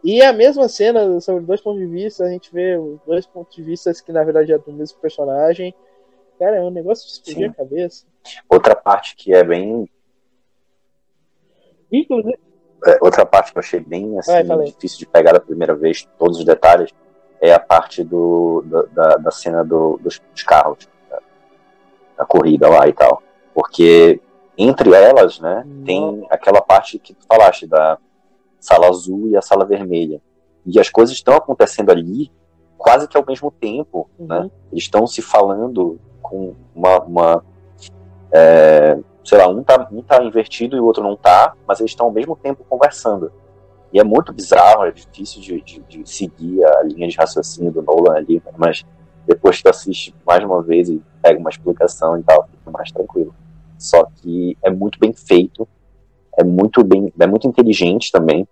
E 0.03 0.22
a 0.22 0.32
mesma 0.32 0.70
cena 0.70 1.20
sobre 1.20 1.45
dois 1.45 1.61
pontos 1.61 1.80
de 1.80 1.88
vista, 1.88 2.26
a 2.26 2.30
gente 2.30 2.53
vê 2.53 2.78
os 2.78 2.99
dois 3.07 3.26
pontos 3.26 3.55
de 3.55 3.64
vista 3.64 3.91
que 3.91 4.11
na 4.11 4.24
verdade 4.24 4.53
é 4.53 4.57
do 4.59 4.72
mesmo 4.72 4.99
personagem. 4.99 5.74
Cara, 6.38 6.57
é 6.57 6.61
um 6.61 6.70
negócio 6.70 7.07
de 7.07 7.14
explodir 7.14 7.49
a 7.49 7.53
cabeça. 7.55 8.05
Outra 8.47 8.76
parte 8.76 9.16
que 9.16 9.34
é 9.34 9.43
bem. 9.43 9.89
Inclusive. 11.91 12.38
É, 12.86 12.97
outra 13.01 13.25
parte 13.25 13.51
que 13.51 13.57
eu 13.57 13.61
achei 13.61 13.79
bem 13.79 14.17
assim, 14.19 14.34
difícil 14.65 14.99
de 14.99 15.05
pegar 15.05 15.31
da 15.31 15.39
primeira 15.39 15.73
vez, 15.75 16.07
todos 16.17 16.39
os 16.39 16.45
detalhes, 16.45 16.91
é 17.41 17.53
a 17.53 17.59
parte 17.59 18.03
do, 18.03 18.63
da, 18.93 19.17
da 19.17 19.31
cena 19.31 19.63
do, 19.63 19.99
dos, 20.01 20.21
dos 20.31 20.43
carros, 20.43 20.88
da, 21.09 21.19
da, 22.17 22.25
corrida 22.25 22.69
lá 22.69 22.88
e 22.88 22.93
tal. 22.93 23.21
Porque 23.53 24.21
entre 24.57 24.93
elas, 24.93 25.39
né, 25.39 25.65
tem 25.86 26.25
aquela 26.29 26.61
parte 26.61 26.99
que 26.99 27.13
tu 27.13 27.25
falaste, 27.27 27.67
da 27.67 27.97
sala 28.59 28.88
azul 28.88 29.27
e 29.29 29.36
a 29.36 29.41
sala 29.41 29.65
vermelha. 29.65 30.21
E 30.65 30.79
as 30.79 30.89
coisas 30.89 31.15
estão 31.15 31.36
acontecendo 31.36 31.91
ali 31.91 32.31
quase 32.77 33.07
que 33.07 33.17
ao 33.17 33.25
mesmo 33.25 33.49
tempo, 33.51 34.09
né? 34.19 34.38
uhum. 34.38 34.43
né? 34.43 34.51
Eles 34.71 34.84
estão 34.84 35.07
se 35.07 35.21
falando 35.21 35.99
com 36.21 36.55
uma, 36.75 36.99
uma 37.01 37.45
é, 38.31 38.97
sei 39.24 39.38
lá, 39.38 39.47
um 39.47 39.63
tá, 39.63 39.88
um 39.91 40.01
tá 40.01 40.24
invertido 40.24 40.76
e 40.76 40.80
o 40.80 40.86
outro 40.86 41.03
não 41.03 41.15
tá, 41.15 41.55
mas 41.67 41.80
eles 41.80 41.91
estão 41.91 42.07
ao 42.07 42.11
mesmo 42.11 42.36
tempo 42.36 42.65
conversando. 42.67 43.32
E 43.91 43.99
é 43.99 44.03
muito 44.03 44.34
bizarro, 44.34 44.86
é 44.86 44.91
difícil 44.91 45.41
de, 45.41 45.61
de, 45.61 45.80
de, 45.82 46.09
seguir 46.09 46.63
a 46.65 46.84
linha 46.84 47.07
de 47.07 47.15
raciocínio 47.15 47.71
do 47.71 47.82
Nolan 47.82 48.15
ali, 48.15 48.41
mas 48.57 48.84
depois 49.28 49.57
que 49.57 49.63
tu 49.63 49.69
assiste 49.69 50.15
mais 50.26 50.43
uma 50.43 50.61
vez 50.61 50.89
e 50.89 51.01
pega 51.21 51.39
uma 51.39 51.49
explicação 51.49 52.17
e 52.17 52.24
tal, 52.24 52.47
fica 52.47 52.71
mais 52.71 52.91
tranquilo. 52.91 53.34
Só 53.78 54.03
que 54.15 54.57
é 54.63 54.71
muito 54.71 54.99
bem 54.99 55.13
feito, 55.13 55.67
é 56.38 56.43
muito 56.43 56.84
bem, 56.84 57.13
é 57.19 57.28
muito 57.28 57.47
inteligente 57.47 58.11
também, 58.11 58.47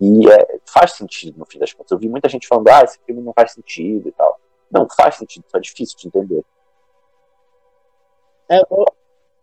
e 0.00 0.30
é, 0.30 0.58
faz 0.66 0.92
sentido 0.92 1.38
no 1.38 1.46
fim 1.46 1.58
das 1.58 1.72
contas. 1.72 1.92
Eu 1.92 1.98
vi 1.98 2.08
muita 2.08 2.28
gente 2.28 2.46
falando, 2.46 2.68
ah, 2.68 2.82
esse 2.82 2.98
filme 3.04 3.22
não 3.22 3.32
faz 3.32 3.52
sentido 3.52 4.08
e 4.08 4.12
tal. 4.12 4.40
Não, 4.70 4.86
faz 4.88 5.16
sentido, 5.16 5.44
só 5.48 5.58
é 5.58 5.60
difícil 5.60 5.96
de 5.98 6.08
entender. 6.08 6.44
É 8.48 8.60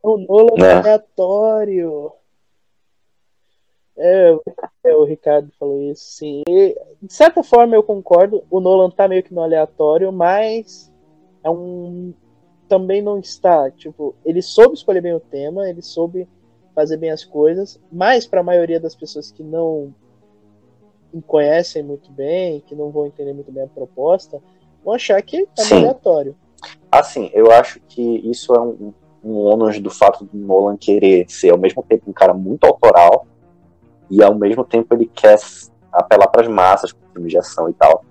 o 0.03 0.17
Nolan 0.17 0.67
é. 0.67 0.73
aleatório. 0.73 2.11
É, 3.95 4.37
é, 4.83 4.95
o 4.95 5.05
Ricardo 5.05 5.51
falou 5.57 5.81
isso, 5.81 6.03
sim. 6.03 6.41
E, 6.47 6.77
de 7.01 7.13
certa 7.13 7.41
forma 7.41 7.75
eu 7.75 7.81
concordo. 7.81 8.43
O 8.51 8.59
Nolan 8.59 8.89
tá 8.89 9.07
meio 9.07 9.23
que 9.23 9.33
no 9.33 9.41
aleatório, 9.41 10.11
mas 10.11 10.91
é 11.43 11.49
um. 11.49 12.13
Também 12.67 13.01
não 13.01 13.17
está. 13.17 13.71
Tipo, 13.71 14.13
ele 14.25 14.41
soube 14.41 14.75
escolher 14.75 15.01
bem 15.01 15.13
o 15.13 15.19
tema, 15.19 15.69
ele 15.69 15.81
soube 15.81 16.27
fazer 16.75 16.97
bem 16.97 17.11
as 17.11 17.23
coisas, 17.23 17.79
mas 17.91 18.25
para 18.25 18.41
a 18.41 18.43
maioria 18.43 18.79
das 18.79 18.95
pessoas 18.95 19.31
que 19.31 19.43
não 19.43 19.93
conhecem 21.27 21.83
muito 21.83 22.11
bem, 22.11 22.61
que 22.61 22.73
não 22.73 22.89
vão 22.89 23.05
entender 23.05 23.33
muito 23.33 23.51
bem 23.51 23.63
a 23.63 23.67
proposta, 23.67 24.41
vão 24.83 24.95
achar 24.95 25.21
que 25.21 25.37
é 25.37 25.75
aleatório. 25.75 26.35
Assim, 26.91 27.29
eu 27.33 27.51
acho 27.51 27.79
que 27.81 28.01
isso 28.01 28.55
é 28.55 28.59
um, 28.59 28.91
um 29.23 29.35
ônus 29.37 29.79
do 29.79 29.89
fato 29.89 30.25
do 30.25 30.37
Nolan 30.37 30.75
querer 30.77 31.25
ser 31.29 31.51
ao 31.51 31.57
mesmo 31.57 31.83
tempo 31.87 32.09
um 32.09 32.13
cara 32.13 32.33
muito 32.33 32.65
autoral 32.65 33.25
e 34.09 34.21
ao 34.21 34.35
mesmo 34.35 34.63
tempo 34.63 34.93
ele 34.93 35.09
quer 35.13 35.37
apelar 35.91 36.27
para 36.27 36.41
as 36.41 36.47
massas 36.47 36.91
com 36.91 36.99
filmes 37.13 37.31
de 37.31 37.37
ação 37.37 37.69
e 37.69 37.73
tal. 37.73 38.03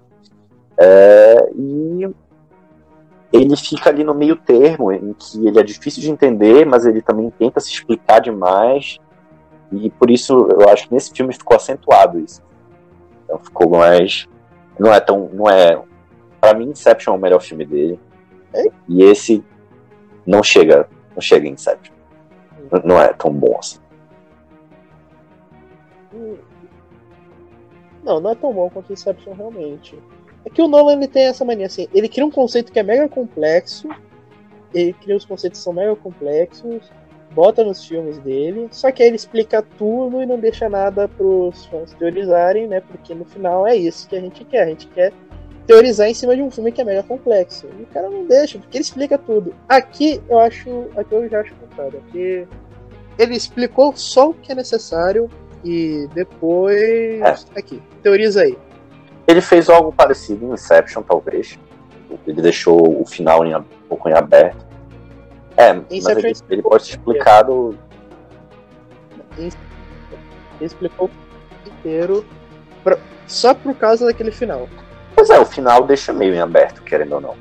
É, 0.79 1.51
e 1.55 2.11
ele 3.33 3.57
fica 3.57 3.91
ali 3.91 4.05
no 4.05 4.15
meio 4.15 4.37
termo, 4.37 4.93
em 4.93 5.13
que 5.13 5.47
ele 5.47 5.59
é 5.59 5.63
difícil 5.63 6.03
de 6.03 6.11
entender, 6.11 6.67
mas 6.67 6.85
ele 6.85 7.01
também 7.01 7.31
tenta 7.31 7.61
se 7.61 7.71
explicar 7.71 8.21
demais. 8.21 8.99
E 9.71 9.89
por 9.91 10.11
isso 10.11 10.49
eu 10.51 10.69
acho 10.69 10.89
que 10.89 10.95
nesse 10.95 11.13
filme 11.13 11.33
ficou 11.33 11.57
acentuado 11.57 12.21
isso. 12.21 12.43
Então 13.25 13.39
ficou 13.39 13.71
mais. 13.71 14.29
Não 14.79 14.93
é 14.93 15.01
tão. 15.01 15.31
Não 15.33 15.49
é. 15.49 15.81
Pra 16.41 16.55
mim, 16.55 16.71
Inception 16.71 17.15
é 17.15 17.17
o 17.17 17.21
melhor 17.21 17.41
filme 17.41 17.65
dele. 17.65 17.99
É? 18.53 18.65
E 18.89 19.03
esse 19.03 19.43
não 20.27 20.43
chega. 20.43 20.89
Não 21.15 21.21
chega 21.21 21.47
em 21.47 21.53
Inception. 21.53 21.95
Não 22.85 23.01
é 23.01 23.13
tão 23.13 23.33
bom 23.33 23.57
assim. 23.59 23.79
Não, 28.03 28.21
não 28.21 28.31
é 28.31 28.35
tão 28.35 28.53
bom 28.53 28.69
quanto 28.71 28.93
Inception 28.93 29.35
realmente. 29.35 29.99
É 30.45 30.51
que 30.51 30.61
o 30.61 30.69
Nolan 30.69 30.95
ele 30.95 31.09
tem 31.09 31.27
essa 31.27 31.45
mania 31.45 31.67
assim, 31.67 31.89
ele 31.93 32.09
cria 32.09 32.27
um 32.27 32.31
conceito 32.31 32.73
que 32.73 32.79
é 32.79 32.83
mega 32.83 33.09
complexo, 33.09 33.89
ele 34.75 34.93
cria 34.95 35.17
os 35.17 35.25
conceitos 35.25 35.61
que 35.61 35.65
são 35.65 35.73
mega 35.73 35.95
complexos, 35.95 36.91
bota 37.31 37.65
nos 37.65 37.87
filmes 37.87 38.19
dele, 38.19 38.69
só 38.71 38.91
que 38.91 39.03
aí 39.03 39.09
ele 39.09 39.17
explica 39.17 39.63
tudo 39.63 40.21
e 40.21 40.27
não 40.27 40.39
deixa 40.39 40.69
nada 40.69 41.07
pros 41.09 41.67
fãs 41.67 41.93
teorizarem, 41.95 42.67
né? 42.67 42.81
Porque 42.81 43.15
no 43.15 43.25
final 43.25 43.67
é 43.67 43.77
isso 43.77 44.09
que 44.09 44.17
a 44.17 44.21
gente 44.21 44.45
quer, 44.45 44.63
a 44.65 44.67
gente 44.67 44.89
quer 44.89 45.13
teorizar 45.67 46.09
em 46.09 46.15
cima 46.15 46.35
de 46.35 46.43
um 46.43 46.51
filme 46.51 46.73
que 46.73 46.81
é 46.81 46.85
mega 46.85 47.03
complexo. 47.03 47.67
E 47.79 47.83
o 47.83 47.87
cara 47.87 48.09
não 48.09 48.27
deixa, 48.27 48.59
porque 48.59 48.77
ele 48.77 48.85
explica 48.85 49.19
tudo. 49.19 49.55
Aqui 49.69 50.21
eu 50.29 50.39
acho, 50.39 50.87
aqui 50.97 51.15
eu 51.15 51.29
já 51.29 51.41
acho 51.41 51.55
contrário, 51.55 52.03
aqui 52.09 52.47
ele 53.19 53.37
explicou 53.37 53.95
só 53.97 54.31
o 54.31 54.35
que 54.35 54.53
é 54.53 54.55
necessário 54.55 55.31
e 55.65 56.09
depois. 56.15 57.21
É. 57.21 57.59
Aqui, 57.59 57.83
teoriza 58.03 58.43
aí. 58.43 58.57
Ele 59.27 59.41
fez 59.41 59.69
algo 59.69 59.93
parecido 59.93 60.45
em 60.47 60.53
Inception, 60.53 61.03
talvez. 61.03 61.59
Ele 62.27 62.43
deixou 62.43 63.01
o 63.01 63.07
final 63.07 63.45
em, 63.45 63.55
um 63.55 63.65
pouco 63.89 64.09
em 64.09 64.13
aberto. 64.13 64.67
É, 65.57 65.73
mas 65.73 66.07
ele, 66.07 66.33
ele 66.51 66.63
pode 66.63 66.85
ser 66.85 66.93
explicado. 66.93 67.79
Ele 69.39 69.53
explicou 70.61 71.09
o 71.09 71.69
inteiro 71.69 72.25
pra, 72.83 72.99
só 73.27 73.55
por 73.55 73.75
causa 73.75 74.07
daquele 74.07 74.31
final. 74.31 74.69
Pois 75.15 75.31
é, 75.31 75.39
o 75.39 75.47
final 75.47 75.85
deixa 75.85 76.13
meio 76.13 76.35
em 76.35 76.41
aberto, 76.41 76.83
querendo 76.83 77.15
ou 77.15 77.21
não. 77.21 77.37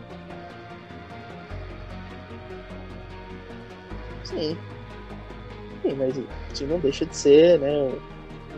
Sim. 4.23 4.57
Sim, 5.81 5.95
mas 5.97 6.15
não 6.61 6.79
deixa 6.79 7.05
de 7.05 7.15
ser, 7.15 7.59
né? 7.59 7.91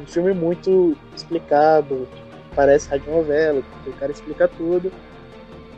um 0.02 0.06
filme 0.06 0.34
muito 0.34 0.96
explicado, 1.16 2.08
parece 2.56 2.90
radionovela, 2.90 3.62
o 3.86 3.94
cara 3.94 4.12
explica 4.12 4.48
tudo. 4.48 4.92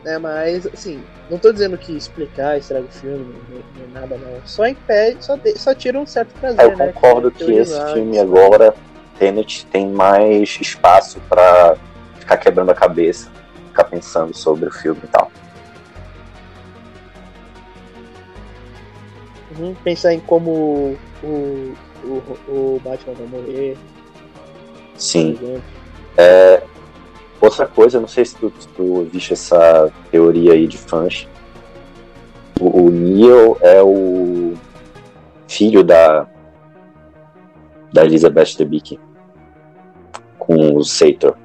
Né, 0.04 0.18
mas, 0.18 0.66
assim, 0.66 1.02
não 1.28 1.36
tô 1.36 1.52
dizendo 1.52 1.76
que 1.76 1.96
explicar 1.96 2.56
estraga 2.56 2.84
o 2.84 2.92
filme, 2.92 3.34
nem, 3.48 3.88
nada 3.92 4.16
não. 4.16 4.40
Só 4.44 4.66
impede, 4.66 5.24
só, 5.24 5.34
de, 5.34 5.58
só 5.58 5.74
tira 5.74 5.98
um 5.98 6.06
certo 6.06 6.32
prazer. 6.38 6.64
Eu 6.64 6.76
né, 6.76 6.92
concordo 6.92 7.30
que, 7.30 7.44
que 7.44 7.52
esse 7.52 7.92
filme 7.92 8.16
agora, 8.18 8.72
Tenet, 9.18 9.66
tem 9.66 9.88
mais 9.88 10.58
espaço 10.60 11.20
para 11.28 11.76
ficar 12.26 12.38
quebrando 12.38 12.70
a 12.70 12.74
cabeça, 12.74 13.30
ficar 13.68 13.84
pensando 13.84 14.36
sobre 14.36 14.68
o 14.68 14.72
filme 14.72 15.00
e 15.04 15.06
tal. 15.06 15.30
Uhum, 19.56 19.74
pensar 19.84 20.12
em 20.12 20.18
como 20.20 20.98
o, 21.22 21.74
o, 22.04 22.38
o 22.48 22.80
Batman 22.84 23.14
vai 23.14 23.26
morrer, 23.28 23.76
Sim. 24.96 25.38
É, 26.16 26.62
outra 27.40 27.66
coisa, 27.66 28.00
não 28.00 28.08
sei 28.08 28.24
se 28.24 28.34
tu, 28.34 28.50
tu 28.74 29.04
viste 29.12 29.34
essa 29.34 29.92
teoria 30.10 30.52
aí 30.52 30.66
de 30.66 30.76
fãs. 30.76 31.28
O, 32.58 32.86
o 32.86 32.90
Neo 32.90 33.56
é 33.60 33.82
o 33.82 34.54
filho 35.46 35.84
da 35.84 36.26
da 37.92 38.04
Elizabeth 38.04 38.56
Debicki 38.58 38.98
com 40.38 40.76
o 40.76 40.84
Sator. 40.84 41.36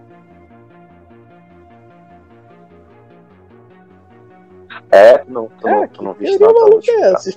É, 4.91 5.23
não, 5.25 5.47
tu 5.47 5.67
não, 5.67 5.87
tu 5.87 6.03
não 6.03 6.13
viste 6.13 6.37
nada. 6.39 6.53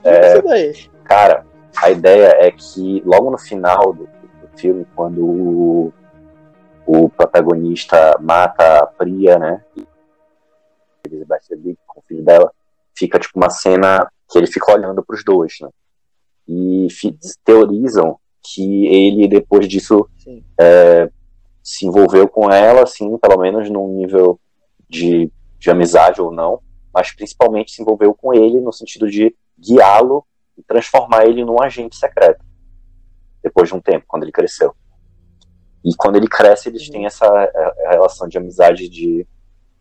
É, 0.05 0.39
é, 0.39 0.73
cara, 1.05 1.47
a 1.77 1.91
ideia 1.91 2.37
é 2.41 2.51
que 2.51 3.03
logo 3.07 3.31
no 3.31 3.39
final 3.39 3.93
do, 3.93 4.05
do 4.05 4.59
filme, 4.59 4.87
quando 4.95 5.25
o 5.25 5.93
o 6.87 7.09
protagonista 7.09 8.17
mata 8.21 8.79
a 8.79 8.87
Priya, 8.87 9.39
né? 9.39 9.65
Elizabeth 11.07 11.41
Debicki 11.49 11.81
com 11.87 12.01
o 12.01 12.05
filho 12.07 12.25
dela, 12.25 12.53
fica 12.97 13.19
tipo 13.19 13.39
uma 13.39 13.51
cena 13.51 14.11
que 14.31 14.39
ele 14.39 14.47
fica 14.47 14.73
olhando 14.73 15.03
para 15.03 15.15
os 15.15 15.25
dois, 15.25 15.55
né? 15.61 15.69
E 16.47 16.89
teorizam 17.45 18.19
que 18.43 18.87
ele 18.87 19.27
depois 19.27 19.67
disso 19.67 20.07
é, 20.61 21.11
se 21.63 21.87
envolveu 21.87 22.29
com 22.29 22.51
ela, 22.51 22.83
assim, 22.83 23.17
pelo 23.17 23.41
menos 23.41 23.71
num 23.71 23.89
nível 23.89 24.39
de, 24.89 25.31
de 25.59 25.71
amizade 25.71 26.21
ou 26.21 26.31
não, 26.31 26.61
mas 26.95 27.13
principalmente 27.13 27.73
se 27.73 27.83
envolveu 27.83 28.15
com 28.15 28.33
ele 28.33 28.61
no 28.61 28.73
sentido 28.73 29.11
de 29.11 29.35
guiá-lo 29.59 30.25
e 30.57 30.63
transformar 30.63 31.27
ele 31.27 31.45
num 31.45 31.61
agente 31.61 31.97
secreto 31.97 32.45
depois 33.43 33.69
de 33.69 33.75
um 33.75 33.81
tempo, 33.81 34.07
quando 34.07 34.23
ele 34.23 34.33
cresceu. 34.33 34.75
E 35.85 35.95
quando 35.97 36.17
ele 36.17 36.29
cresce, 36.29 36.69
eles 36.69 36.89
têm 36.89 37.05
essa 37.05 37.27
é, 37.27 37.91
relação 37.91 38.27
de 38.27 38.39
amizade 38.39 38.89
de, 38.89 39.27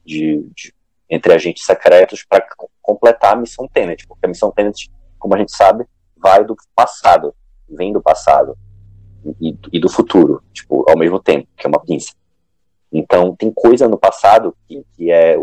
de, 0.03 0.45
de 0.53 0.73
entre 1.09 1.33
agentes 1.33 1.63
secretos 1.63 2.25
para 2.25 2.45
completar 2.81 3.33
a 3.33 3.39
missão 3.39 3.67
Tenet, 3.67 4.05
porque 4.07 4.25
a 4.25 4.29
missão 4.29 4.51
Tenet, 4.51 4.91
como 5.17 5.35
a 5.35 5.37
gente 5.37 5.55
sabe, 5.55 5.85
vai 6.17 6.43
do 6.43 6.55
passado, 6.75 7.33
vem 7.69 7.93
do 7.93 8.01
passado 8.01 8.57
e, 9.39 9.55
e 9.71 9.79
do 9.79 9.89
futuro, 9.89 10.43
tipo, 10.51 10.89
ao 10.89 10.97
mesmo 10.97 11.19
tempo, 11.21 11.47
que 11.55 11.65
é 11.65 11.69
uma 11.69 11.79
pinça. 11.79 12.13
Então, 12.91 13.35
tem 13.35 13.51
coisa 13.51 13.87
no 13.87 13.97
passado 13.97 14.55
que, 14.67 14.85
que 14.95 15.11
é 15.11 15.37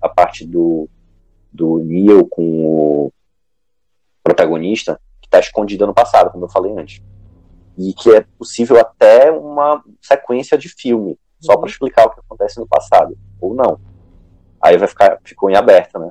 a 0.00 0.08
parte 0.08 0.44
do, 0.44 0.88
do 1.52 1.78
Neo 1.78 2.26
com 2.26 2.64
o 2.64 3.12
protagonista 4.22 5.00
que 5.20 5.26
está 5.26 5.38
escondida 5.38 5.86
no 5.86 5.94
passado, 5.94 6.30
como 6.30 6.44
eu 6.44 6.48
falei 6.48 6.72
antes 6.76 7.02
e 7.76 7.92
que 7.92 8.10
é 8.14 8.24
possível 8.38 8.78
até 8.78 9.30
uma 9.30 9.82
sequência 10.00 10.58
de 10.58 10.68
filme, 10.68 11.18
só 11.40 11.54
para 11.54 11.62
uhum. 11.62 11.66
explicar 11.66 12.06
o 12.06 12.10
que 12.10 12.20
acontece 12.20 12.58
no 12.58 12.66
passado, 12.66 13.16
ou 13.40 13.54
não. 13.54 13.80
Aí 14.60 14.76
vai 14.76 14.88
ficar, 14.88 15.18
ficou 15.24 15.50
em 15.50 15.56
aberto, 15.56 15.98
né? 15.98 16.10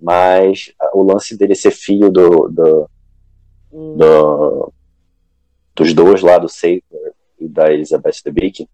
Mas 0.00 0.72
o 0.94 1.02
lance 1.02 1.36
dele 1.36 1.54
ser 1.54 1.72
filho 1.72 2.10
do, 2.10 2.48
do, 2.48 2.90
uhum. 3.72 3.96
do 3.96 4.72
dos 5.74 5.94
dois 5.94 6.20
lá, 6.20 6.36
do 6.36 6.48
Sator 6.48 7.14
e 7.38 7.48
da 7.48 7.72
Elizabeth 7.72 8.20
Debicki, 8.22 8.68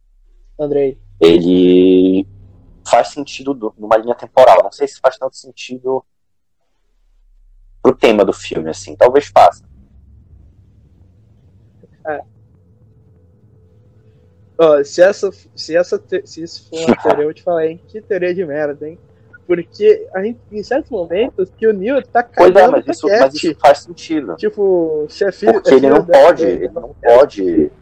Andrei. 0.58 0.98
ele 1.20 2.26
faz 2.88 3.08
sentido 3.08 3.52
do, 3.52 3.74
numa 3.76 3.96
linha 3.96 4.14
temporal. 4.14 4.62
Não 4.62 4.72
sei 4.72 4.86
se 4.86 5.00
faz 5.00 5.18
tanto 5.18 5.36
sentido 5.36 6.04
pro 7.82 7.94
tema 7.94 8.24
do 8.24 8.32
filme, 8.32 8.70
assim. 8.70 8.96
Talvez 8.96 9.26
faça. 9.26 9.64
É. 12.06 12.20
Ó, 14.58 14.82
se 14.82 15.02
essa, 15.02 15.30
se 15.54 15.76
essa, 15.76 16.02
se 16.24 16.42
isso 16.42 16.68
for 16.68 16.78
uma 16.80 16.96
teoria, 17.02 17.22
eu 17.22 17.26
vou 17.26 17.34
te 17.34 17.42
falar, 17.42 17.66
hein? 17.66 17.80
Que 17.88 18.00
teoria 18.00 18.34
de 18.34 18.44
merda, 18.44 18.88
hein? 18.88 18.98
Porque 19.46 20.08
a 20.12 20.22
gente, 20.22 20.40
em 20.50 20.62
certos 20.62 20.90
momentos, 20.90 21.50
que 21.56 21.68
o 21.68 21.72
Neil 21.72 22.02
tá 22.02 22.22
cagando 22.22 22.52
pois 22.52 22.64
é, 22.64 22.68
mas 22.68 22.86
isso, 22.88 23.06
mas 23.06 23.34
isso 23.34 23.54
faz 23.60 23.78
sentido. 23.78 24.34
Tipo, 24.36 25.06
se 25.08 25.24
é 25.24 25.30
filho, 25.30 25.52
Porque 25.52 25.74
é 25.74 25.76
ele 25.76 25.88
não 25.88 26.04
pode, 26.04 26.44
ele 26.44 26.68
não 26.68 26.94
pode, 27.00 27.72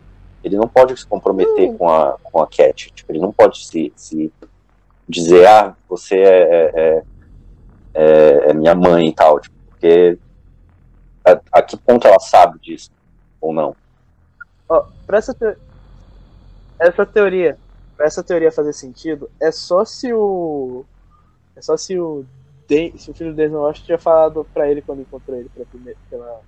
ele 0.43 0.57
não 0.57 0.69
pode 0.69 0.97
se 0.99 1.07
comprometer 1.07 1.75
com 1.77 1.89
a, 1.89 2.19
com 2.23 2.43
a 2.43 2.47
Cat. 2.47 2.93
Tipo, 2.93 3.13
ele 3.13 3.21
não 3.21 3.33
pode 3.33 3.67
se, 3.67 3.91
se 3.97 4.31
dizer, 5.09 5.47
ah, 5.47 5.77
você 5.89 6.17
é, 6.17 6.43
é, 6.43 6.73
é, 6.75 7.03
é, 7.95 8.51
é 8.51 8.55
minha 8.55 8.75
mãe 8.75 9.09
e 9.09 9.15
tal. 9.15 9.41
Tipo, 9.41 9.55
porque 9.69 10.19
a, 11.25 11.59
a 11.59 11.63
que 11.63 11.77
ponto 11.77 12.07
ela 12.07 12.19
sabe 12.19 12.59
disso 12.61 12.91
ou 13.41 13.53
não? 13.53 13.77
Ó, 14.69 14.85
pra 15.07 15.19
essa, 15.19 15.37
essa 16.79 17.07
teoria, 17.07 17.59
pra 17.97 18.07
essa 18.07 18.23
teoria 18.23 18.51
fazer 18.51 18.73
sentido, 18.73 19.31
é 19.41 19.51
só 19.53 19.85
se 19.85 20.13
o. 20.13 20.85
É 21.57 21.63
só 21.63 21.77
se 21.77 21.99
o. 21.99 22.25
Se 22.97 23.11
o 23.11 23.15
filho 23.15 23.31
do 23.31 23.37
Denzel 23.37 23.61
Washington 23.61 23.87
tinha 23.87 23.99
falado 23.99 24.47
pra 24.55 24.71
ele 24.71 24.81
quando 24.81 25.03
encontrou 25.03 25.37
ele 25.37 25.51
pela 25.51 25.67
primeira. 25.67 25.99
Pela, 26.09 26.41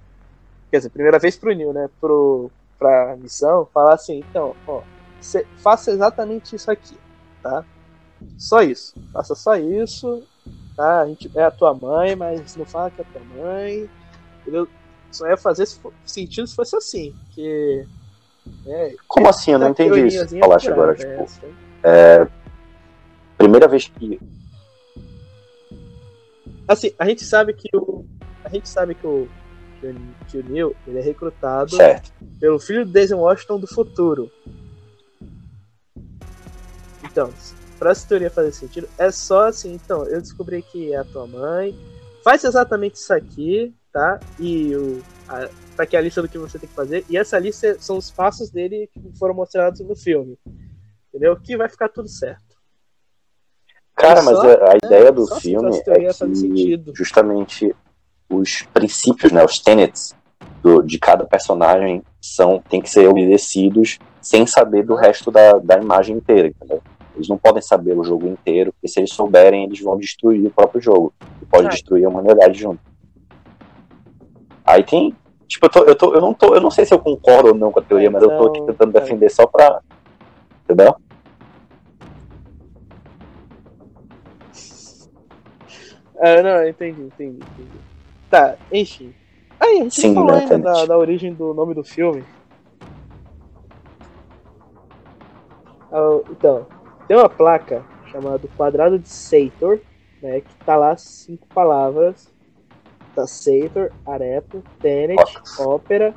quer 0.71 0.79
dizer, 0.79 0.91
primeira 0.91 1.19
vez 1.19 1.37
pro 1.37 1.55
Neil, 1.55 1.75
né? 1.75 1.91
Pro, 2.01 2.51
pra 2.79 3.17
missão, 3.17 3.67
falar 3.67 3.95
assim, 3.95 4.19
então, 4.19 4.55
ó, 4.67 4.83
faça 5.63 5.91
exatamente 5.91 6.57
isso 6.57 6.71
aqui, 6.71 6.99
tá? 7.43 7.65
Só 8.39 8.63
isso. 8.63 8.95
Faça 9.13 9.35
só 9.35 9.57
isso. 9.57 10.23
Tá? 10.77 11.03
A 11.03 11.07
gente 11.07 11.31
é 11.35 11.43
a 11.43 11.51
tua 11.51 11.75
mãe, 11.75 12.15
mas 12.15 12.57
não 12.57 12.67
fala 12.67 12.91
que 12.91 13.01
é 13.01 13.05
a 13.05 13.13
tua 13.13 13.23
mãe. 13.37 13.89
Entendeu? 14.43 14.69
Só 15.11 15.27
ia 15.29 15.37
fazer 15.37 15.67
sentido 16.05 16.47
se 16.47 16.55
fosse 16.55 16.77
assim. 16.77 17.15
Que. 17.35 17.87
É, 18.67 18.95
Como 19.09 19.29
assim? 19.29 19.53
Eu 19.53 19.59
não 19.59 19.71
entendi 19.71 20.07
isso 20.07 20.27
que 20.27 20.39
falaste 20.39 20.71
agora. 20.71 20.95
Tipo, 20.95 21.27
é, 21.83 22.27
primeira 23.39 23.67
vez 23.67 23.89
que. 23.89 24.21
Assim, 26.69 26.93
a 26.99 27.07
gente 27.07 27.25
sabe 27.25 27.55
que 27.55 27.69
o. 27.77 28.05
A 28.45 28.49
gente 28.49 28.69
sabe 28.69 28.95
que 28.95 29.07
o. 29.07 29.29
Que 30.29 30.39
o 30.39 30.43
Neil 30.43 30.75
ele 30.87 30.99
é 30.99 31.03
recrutado 31.03 31.77
certo. 31.77 32.11
pelo 32.41 32.59
filho 32.59 32.85
do 32.85 32.91
Daisy 32.91 33.15
Washington 33.15 33.61
do 33.61 33.67
futuro. 33.67 34.31
Então, 37.05 37.33
pra 37.79 37.91
essa 37.91 38.07
teoria 38.07 38.31
fazer 38.31 38.53
sentido, 38.53 38.89
é 38.99 39.11
só 39.11 39.49
assim, 39.49 39.75
então, 39.75 40.05
eu 40.05 40.21
descobri 40.21 40.63
que 40.63 40.93
é 40.93 40.99
a 40.99 41.05
tua 41.05 41.27
mãe, 41.27 41.77
faz 42.23 42.45
exatamente 42.45 42.97
isso 42.97 43.13
aqui, 43.13 43.75
tá? 43.93 44.19
E 44.39 44.75
o. 44.75 45.03
A, 45.29 45.49
tá 45.77 45.83
aqui 45.83 45.97
a 45.97 46.01
lista 46.01 46.23
do 46.23 46.29
que 46.29 46.39
você 46.39 46.59
tem 46.59 46.69
que 46.69 46.75
fazer. 46.75 47.05
E 47.09 47.17
essa 47.17 47.39
lista 47.39 47.77
são 47.79 47.97
os 47.97 48.11
passos 48.11 48.51
dele 48.51 48.89
que 48.93 49.19
foram 49.19 49.35
mostrados 49.35 49.81
no 49.81 49.95
filme. 49.95 50.39
Entendeu? 51.09 51.37
Que 51.37 51.57
vai 51.57 51.69
ficar 51.69 51.89
tudo 51.89 52.09
certo. 52.09 52.57
Cara, 53.95 54.23
mas 54.23 54.39
a, 54.39 54.43
a 54.43 54.73
é, 54.75 54.79
ideia 54.85 55.13
do 55.13 55.27
filme 55.37 55.83
é 55.87 56.13
que 56.13 56.83
justamente 56.95 57.75
os 58.29 58.63
princípios, 58.75 59.33
né, 59.33 59.45
os 59.45 59.59
tenets 59.59 60.15
do, 60.63 60.83
de 60.83 60.99
cada 60.99 61.25
personagem 61.25 62.03
são 62.21 62.63
tem 62.69 62.83
que 62.83 62.91
ser 62.91 63.09
obedecidos 63.09 63.99
sem 64.21 64.47
saber 64.47 64.85
do 64.85 64.95
resto 64.95 65.31
da, 65.31 65.53
da 65.59 65.79
imagem 65.79 66.17
inteira, 66.17 66.49
entendeu? 66.49 66.83
Eles 67.17 67.29
não 67.29 67.39
podem 67.39 67.63
saber 67.63 67.99
o 67.99 68.05
jogo 68.05 68.29
inteiro, 68.29 68.73
porque 68.73 68.89
se 68.89 69.01
eles 69.01 69.13
souberem, 69.13 69.65
eles 69.65 69.81
vão 69.81 69.97
destruir 69.97 70.47
o 70.47 70.51
próprio 70.51 70.81
jogo. 70.81 71.15
E 71.41 71.47
pode 71.47 71.69
destruir 71.71 72.05
a 72.05 72.11
humanidade 72.11 72.59
junto. 72.59 72.81
Aí 74.65 74.85
tem. 74.85 75.17
Tipo, 75.49 75.67
eu, 75.67 75.71
tô, 75.71 75.85
eu, 75.85 75.95
tô, 75.95 76.15
eu, 76.15 76.21
não 76.21 76.35
tô, 76.35 76.55
eu 76.55 76.61
não 76.61 76.71
sei 76.71 76.85
se 76.85 76.93
eu 76.93 76.99
concordo 76.99 77.49
ou 77.49 77.55
não 77.55 77.73
com 77.73 77.81
a 77.81 77.83
teoria, 77.83 78.11
mas 78.11 78.23
eu 78.23 78.29
tô 78.29 78.49
aqui 78.49 78.61
tentando 78.67 78.93
defender 78.93 79.31
só 79.31 79.47
pra. 79.47 79.81
Entendeu? 80.65 80.95
Ah, 86.19 86.43
não, 86.43 86.69
entendi, 86.69 87.03
entendi, 87.03 87.37
entendi. 87.37 87.79
Tá, 88.29 88.57
enfim. 88.73 89.15
Aí, 89.59 89.79
a 89.79 89.83
gente 89.85 90.01
Sim, 90.01 90.15
falou 90.15 90.35
ainda 90.35 90.59
da, 90.59 90.85
da 90.85 90.99
origem 90.99 91.33
do 91.33 91.55
nome 91.55 91.73
do 91.73 91.85
filme. 91.85 92.25
Ah, 95.93 96.21
então, 96.31 96.67
tem 97.07 97.17
uma 97.17 97.29
placa 97.29 97.85
chamada 98.11 98.49
Quadrado 98.57 98.99
de 98.99 99.09
Sator, 99.09 99.81
né, 100.23 100.41
que 100.41 100.65
tá 100.65 100.77
lá 100.77 100.97
cinco 100.97 101.47
palavras. 101.49 102.35
Tá 103.15 103.27
Sator, 103.27 103.93
Arepo, 104.05 104.63
Tenet, 104.81 105.23
Ópera 105.59 106.15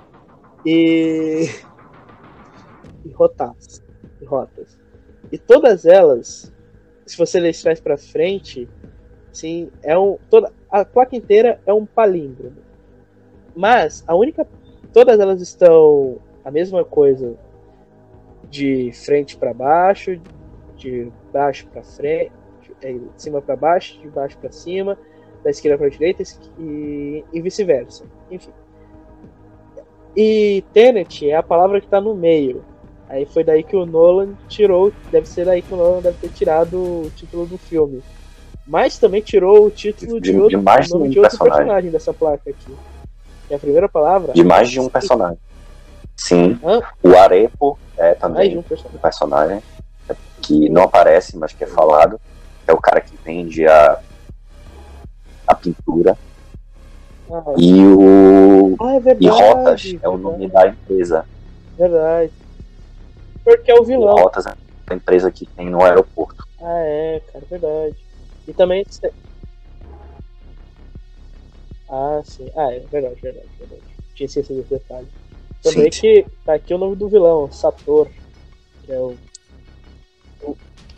e... 0.65 1.49
e 3.05 3.09
Rotas. 3.11 3.81
E 4.21 4.25
Rotas. 4.25 4.77
E 5.31 5.37
todas 5.37 5.85
elas, 5.85 6.53
se 7.05 7.17
você 7.17 7.39
ler 7.39 7.55
trás 7.55 7.79
para 7.79 7.97
frente, 7.97 8.67
sim, 9.31 9.71
é 9.81 9.97
um 9.97 10.17
toda 10.29 10.51
a 10.69 10.83
placa 10.83 11.15
inteira 11.15 11.61
é 11.65 11.73
um 11.73 11.85
palíndromo. 11.85 12.57
Mas 13.55 14.03
a 14.07 14.15
única 14.15 14.45
todas 14.91 15.19
elas 15.19 15.41
estão 15.41 16.17
a 16.43 16.51
mesma 16.51 16.83
coisa 16.83 17.37
de 18.49 18.91
frente 18.91 19.37
para 19.37 19.53
baixo, 19.53 20.19
de 20.79 21.11
baixo 21.31 21.67
para 21.67 21.83
frente, 21.83 22.31
é, 22.81 22.93
de 22.93 23.01
cima 23.17 23.41
para 23.41 23.55
baixo, 23.55 23.99
de 23.99 24.07
baixo 24.07 24.37
para 24.37 24.51
cima, 24.51 24.97
da 25.43 25.49
esquerda 25.49 25.77
para 25.77 25.87
a 25.87 25.89
direita 25.89 26.23
e, 26.57 27.23
e 27.31 27.41
vice-versa. 27.41 28.05
Enfim. 28.31 28.51
E 30.15 30.63
Tenet 30.73 31.29
é 31.29 31.35
a 31.35 31.43
palavra 31.43 31.79
que 31.79 31.87
está 31.87 32.01
no 32.01 32.15
meio. 32.15 32.63
Aí 33.07 33.25
foi 33.25 33.43
daí 33.43 33.63
que 33.63 33.75
o 33.75 33.85
Nolan 33.85 34.33
tirou, 34.47 34.91
deve 35.11 35.27
ser 35.27 35.45
daí 35.45 35.61
que 35.61 35.73
o 35.73 35.77
Nolan 35.77 36.01
deve 36.01 36.17
ter 36.19 36.29
tirado 36.29 36.75
o 36.77 37.11
título 37.15 37.45
do 37.45 37.57
filme. 37.57 38.01
Mas 38.67 38.99
também 38.99 39.21
tirou 39.21 39.65
o 39.65 39.71
título 39.71 40.21
de, 40.21 40.31
de 40.31 40.37
outro, 40.37 40.57
de 40.57 40.63
mais 40.63 40.87
de, 40.87 40.95
um 40.95 41.09
de 41.09 41.19
outro 41.19 41.21
personagem. 41.21 41.57
personagem. 41.57 41.91
dessa 41.91 42.13
placa 42.13 42.49
aqui. 42.49 42.75
É 43.49 43.55
a 43.55 43.59
primeira 43.59 43.89
palavra. 43.89 44.33
De 44.33 44.43
mais 44.43 44.69
de 44.69 44.79
um 44.79 44.87
personagem. 44.87 45.39
Sim. 46.15 46.59
Hã? 46.63 46.81
O 47.01 47.15
Arepo 47.15 47.79
é 47.97 48.13
também 48.13 48.57
um 48.57 48.61
personagem. 48.61 48.97
um 48.97 49.01
personagem 49.01 49.63
que 50.41 50.69
não 50.69 50.83
aparece, 50.83 51.37
mas 51.37 51.53
que 51.53 51.63
é 51.63 51.67
falado. 51.67 52.19
É 52.67 52.73
o 52.73 52.77
cara 52.77 53.01
que 53.01 53.17
vende 53.23 53.67
a, 53.67 53.99
a 55.47 55.55
pintura. 55.55 56.17
Ah, 57.31 57.43
e 57.57 57.85
o. 57.85 58.75
Ah, 58.81 58.95
é 58.95 58.99
verdade, 58.99 59.25
e 59.25 59.29
Rotas 59.29 59.81
verdade. 59.83 59.99
é 60.01 60.09
o 60.09 60.17
nome 60.17 60.47
da 60.47 60.67
empresa. 60.67 61.25
Verdade. 61.77 62.31
Porque 63.43 63.71
é 63.71 63.75
o 63.75 63.83
vilão. 63.83 64.17
E 64.17 64.21
Rotas 64.21 64.45
é 64.47 64.53
a 64.89 64.93
empresa 64.93 65.31
que 65.31 65.45
tem 65.45 65.69
no 65.69 65.83
aeroporto. 65.83 66.47
Ah, 66.61 66.79
é, 66.79 67.21
cara, 67.31 67.45
verdade. 67.49 67.95
E 68.47 68.53
também. 68.53 68.85
Ah, 71.89 72.21
sim. 72.23 72.49
Ah, 72.55 72.73
é 72.73 72.79
verdade, 72.79 73.19
verdade, 73.21 73.47
verdade. 73.57 73.81
Tinha 74.15 74.25
esquecido 74.25 74.57
desse 74.57 74.69
detalhe. 74.69 75.07
Também 75.63 75.91
sim, 75.91 76.01
que 76.01 76.25
tá 76.45 76.53
aqui 76.53 76.73
o 76.73 76.77
nome 76.77 76.95
do 76.95 77.09
vilão, 77.09 77.51
Sator, 77.51 78.07
que 78.85 78.91
é 78.91 78.99
o 78.99 79.17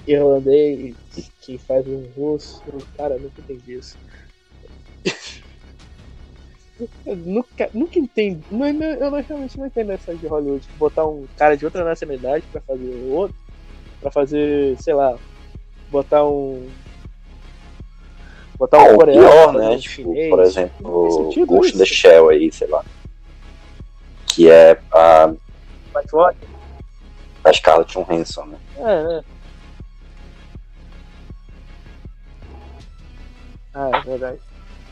irlandês 0.08 0.96
que 1.42 1.58
faz 1.58 1.88
um 1.88 2.06
russo. 2.16 2.62
Cara, 2.98 3.18
nunca 3.18 3.42
entendi 3.42 3.74
isso. 3.74 3.98
eu 7.06 7.16
nunca, 7.16 7.70
nunca 7.74 8.00
entendi. 8.00 8.42
Não, 8.52 8.68
eu 8.68 9.12
não, 9.12 9.22
realmente 9.22 9.58
não 9.58 9.68
entendo 9.68 9.92
essa 9.92 10.16
de 10.16 10.28
Hollywood. 10.28 10.68
Botar 10.78 11.06
um 11.06 11.28
cara 11.38 11.56
de 11.56 11.66
outra 11.66 11.84
nacionalidade 11.84 12.46
pra 12.52 12.62
fazer 12.62 13.10
outro. 13.12 13.36
Pra 14.00 14.12
fazer, 14.12 14.78
sei 14.80 14.94
lá. 14.94 15.18
Botar 15.90 16.26
um. 16.26 16.70
Botar 18.58 18.80
um 18.80 18.86
ah, 18.86 18.96
coreano. 18.96 19.22
Pior, 19.22 19.54
né? 19.54 19.78
Tipo, 19.78 19.94
chinês. 19.96 20.30
por 20.30 20.40
exemplo, 20.42 21.32
o 21.42 21.46
Ghost 21.46 21.76
in 21.76 21.80
the 21.80 21.86
Shell 21.86 22.30
aí, 22.30 22.52
sei 22.52 22.68
lá. 22.68 22.84
Que 24.28 24.50
é 24.50 24.80
a. 24.92 25.34
A 27.44 27.54
Scarlett 27.54 27.92
Johansson, 27.92 28.46
né? 28.46 28.58
É, 28.78 29.18
é. 29.18 29.41
Ah, 33.74 33.90
é 33.94 34.02
verdade. 34.02 34.40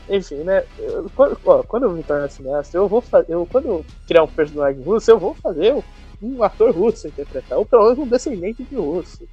Enfim, 0.08 0.36
né? 0.42 0.64
Eu, 0.78 1.08
quando, 1.14 1.38
ó, 1.44 1.62
quando 1.62 1.84
eu 1.84 1.92
me 1.92 2.02
tornar 2.02 2.28
cineasta, 2.30 2.76
eu 2.76 2.88
vou 2.88 3.00
fazer. 3.00 3.32
Eu, 3.32 3.46
quando 3.46 3.68
eu 3.68 3.86
criar 4.06 4.24
um 4.24 4.28
personagem 4.28 4.82
russo, 4.82 5.10
eu 5.10 5.18
vou 5.18 5.34
fazer 5.34 5.74
um 6.20 6.42
ator 6.42 6.72
russo 6.72 7.06
interpretar, 7.08 7.58
ou 7.58 7.64
pelo 7.64 7.84
menos 7.84 7.98
um 7.98 8.08
descendente 8.08 8.64
de 8.64 8.74
russo. 8.74 9.26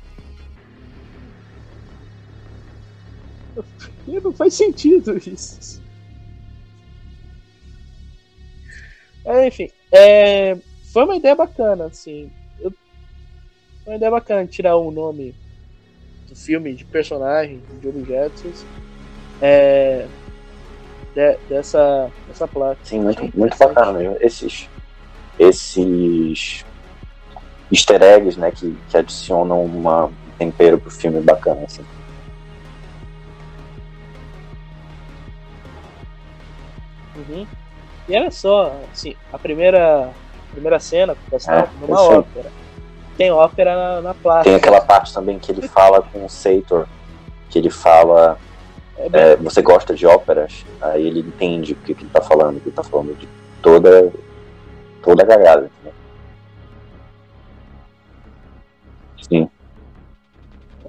E 4.07 4.19
não 4.21 4.31
faz 4.31 4.53
sentido 4.53 5.17
isso. 5.17 5.81
É, 9.25 9.47
enfim, 9.47 9.69
é, 9.91 10.55
foi 10.93 11.03
uma 11.03 11.17
ideia 11.17 11.35
bacana, 11.35 11.87
assim. 11.87 12.31
Eu, 12.61 12.71
foi 13.83 13.93
uma 13.93 13.95
ideia 13.97 14.11
bacana 14.11 14.47
tirar 14.47 14.77
um 14.77 14.91
nome 14.91 15.35
do 16.29 16.35
filme, 16.35 16.73
de 16.73 16.85
personagem, 16.85 17.61
de 17.81 17.87
objetos 17.89 18.65
é, 19.41 20.05
de, 21.13 21.37
dessa, 21.49 22.11
dessa 22.27 22.47
placa. 22.47 22.77
Sim, 22.83 23.01
muito, 23.01 23.37
muito 23.37 23.57
bacana 23.57 23.93
mesmo. 23.93 24.17
Esses, 24.19 24.69
esses 25.39 26.65
easter 27.71 28.01
eggs 28.01 28.39
né, 28.39 28.51
que, 28.51 28.77
que 28.89 28.97
adicionam 28.97 29.63
uma, 29.63 30.05
um 30.05 30.11
tempero 30.37 30.79
pro 30.79 30.91
filme 30.91 31.21
bacana. 31.21 31.61
Assim. 31.65 31.83
Uhum. 37.15 37.47
E 38.07 38.15
olha 38.15 38.31
só, 38.31 38.73
assim, 38.93 39.15
a 39.33 39.37
primeira, 39.37 40.09
primeira 40.51 40.79
cena 40.79 41.15
é, 41.31 41.67
numa 41.81 42.01
ópera. 42.01 42.51
Tem 43.17 43.31
ópera 43.31 43.75
na, 43.75 44.01
na 44.01 44.13
placa. 44.13 44.43
Tem 44.43 44.55
aquela 44.55 44.79
parte 44.79 45.11
também 45.11 45.39
que 45.39 45.51
ele 45.51 45.67
fala 45.67 46.01
com 46.01 46.23
o 46.23 46.29
Sator, 46.29 46.87
que 47.49 47.57
ele 47.57 47.71
fala 47.71 48.37
é, 48.97 49.35
você 49.35 49.61
gosta 49.61 49.93
de 49.93 50.05
óperas, 50.05 50.65
aí 50.81 51.05
ele 51.05 51.19
entende 51.19 51.73
o 51.73 51.75
que, 51.75 51.93
que 51.93 52.01
ele 52.01 52.07
está 52.07 52.21
falando, 52.21 52.55
que 52.55 52.63
ele 52.63 52.69
está 52.69 52.83
falando 52.83 53.15
de 53.15 53.27
toda, 53.61 54.11
toda 55.03 55.23
a 55.23 55.25
galhada. 55.25 55.71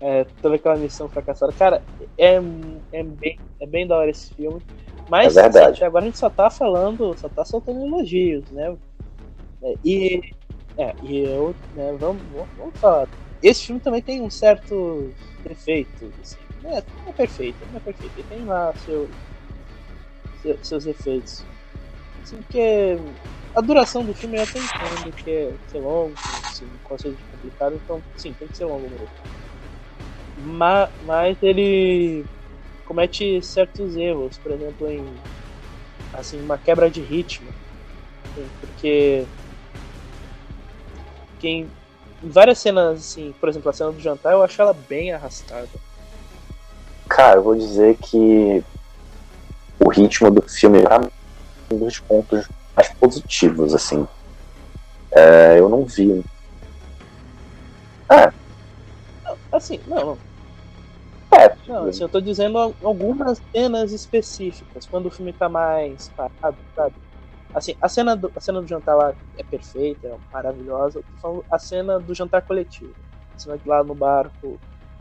É, 0.01 0.25
toda 0.41 0.55
aquela 0.55 0.77
missão 0.77 1.09
fracassada. 1.09 1.53
Cara, 1.53 1.83
é, 2.17 2.41
é, 2.93 3.03
bem, 3.03 3.39
é 3.61 3.67
bem 3.67 3.87
da 3.87 3.97
hora 3.97 4.11
esse 4.11 4.33
filme. 4.33 4.63
Mas 5.09 5.37
é 5.37 5.43
verdade. 5.43 5.73
Assim, 5.73 5.85
agora 5.85 6.05
a 6.05 6.07
gente 6.07 6.19
só 6.19 6.31
tá 6.31 6.49
falando, 6.51 7.15
só 7.19 7.29
tá 7.29 7.45
soltando 7.45 7.85
elogios, 7.85 8.49
né? 8.51 8.77
É, 9.63 9.75
e, 9.85 10.33
é, 10.77 10.95
e 11.03 11.25
eu, 11.25 11.55
né, 11.75 11.97
vamos, 11.99 12.23
vamos 12.57 12.79
falar. 12.79 13.09
Esse 13.43 13.67
filme 13.67 13.81
também 13.81 14.01
tem 14.01 14.21
um 14.23 14.31
certo 14.31 15.13
defeito. 15.43 16.13
Assim, 16.23 16.37
é, 16.65 16.83
não 17.05 17.11
é 17.11 17.13
perfeito, 17.13 17.67
não 17.71 17.77
é 17.77 17.81
perfeito. 17.81 18.13
Ele 18.17 18.27
tem 18.29 18.45
lá 18.45 18.75
seu, 18.75 19.09
seu, 20.43 20.59
seus 20.65 20.87
efeitos. 20.87 21.45
Assim, 22.23 22.37
porque 22.37 22.97
a 23.55 23.61
duração 23.61 24.05
do 24.05 24.15
filme 24.15 24.37
eu 24.37 24.43
até 24.43 24.59
entendo 24.59 25.13
que 25.13 25.31
é 25.31 25.53
ser 25.69 25.79
longo, 25.79 26.15
assim, 26.47 26.69
conceito 26.85 27.19
complicado, 27.31 27.75
então 27.77 28.03
sim, 28.17 28.33
tem 28.33 28.49
que 28.49 28.57
ser 28.57 28.65
longo 28.65 28.89
mesmo. 28.89 29.09
Mas, 30.37 30.91
mas 31.03 31.43
ele 31.43 32.25
comete 32.87 33.43
certos 33.43 33.97
erros, 33.97 34.39
por 34.39 34.53
exemplo, 34.53 34.89
em 34.89 35.05
assim, 36.13 36.41
uma 36.41 36.57
quebra 36.57 36.91
de 36.91 37.01
ritmo. 37.01 37.53
Porque 38.61 39.27
quem 41.41 41.69
em 42.23 42.29
várias 42.29 42.59
cenas, 42.59 43.01
assim, 43.01 43.33
por 43.39 43.49
exemplo, 43.49 43.71
a 43.71 43.73
cena 43.73 43.93
do 43.93 44.01
jantar, 44.01 44.33
eu 44.33 44.43
acho 44.43 44.61
ela 44.61 44.73
bem 44.73 45.13
arrastada. 45.13 45.69
Cara, 47.09 47.39
eu 47.39 47.43
vou 47.43 47.57
dizer 47.57 47.97
que 47.97 48.63
o 49.85 49.89
ritmo 49.91 50.31
do 50.31 50.43
filme 50.49 50.79
é 50.81 51.75
um 51.75 51.79
dos 51.79 51.99
pontos 52.01 52.49
mais 52.77 52.93
positivos, 52.95 53.75
assim. 53.75 54.07
É, 55.13 55.59
eu 55.59 55.69
não 55.69 55.85
vi. 55.85 56.25
É. 58.11 58.33
Assim, 59.53 59.81
não. 59.87 60.19
É. 61.33 61.57
Não, 61.67 61.87
assim, 61.89 62.03
eu 62.03 62.09
tô 62.09 62.21
dizendo 62.21 62.59
algumas 62.59 63.41
cenas 63.55 63.93
específicas, 63.93 64.87
quando 64.87 65.07
o 65.07 65.11
filme 65.11 65.33
tá 65.33 65.49
mais 65.49 66.11
parado, 66.11 66.59
sabe? 66.75 66.95
Assim, 67.55 67.75
a 67.81 67.89
cena 67.89 68.17
do, 68.17 68.31
a 68.35 68.41
cena 68.41 68.61
do 68.61 68.69
jantar 68.69 68.97
lá 68.97 69.15
é 69.37 69.43
perfeita, 69.43 70.07
é 70.07 70.17
maravilhosa. 70.33 71.03
a 71.51 71.59
cena 71.59 71.99
do 71.99 72.15
jantar 72.15 72.43
coletivo. 72.43 72.95
A 73.37 73.39
cena 73.39 73.61
lá 73.65 73.83
no 73.83 73.95
barco. 73.95 74.61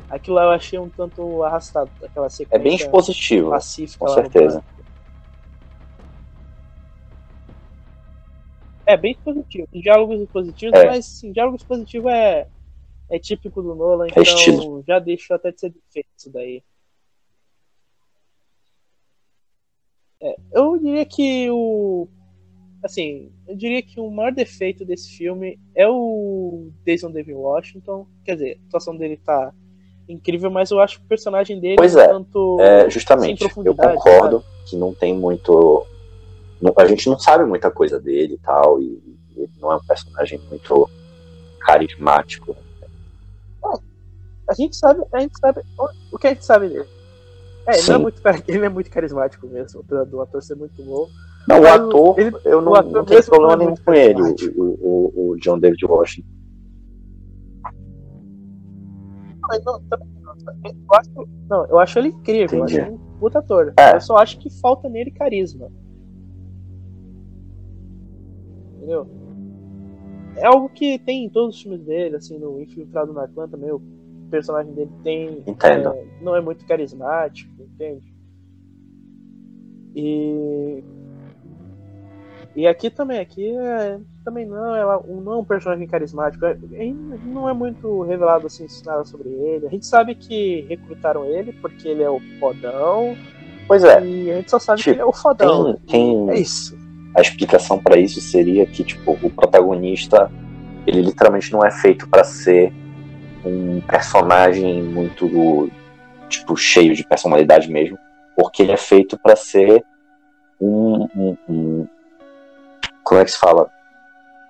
Aquilo 0.09 0.37
lá 0.37 0.43
eu 0.43 0.49
achei 0.51 0.79
um 0.79 0.89
tanto 0.89 1.43
arrastado, 1.43 1.91
aquela 2.01 2.29
sequência. 2.29 2.55
É 2.55 2.63
bem 2.63 2.75
expositivo. 2.75 3.49
Pacífica 3.49 4.05
com 4.05 4.07
certeza. 4.13 4.63
É 8.85 8.95
bem 8.95 9.15
positivo. 9.15 9.67
Diálogos 9.73 10.25
positivos, 10.29 10.79
é. 10.79 10.85
mas 10.85 11.05
sim, 11.05 11.33
diálogos 11.33 11.61
positivos 11.63 12.09
é, 12.09 12.47
é 13.09 13.19
típico 13.19 13.61
do 13.61 13.75
Nolan, 13.75 14.05
é 14.05 14.09
então 14.09 14.79
é 14.79 14.83
já 14.87 14.99
deixou 14.99 15.35
até 15.35 15.51
de 15.51 15.59
ser 15.59 15.71
defeito 15.71 16.07
isso 16.17 16.31
daí. 16.31 16.63
É, 20.21 20.35
eu 20.53 20.77
diria 20.77 21.05
que 21.05 21.49
o 21.51 22.07
assim, 22.81 23.31
eu 23.45 23.55
diria 23.55 23.81
que 23.81 23.99
o 23.99 24.09
maior 24.09 24.31
defeito 24.31 24.85
desse 24.85 25.09
filme 25.17 25.59
é 25.75 25.87
o 25.87 26.71
Jason 26.85 27.11
David 27.11 27.35
Washington. 27.35 28.07
Quer 28.23 28.35
dizer, 28.35 28.57
a 28.57 28.63
situação 28.63 28.95
dele 28.95 29.17
tá 29.17 29.53
incrível, 30.07 30.49
mas 30.49 30.71
eu 30.71 30.79
acho 30.79 30.99
que 30.99 31.05
o 31.05 31.07
personagem 31.07 31.59
dele 31.59 31.75
pois 31.77 31.95
é, 31.95 32.07
tanto 32.07 32.57
é, 32.59 32.89
justamente. 32.89 33.43
Eu 33.43 33.75
concordo 33.75 34.41
sabe? 34.41 34.69
que 34.69 34.75
não 34.75 34.93
tem 34.93 35.13
muito. 35.13 35.85
A 36.77 36.85
gente 36.85 37.09
não 37.09 37.19
sabe 37.19 37.45
muita 37.45 37.69
coisa 37.69 37.99
dele 37.99 38.35
e 38.35 38.37
tal, 38.37 38.81
e 38.81 38.99
ele 39.35 39.51
não 39.59 39.71
é 39.71 39.75
um 39.75 39.85
personagem 39.85 40.39
muito 40.49 40.89
carismático. 41.59 42.55
a 44.49 44.53
gente 44.53 44.75
sabe, 44.75 45.03
a 45.13 45.19
gente 45.19 45.37
sabe 45.39 45.61
o 46.11 46.17
que 46.17 46.27
a 46.27 46.29
gente 46.31 46.45
sabe 46.45 46.69
dele. 46.69 46.87
É, 47.67 47.77
ele, 47.77 47.91
é 47.91 47.97
muito, 47.97 48.21
ele 48.47 48.65
é 48.65 48.69
muito 48.69 48.89
carismático 48.89 49.45
mesmo, 49.45 49.83
do 49.83 50.21
ator 50.21 50.41
ser 50.41 50.55
muito 50.55 50.81
bom. 50.83 51.07
Não, 51.47 51.61
o 51.61 51.67
ator, 51.67 52.19
ele, 52.19 52.35
eu 52.45 52.61
não, 52.61 52.73
ator 52.73 52.91
não 52.91 53.05
tenho 53.05 53.23
problema 53.23 53.55
nenhum 53.57 53.75
com 53.75 53.93
ele, 53.93 54.21
o, 54.55 54.63
o, 54.63 55.31
o, 55.31 55.37
John 55.37 55.59
David 55.59 55.85
Washington. 55.85 56.27
Não, 59.65 59.81
eu 60.63 60.95
acho, 60.95 61.29
não, 61.49 61.65
eu 61.65 61.79
acho 61.79 61.99
ele 61.99 62.09
incrível, 62.09 62.59
Entendi. 62.59 62.77
eu 62.77 62.83
acho 62.83 62.91
ele 62.91 62.95
um 62.95 63.19
puta 63.19 63.39
ator. 63.39 63.73
É. 63.77 63.95
Eu 63.95 64.01
só 64.01 64.17
acho 64.17 64.37
que 64.39 64.49
falta 64.49 64.89
nele 64.89 65.11
carisma. 65.11 65.71
Entendeu? 68.75 69.07
É 70.35 70.45
algo 70.45 70.69
que 70.69 70.99
tem 70.99 71.25
em 71.25 71.29
todos 71.29 71.55
os 71.55 71.61
filmes 71.61 71.81
dele, 71.81 72.15
assim, 72.15 72.37
no 72.37 72.61
Infiltrado 72.61 73.11
na 73.11 73.27
Clã 73.27 73.47
também, 73.47 73.71
o 73.71 73.81
personagem 74.29 74.73
dele 74.73 74.91
tem. 75.03 75.43
Entendo. 75.47 75.89
É, 75.89 76.05
não 76.21 76.35
é 76.35 76.41
muito 76.41 76.65
carismático, 76.65 77.51
entende? 77.61 78.15
E 79.95 80.83
e 82.57 82.65
aqui 82.65 82.89
também, 82.89 83.19
aqui 83.19 83.55
é, 83.55 83.99
também 84.25 84.43
não, 84.43 84.75
ela 84.75 84.99
não 85.07 85.33
é 85.33 85.37
um 85.37 85.45
personagem 85.45 85.85
carismático. 85.85 86.43
É, 86.43 86.57
não 87.23 87.47
é 87.47 87.53
muito 87.53 88.01
revelado 88.01 88.47
assim 88.47 88.65
nada 88.83 89.05
sobre 89.05 89.29
ele. 89.29 89.67
A 89.67 89.69
gente 89.69 89.85
sabe 89.85 90.15
que 90.15 90.65
recrutaram 90.67 91.23
ele 91.23 91.53
porque 91.53 91.87
ele 91.87 92.01
é 92.01 92.09
o 92.09 92.19
fodão. 92.39 93.15
Pois 93.67 93.83
é. 93.83 94.03
E 94.03 94.31
a 94.31 94.35
gente 94.37 94.49
só 94.49 94.57
sabe 94.57 94.79
tipo, 94.79 94.89
que 94.89 94.95
ele 94.95 95.01
é 95.01 95.05
o 95.05 95.13
fodão. 95.13 95.75
Tem, 95.87 96.25
tem... 96.25 96.29
É 96.31 96.39
isso. 96.39 96.75
A 97.15 97.21
explicação 97.21 97.77
para 97.77 97.95
isso 97.99 98.19
seria 98.19 98.65
que 98.65 98.83
tipo 98.83 99.11
o 99.11 99.29
protagonista 99.29 100.31
ele 100.87 101.01
literalmente 101.01 101.51
não 101.51 101.63
é 101.63 101.69
feito 101.69 102.09
para 102.09 102.23
ser 102.23 102.73
um 103.45 103.81
personagem 103.81 104.81
muito 104.81 105.69
tipo 106.27 106.57
cheio 106.57 106.95
de 106.95 107.03
personalidade 107.03 107.69
mesmo, 107.69 107.99
porque 108.35 108.63
ele 108.63 108.71
é 108.71 108.77
feito 108.77 109.15
para 109.15 109.35
ser 109.35 109.83
um, 110.59 111.07
um, 111.15 111.37
um, 111.47 111.87
como 113.07 113.21
é 113.21 113.25
que 113.25 113.31
se 113.31 113.37
fala? 113.37 113.69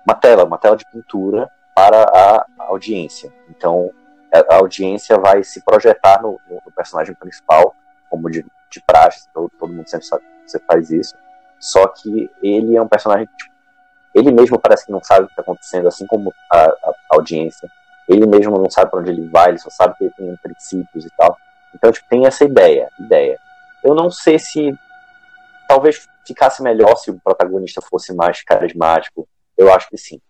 Uma 0.04 0.14
tela, 0.16 0.44
uma 0.44 0.58
tela 0.58 0.76
de 0.76 0.84
pintura 0.84 1.48
para 1.74 2.02
a 2.02 2.46
audiência. 2.64 3.32
Então, 3.48 3.92
a 4.32 4.56
audiência 4.56 5.16
vai 5.16 5.44
se 5.44 5.62
projetar 5.62 6.20
no, 6.20 6.40
no 6.50 6.72
personagem 6.72 7.14
principal, 7.14 7.74
como 8.10 8.28
de, 8.28 8.44
de 8.68 8.82
praxe, 8.82 9.28
todo, 9.32 9.50
todo 9.58 9.72
mundo 9.72 9.88
sempre 9.88 10.06
sabe 10.06 10.22
que 10.24 10.50
você 10.50 10.58
faz 10.58 10.90
isso. 10.90 11.14
Só 11.60 11.86
que 11.86 12.28
ele 12.42 12.76
é 12.76 12.82
um 12.82 12.88
personagem 12.88 13.28
tipo, 13.36 13.54
ele 14.12 14.32
mesmo 14.32 14.58
parece 14.58 14.86
que 14.86 14.92
não 14.92 15.02
sabe 15.02 15.24
o 15.24 15.26
que 15.26 15.32
está 15.32 15.42
acontecendo, 15.42 15.86
assim 15.86 16.06
como 16.06 16.34
a, 16.50 16.64
a, 16.64 16.94
audiência. 17.10 17.70
Ele 18.08 18.26
mesmo 18.26 18.58
não 18.58 18.70
sabe 18.70 18.90
para 18.90 19.00
onde 19.00 19.10
ele 19.10 19.28
vai, 19.28 19.50
ele 19.50 19.58
só 19.58 19.70
sabe 19.70 19.94
que 19.96 20.04
ele 20.04 20.14
tem 20.16 20.36
princípios 20.36 21.04
e 21.04 21.10
tal. 21.10 21.38
Então, 21.74 21.92
tipo, 21.92 22.08
tem 22.08 22.26
essa 22.26 22.44
ideia, 22.44 22.90
ideia. 22.98 23.38
Eu 23.84 23.94
não 23.94 24.10
sei 24.10 24.38
se 24.38 24.76
talvez 25.68 26.08
ficasse 26.26 26.62
melhor 26.62 26.96
se 26.96 27.10
o 27.10 27.20
protagonista 27.20 27.80
fosse 27.80 28.14
mais 28.14 28.42
carismático. 28.42 29.28
Eu 29.56 29.72
acho 29.72 29.88
que 29.88 29.96
sim. 29.96 30.20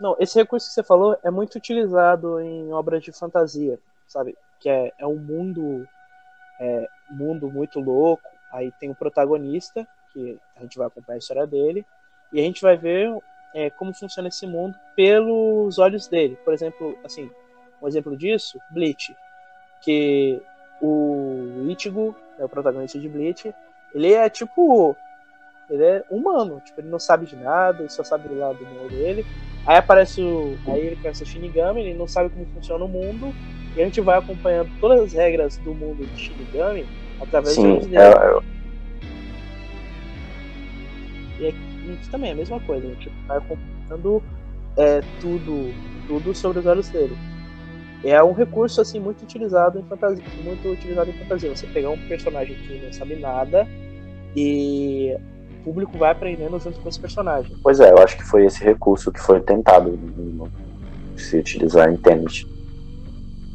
Não, 0.00 0.16
esse 0.18 0.38
recurso 0.38 0.66
que 0.66 0.74
você 0.74 0.82
falou 0.82 1.16
é 1.22 1.30
muito 1.30 1.54
utilizado 1.56 2.40
em 2.40 2.72
obras 2.72 3.02
de 3.02 3.12
fantasia, 3.12 3.78
sabe? 4.08 4.36
Que 4.58 4.68
é, 4.68 4.92
é 4.98 5.06
um 5.06 5.16
mundo, 5.16 5.86
é, 6.60 6.88
mundo 7.10 7.50
muito 7.50 7.80
louco. 7.80 8.28
Aí 8.52 8.72
tem 8.72 8.90
o 8.90 8.94
protagonista, 8.94 9.86
que 10.12 10.38
a 10.56 10.60
gente 10.60 10.78
vai 10.78 10.88
acompanhar 10.88 11.16
a 11.16 11.18
história 11.18 11.46
dele, 11.46 11.86
e 12.32 12.40
a 12.40 12.42
gente 12.42 12.60
vai 12.60 12.76
ver 12.76 13.16
é, 13.54 13.70
como 13.70 13.94
funciona 13.94 14.28
esse 14.28 14.46
mundo 14.46 14.76
pelos 14.96 15.78
olhos 15.78 16.08
dele. 16.08 16.36
Por 16.44 16.52
exemplo, 16.52 16.98
assim, 17.04 17.30
um 17.84 17.88
exemplo 17.88 18.16
disso, 18.16 18.58
Bleach, 18.70 19.14
que 19.80 20.40
o 20.80 21.66
Ichigo, 21.68 22.16
né, 22.38 22.44
o 22.44 22.48
protagonista 22.48 22.98
de 22.98 23.08
Bleach, 23.08 23.54
ele 23.94 24.12
é 24.12 24.28
tipo 24.28 24.96
ele 25.70 25.82
é 25.82 26.04
humano, 26.10 26.60
tipo, 26.62 26.80
ele 26.80 26.88
não 26.88 26.98
sabe 26.98 27.24
de 27.24 27.36
nada, 27.36 27.80
ele 27.80 27.88
só 27.88 28.04
sabe 28.04 28.28
do 28.28 28.38
lado 28.38 28.58
do 28.58 28.66
mundo 28.66 28.90
dele. 28.90 29.24
Aí 29.66 29.78
aparece 29.78 30.20
o. 30.20 30.58
Aí 30.66 30.88
ele 30.88 30.96
conhece 30.96 31.22
o 31.22 31.26
Shinigami, 31.26 31.80
ele 31.80 31.94
não 31.94 32.06
sabe 32.06 32.28
como 32.28 32.44
funciona 32.46 32.84
o 32.84 32.88
mundo. 32.88 33.34
E 33.74 33.80
a 33.80 33.84
gente 33.86 33.98
vai 34.02 34.18
acompanhando 34.18 34.70
todas 34.78 35.00
as 35.00 35.12
regras 35.14 35.56
do 35.58 35.74
mundo 35.74 36.04
de 36.06 36.20
Shinigami 36.20 36.86
através 37.18 37.54
Sim, 37.54 37.78
dos 37.78 37.86
dele. 37.86 37.96
É, 37.96 38.40
E 41.40 41.48
aqui 41.48 42.10
também 42.10 42.30
é 42.30 42.32
a 42.34 42.36
mesma 42.36 42.60
coisa, 42.60 42.86
a 42.86 42.90
gente 42.90 43.10
vai 43.26 43.38
acompanhando 43.38 44.22
é, 44.76 45.00
tudo, 45.20 45.72
tudo 46.06 46.34
sobre 46.34 46.58
os 46.58 46.66
olhos 46.66 46.90
dele 46.90 47.16
é 48.04 48.22
um 48.22 48.32
recurso 48.32 48.80
assim 48.80 49.00
muito 49.00 49.22
utilizado 49.22 49.78
em 49.78 49.82
fantasia, 49.84 50.24
muito 50.42 50.68
utilizado 50.68 51.10
em 51.10 51.14
fantasia. 51.14 51.54
Você 51.54 51.66
pegar 51.66 51.90
um 51.90 52.08
personagem 52.08 52.54
que 52.56 52.78
não 52.78 52.92
sabe 52.92 53.16
nada 53.16 53.66
e 54.36 55.16
o 55.60 55.64
público 55.64 55.96
vai 55.96 56.10
aprendendo 56.10 56.58
junto 56.58 56.78
com 56.80 56.88
esse 56.88 57.00
personagem. 57.00 57.56
Pois 57.62 57.80
é, 57.80 57.90
eu 57.90 57.98
acho 57.98 58.16
que 58.16 58.24
foi 58.24 58.44
esse 58.44 58.62
recurso 58.62 59.10
que 59.10 59.20
foi 59.20 59.40
tentado 59.40 59.98
se 61.16 61.38
utilizar 61.38 61.90
em 61.90 61.96
Tenet. 61.96 62.46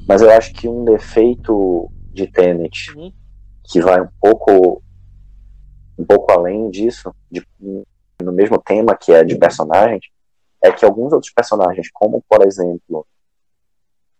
Mas 0.07 0.21
eu 0.21 0.31
acho 0.31 0.51
que 0.53 0.67
um 0.67 0.83
defeito 0.83 1.91
de 2.11 2.25
Tenet 2.25 2.91
uhum. 2.95 3.11
que 3.63 3.79
vai 3.81 4.01
um 4.01 4.09
pouco 4.19 4.81
um 5.97 6.05
pouco 6.05 6.31
além 6.31 6.69
disso, 6.69 7.13
de, 7.29 7.45
no 7.59 8.31
mesmo 8.31 8.57
tema, 8.57 8.95
que 8.95 9.11
é 9.11 9.21
de 9.21 9.35
personagens, 9.35 10.01
é 10.63 10.71
que 10.71 10.85
alguns 10.85 11.11
outros 11.11 11.31
personagens, 11.33 11.89
como 11.93 12.23
por 12.27 12.47
exemplo 12.47 13.05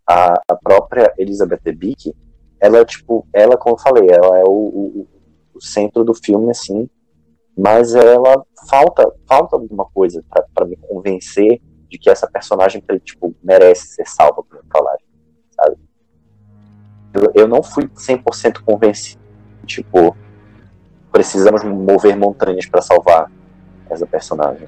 a, 0.09 0.41
a 0.47 0.55
própria 0.55 1.13
Elizabeth 1.19 1.59
Debicki, 1.63 2.15
ela 2.59 2.83
tipo, 2.83 3.27
ela, 3.31 3.55
como 3.55 3.75
eu 3.75 3.79
falei, 3.79 4.09
ela 4.09 4.39
é 4.39 4.43
o, 4.43 4.49
o, 4.49 5.07
o 5.53 5.61
centro 5.61 6.03
do 6.03 6.15
filme, 6.15 6.49
assim, 6.49 6.89
mas 7.55 7.93
ela 7.93 8.43
falta, 8.67 9.07
falta 9.27 9.55
alguma 9.55 9.85
coisa 9.85 10.23
para 10.55 10.65
me 10.65 10.75
convencer 10.77 11.61
de 11.87 11.99
que 11.99 12.09
essa 12.09 12.27
personagem 12.27 12.83
tipo, 13.03 13.35
merece 13.43 13.89
ser 13.89 14.07
salva 14.07 14.41
pelo 14.43 14.63
personagem, 14.63 15.05
sabe? 15.51 15.77
Eu, 17.13 17.31
eu 17.43 17.47
não 17.47 17.61
fui 17.61 17.87
100% 17.87 18.63
convencido, 18.63 19.21
tipo, 19.67 20.17
precisamos 21.11 21.63
mover 21.63 22.17
montanhas 22.17 22.65
para 22.65 22.81
salvar 22.81 23.31
essa 23.87 24.07
personagem. 24.07 24.67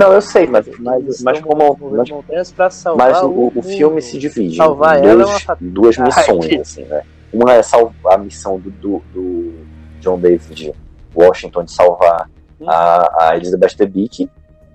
Não, 0.00 0.14
eu 0.14 0.22
sei, 0.22 0.46
mas, 0.46 0.66
mas, 0.78 1.22
mas 1.22 1.40
como. 1.42 1.76
Mas, 1.92 2.54
mas 2.96 3.22
o, 3.22 3.52
o 3.54 3.62
filme 3.62 4.00
se 4.00 4.18
divide 4.18 4.56
salvar 4.56 4.98
em 4.98 5.02
dois, 5.02 5.46
é 5.46 5.56
duas 5.60 5.98
missões, 5.98 6.60
assim, 6.60 6.84
né? 6.84 7.02
Uma 7.30 7.52
é 7.52 7.62
salvar 7.62 8.14
a 8.14 8.18
missão 8.18 8.58
do, 8.58 8.70
do, 8.70 9.02
do, 9.12 9.66
John 10.00 10.18
David 10.18 10.72
Washington 11.14 11.64
de 11.64 11.72
salvar 11.72 12.30
hum. 12.58 12.64
a, 12.66 13.28
a 13.28 13.36
Elizabeth 13.36 13.76
Debicki, 13.76 14.30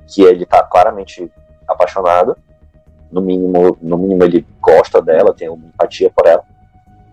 que 0.07 0.21
ele 0.21 0.45
tá 0.45 0.61
claramente 0.61 1.31
apaixonado. 1.67 2.37
No 3.11 3.19
mínimo, 3.19 3.75
no 3.81 3.97
mínimo 3.97 4.23
ele 4.23 4.45
gosta 4.61 5.01
dela, 5.01 5.33
tem 5.33 5.49
uma 5.49 5.65
empatia 5.65 6.11
por 6.15 6.27
ela. 6.27 6.43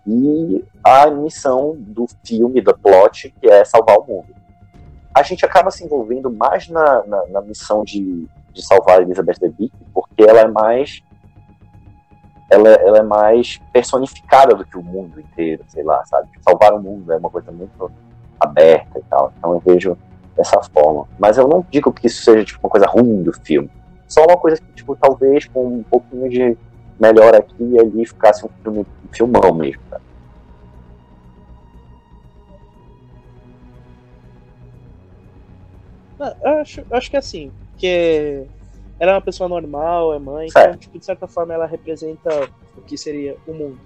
E 0.07 0.63
a 0.85 1.11
missão 1.11 1.75
do 1.79 2.07
filme, 2.23 2.61
do 2.61 2.77
plot, 2.77 3.35
que 3.41 3.49
é 3.49 3.65
salvar 3.65 3.97
o 3.97 4.05
mundo 4.05 4.42
a 5.15 5.23
gente 5.23 5.45
acaba 5.45 5.71
se 5.71 5.85
envolvendo 5.85 6.31
mais 6.31 6.69
na, 6.69 7.05
na, 7.07 7.27
na 7.27 7.41
missão 7.43 7.85
de, 7.85 8.27
de 8.53 8.67
salvar 8.67 9.03
Elizabeth 9.03 9.39
Debicki, 9.41 9.77
porque 9.93 10.23
ela 10.23 10.41
é 10.41 10.49
mais 10.49 11.03
ela, 12.51 12.69
ela, 12.69 12.99
é 12.99 13.03
mais 13.03 13.59
personificada 13.73 14.55
do 14.55 14.65
que 14.65 14.77
o 14.77 14.83
mundo 14.83 15.19
inteiro, 15.19 15.65
sei 15.69 15.83
lá, 15.83 16.05
sabe? 16.05 16.29
Salvar 16.43 16.75
o 16.75 16.83
mundo 16.83 17.11
é 17.11 17.17
uma 17.17 17.31
coisa 17.31 17.51
muito 17.51 17.91
aberta 18.39 18.99
e 18.99 19.03
tal. 19.05 19.33
Então 19.39 19.53
eu 19.53 19.59
vejo 19.61 19.97
dessa 20.37 20.61
forma. 20.63 21.09
Mas 21.19 21.39
eu 21.39 21.49
não 21.49 21.65
digo 21.71 21.91
que 21.93 22.07
isso 22.07 22.23
seja 22.23 22.45
tipo, 22.45 22.61
uma 22.63 22.71
coisa 22.71 22.87
ruim 22.87 23.23
do 23.23 23.33
filme. 23.33 23.71
Só 24.07 24.23
uma 24.25 24.37
coisa 24.37 24.61
que, 24.61 24.73
tipo, 24.75 24.95
talvez 24.97 25.47
com 25.47 25.67
um 25.67 25.83
pouquinho 25.83 26.29
de 26.29 26.59
melhor 27.01 27.35
aqui 27.35 27.55
e 27.59 27.81
ali 27.81 28.07
ficasse 28.07 28.45
um, 28.45 28.51
filme, 28.63 28.81
um 28.81 29.09
filmão 29.11 29.55
mesmo, 29.55 29.83
sabe? 29.89 30.03
Eu 36.43 36.59
acho, 36.61 36.83
acho 36.91 37.11
que 37.11 37.17
é 37.17 37.19
assim, 37.19 37.53
que 37.77 38.47
ela 38.99 39.13
é 39.13 39.15
uma 39.15 39.21
pessoa 39.21 39.49
normal, 39.49 40.15
é 40.15 40.19
mãe, 40.19 40.49
então, 40.49 40.77
tipo, 40.77 40.99
de 40.99 41.05
certa 41.05 41.27
forma 41.27 41.53
ela 41.53 41.67
representa 41.67 42.49
o 42.77 42.83
que 42.83 42.97
seria 42.97 43.37
o 43.47 43.53
mundo. 43.53 43.79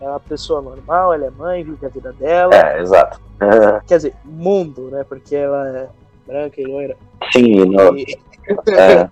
É 0.00 0.08
uma 0.08 0.20
pessoa 0.20 0.60
normal, 0.60 1.14
ela 1.14 1.26
é 1.26 1.30
mãe, 1.30 1.64
vive 1.64 1.86
a 1.86 1.88
vida 1.88 2.12
dela. 2.12 2.54
É, 2.54 2.80
exato. 2.80 3.20
Quer 3.86 3.96
dizer, 3.96 4.14
mundo, 4.24 4.90
né? 4.90 5.04
Porque 5.04 5.34
ela 5.34 5.68
é 5.68 5.88
branca 6.26 6.60
e 6.60 6.64
loira. 6.64 6.96
Sim, 7.32 7.64
não. 7.66 7.96
E... 7.96 8.06
É. 8.68 9.08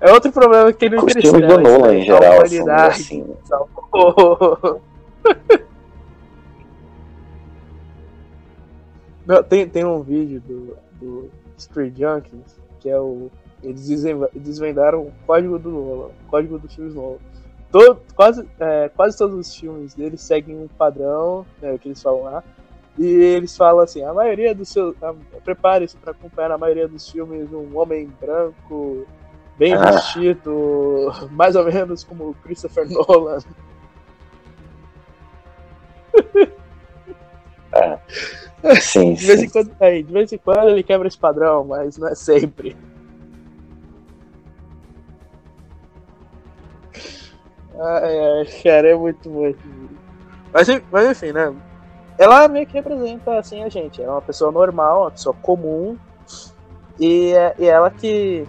é. 0.00 0.12
outro 0.12 0.30
problema 0.30 0.70
que 0.70 0.84
ele 0.84 0.96
não 0.96 1.04
interessa. 1.04 1.34
Os 1.34 1.42
do 1.42 1.58
Nolan, 1.58 1.94
em 1.94 2.02
geral, 2.02 2.42
assim. 2.42 3.24
Não, 9.26 9.42
tem, 9.42 9.68
tem 9.68 9.84
um 9.84 10.02
vídeo 10.02 10.40
do, 10.40 10.76
do 11.00 11.30
Street 11.56 11.94
Junkies, 11.96 12.58
que 12.80 12.88
é 12.88 12.98
o. 12.98 13.30
Eles 13.62 13.88
desvendaram 14.34 15.02
o 15.02 15.12
código 15.26 15.58
do 15.58 15.70
Nolan, 15.70 16.06
o 16.06 16.28
código 16.28 16.58
dos 16.58 16.74
filmes 16.74 16.94
Nolan. 16.94 17.18
Todo, 17.72 18.00
quase, 18.14 18.46
é, 18.60 18.90
quase 18.94 19.18
todos 19.18 19.36
os 19.36 19.56
filmes 19.56 19.94
deles 19.94 20.20
seguem 20.20 20.56
um 20.56 20.68
padrão, 20.68 21.44
né, 21.60 21.72
o 21.72 21.78
que 21.78 21.88
eles 21.88 22.02
falam 22.02 22.22
lá. 22.22 22.44
E 22.98 23.04
eles 23.04 23.56
falam 23.56 23.82
assim, 23.82 24.02
a 24.02 24.12
maioria 24.12 24.54
dos 24.54 24.68
seus. 24.68 24.94
Prepare-se 25.44 25.96
para 25.96 26.12
acompanhar 26.12 26.52
a 26.52 26.58
maioria 26.58 26.88
dos 26.88 27.08
filmes 27.10 27.52
um 27.52 27.76
homem 27.76 28.10
branco, 28.20 29.06
bem 29.58 29.74
ah. 29.74 29.90
vestido, 29.90 31.12
mais 31.32 31.56
ou 31.56 31.64
menos 31.64 32.04
como 32.04 32.34
Christopher 32.42 32.88
Nolan. 32.88 33.38
É. 37.72 37.98
Sim, 38.80 39.14
de, 39.14 39.26
vez 39.26 39.40
sim. 39.40 39.46
Em 39.46 39.50
quando, 39.50 39.70
aí, 39.80 40.02
de 40.02 40.12
vez 40.12 40.32
em 40.32 40.38
quando 40.38 40.68
ele 40.68 40.82
quebra 40.82 41.06
esse 41.06 41.18
padrão, 41.18 41.64
mas 41.64 41.98
não 41.98 42.08
é 42.08 42.14
sempre. 42.14 42.76
Ai, 47.78 48.18
ai, 48.18 48.46
cara, 48.62 48.90
é 48.90 48.94
muito, 48.94 49.28
muito. 49.28 49.58
Mas, 50.52 50.66
mas 50.90 51.10
enfim, 51.10 51.32
né? 51.32 51.54
Ela 52.18 52.48
meio 52.48 52.66
que 52.66 52.72
representa 52.72 53.38
assim 53.38 53.62
a 53.62 53.68
gente. 53.68 54.02
É 54.02 54.08
uma 54.08 54.22
pessoa 54.22 54.50
normal, 54.50 55.02
uma 55.02 55.10
pessoa 55.10 55.36
comum. 55.42 55.96
E 56.98 57.34
é 57.34 57.54
e 57.58 57.66
ela 57.66 57.90
que 57.90 58.46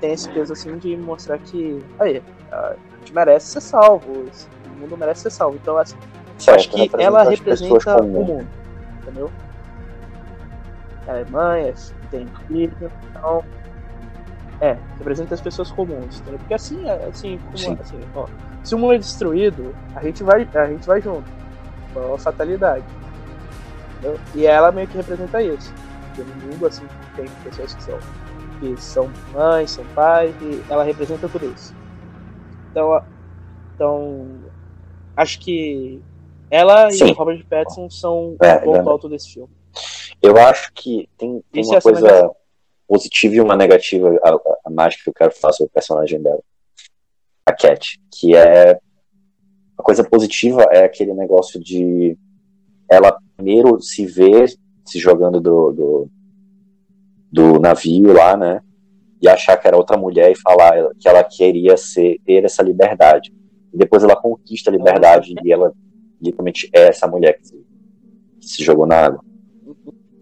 tem 0.00 0.12
esse 0.12 0.28
peso 0.30 0.52
assim 0.52 0.78
de 0.78 0.96
mostrar 0.96 1.38
que 1.38 1.84
aí, 1.98 2.22
a 2.52 2.76
gente 3.00 3.12
merece 3.12 3.48
ser 3.48 3.60
salvo. 3.60 4.12
O 4.12 4.80
mundo 4.80 4.96
merece 4.96 5.22
ser 5.22 5.30
salvo. 5.30 5.58
Então, 5.60 5.76
assim, 5.76 5.96
certo, 6.38 6.58
acho 6.58 6.70
que 6.70 6.90
ela 7.02 7.24
representa 7.24 8.00
o 8.00 8.06
mundo. 8.06 8.59
Entendeu? 9.02 9.30
ela 11.10 11.20
é 11.20 11.24
mãe, 11.24 11.68
é, 11.68 11.74
tem 12.10 12.28
filho, 12.46 12.92
então. 13.10 13.44
É, 14.60 14.76
representa 14.98 15.34
as 15.34 15.40
pessoas 15.40 15.70
comuns, 15.72 16.20
entendeu? 16.20 16.38
Porque 16.38 16.52
assim, 16.52 16.86
é, 16.86 17.06
assim, 17.06 17.38
como, 17.38 17.80
assim 17.80 18.00
ó, 18.14 18.26
se 18.62 18.74
o 18.74 18.78
mundo 18.78 18.92
é 18.92 18.98
destruído, 18.98 19.74
a 19.96 20.02
gente 20.02 20.22
vai, 20.22 20.46
a 20.54 20.66
gente 20.66 20.86
vai 20.86 21.00
junto. 21.00 21.24
É 21.96 21.98
uma 21.98 22.18
fatalidade. 22.18 22.84
Entendeu? 23.92 24.20
E 24.34 24.46
ela 24.46 24.70
meio 24.70 24.86
que 24.86 24.98
representa 24.98 25.42
isso. 25.42 25.72
Porque 26.08 26.30
no 26.30 26.46
mundo, 26.46 26.66
assim, 26.66 26.86
tem 27.16 27.24
pessoas 27.42 27.74
que 27.74 27.82
são, 27.82 27.98
que 28.60 28.76
são 28.76 29.10
mães, 29.32 29.70
são 29.70 29.84
pais, 29.94 30.34
e 30.42 30.62
ela 30.68 30.84
representa 30.84 31.26
tudo 31.26 31.46
isso. 31.46 31.74
Então, 32.70 33.02
então 33.74 34.40
acho 35.16 35.40
que 35.40 36.02
ela 36.50 36.90
Sim. 36.90 37.08
e 37.08 37.10
o 37.12 37.14
Robert 37.14 37.44
Pattinson 37.48 37.88
são 37.88 38.36
é, 38.42 38.56
o 38.56 38.60
ponto 38.62 38.90
alto 38.90 39.08
desse 39.08 39.32
filme. 39.32 39.50
Eu 40.20 40.36
acho 40.36 40.72
que 40.74 41.08
tem, 41.16 41.42
tem 41.50 41.64
uma 41.64 41.80
coisa 41.80 42.30
positiva 42.86 43.36
e 43.36 43.40
uma 43.40 43.56
negativa 43.56 44.18
a, 44.22 44.36
a 44.66 44.70
mais 44.70 45.00
que 45.00 45.08
eu 45.08 45.14
quero 45.14 45.30
falar 45.32 45.52
sobre 45.52 45.70
o 45.70 45.74
personagem 45.74 46.20
dela. 46.20 46.42
A 47.46 47.52
Cat. 47.52 48.00
Que 48.12 48.34
é. 48.34 48.78
A 49.78 49.82
coisa 49.82 50.04
positiva 50.04 50.62
é 50.70 50.84
aquele 50.84 51.14
negócio 51.14 51.58
de 51.58 52.18
ela 52.90 53.16
primeiro 53.36 53.80
se 53.80 54.04
ver 54.04 54.52
se 54.84 54.98
jogando 54.98 55.40
do, 55.40 55.72
do, 55.72 56.10
do 57.32 57.58
navio 57.60 58.12
lá, 58.12 58.36
né? 58.36 58.60
E 59.22 59.28
achar 59.28 59.56
que 59.56 59.66
era 59.66 59.76
outra 59.76 59.96
mulher 59.96 60.32
e 60.32 60.38
falar 60.38 60.90
que 60.98 61.08
ela 61.08 61.22
queria 61.22 61.76
ser, 61.76 62.18
ter 62.26 62.44
essa 62.44 62.62
liberdade. 62.62 63.32
E 63.72 63.78
depois 63.78 64.02
ela 64.02 64.16
conquista 64.16 64.68
a 64.68 64.72
liberdade 64.72 65.34
e 65.42 65.52
ela 65.52 65.72
literalmente 66.20 66.68
é 66.72 66.88
essa 66.88 67.06
mulher 67.06 67.38
que 67.38 67.48
se, 67.48 67.66
que 68.40 68.46
se 68.46 68.64
jogou 68.64 68.86
na 68.86 68.96
água 68.96 69.24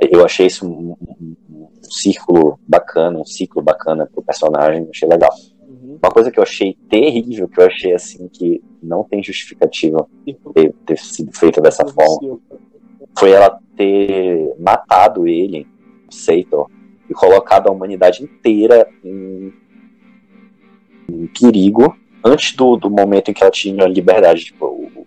eu 0.00 0.24
achei 0.24 0.46
isso 0.46 0.66
um, 0.66 0.96
um, 1.00 1.36
um, 1.50 1.68
círculo 1.82 2.58
bacana, 2.66 3.18
um 3.18 3.24
ciclo 3.24 3.60
bacana 3.60 4.06
pro 4.06 4.22
personagem, 4.22 4.86
achei 4.90 5.08
legal. 5.08 5.30
Uhum. 5.66 5.98
Uma 6.00 6.10
coisa 6.10 6.30
que 6.30 6.38
eu 6.38 6.42
achei 6.42 6.76
terrível, 6.88 7.48
que 7.48 7.60
eu 7.60 7.66
achei 7.66 7.92
assim 7.92 8.28
que 8.28 8.62
não 8.80 9.02
tem 9.02 9.22
justificativa 9.22 10.08
ter, 10.54 10.72
ter 10.86 10.98
sido 10.98 11.36
feita 11.36 11.60
dessa 11.60 11.84
forma, 11.86 12.38
foi 13.18 13.32
ela 13.32 13.58
ter 13.76 14.54
matado 14.58 15.26
ele, 15.26 15.66
o 16.08 16.14
Seitor, 16.14 16.70
e 17.10 17.14
colocado 17.14 17.68
a 17.68 17.72
humanidade 17.72 18.22
inteira 18.22 18.88
em, 19.02 19.52
em 21.10 21.26
perigo 21.26 21.96
antes 22.24 22.54
do, 22.54 22.76
do 22.76 22.90
momento 22.90 23.30
em 23.30 23.34
que 23.34 23.42
ela 23.42 23.50
tinha 23.50 23.86
liberdade, 23.86 24.44
tipo, 24.44 24.66
o, 24.66 24.86
o 24.94 25.06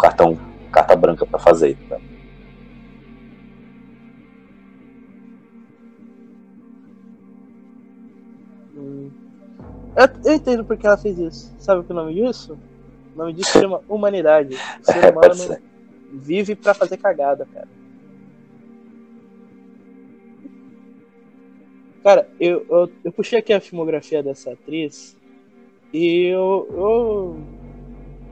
cartão, 0.00 0.38
carta 0.72 0.96
branca 0.96 1.26
para 1.26 1.38
fazer. 1.38 1.76
Né? 1.88 2.00
Eu, 9.96 10.08
eu 10.24 10.34
entendo 10.34 10.64
porque 10.64 10.86
ela 10.86 10.96
fez 10.96 11.18
isso. 11.18 11.54
Sabe 11.58 11.80
o 11.80 11.84
que 11.84 11.92
é 11.92 11.94
o 11.94 11.98
nome 11.98 12.14
disso? 12.14 12.58
O 13.14 13.18
nome 13.18 13.32
disso 13.32 13.52
chama 13.52 13.82
humanidade. 13.88 14.54
O 14.54 14.84
ser 14.84 15.04
é, 15.04 15.10
humano 15.10 15.58
vive 16.12 16.54
para 16.54 16.74
fazer 16.74 16.96
cagada, 16.96 17.46
cara. 17.52 17.68
Cara, 22.02 22.28
eu, 22.40 22.64
eu, 22.70 22.90
eu, 23.04 23.12
puxei 23.12 23.38
aqui 23.38 23.52
a 23.52 23.60
filmografia 23.60 24.22
dessa 24.22 24.52
atriz 24.52 25.14
e 25.92 26.24
eu, 26.24 26.66
eu, 26.72 27.40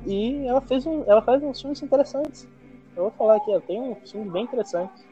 e 0.09 0.47
ela 0.47 0.63
fez 0.63 0.87
um, 0.87 1.05
ela 1.07 1.21
faz 1.21 1.43
uns 1.43 1.61
filmes 1.61 1.83
interessantes. 1.83 2.49
Eu 2.97 3.03
vou 3.03 3.11
falar 3.13 3.37
aqui, 3.37 3.55
ó, 3.55 3.61
tem 3.61 3.79
um 3.79 3.95
filme 4.07 4.31
bem 4.31 4.45
interessante. 4.45 5.07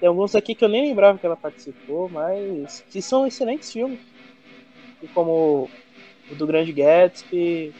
Tem 0.00 0.08
alguns 0.08 0.34
aqui 0.34 0.56
que 0.56 0.64
eu 0.64 0.68
nem 0.68 0.88
lembrava 0.88 1.16
que 1.16 1.24
ela 1.24 1.36
participou, 1.36 2.08
mas 2.08 2.84
que 2.90 3.00
são 3.00 3.24
excelentes 3.24 3.70
filmes. 3.70 4.00
Como 5.14 5.70
o 6.28 6.34
do 6.34 6.46
Grande 6.48 6.72
Gatsby, 6.72 7.72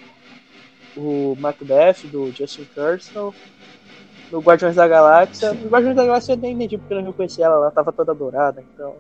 o 0.97 1.35
Macbeth, 1.41 2.07
do 2.07 2.31
Justin 2.31 2.67
Kirsten, 2.73 3.33
no 4.31 4.41
Guardiões 4.41 4.77
da 4.77 4.87
Galáxia. 4.87 5.53
No 5.53 5.69
Guardiões 5.69 5.97
da 5.97 6.07
Galáxia 6.07 6.35
eu 6.35 6.37
nem 6.37 6.55
entendi 6.55 6.79
porque 6.79 6.95
eu 6.95 7.01
não 7.01 7.11
reconheci 7.11 7.43
ela, 7.43 7.57
ela 7.57 7.71
tava 7.73 7.93
toda 7.93 8.15
dourada, 8.15 8.65
então. 8.73 8.95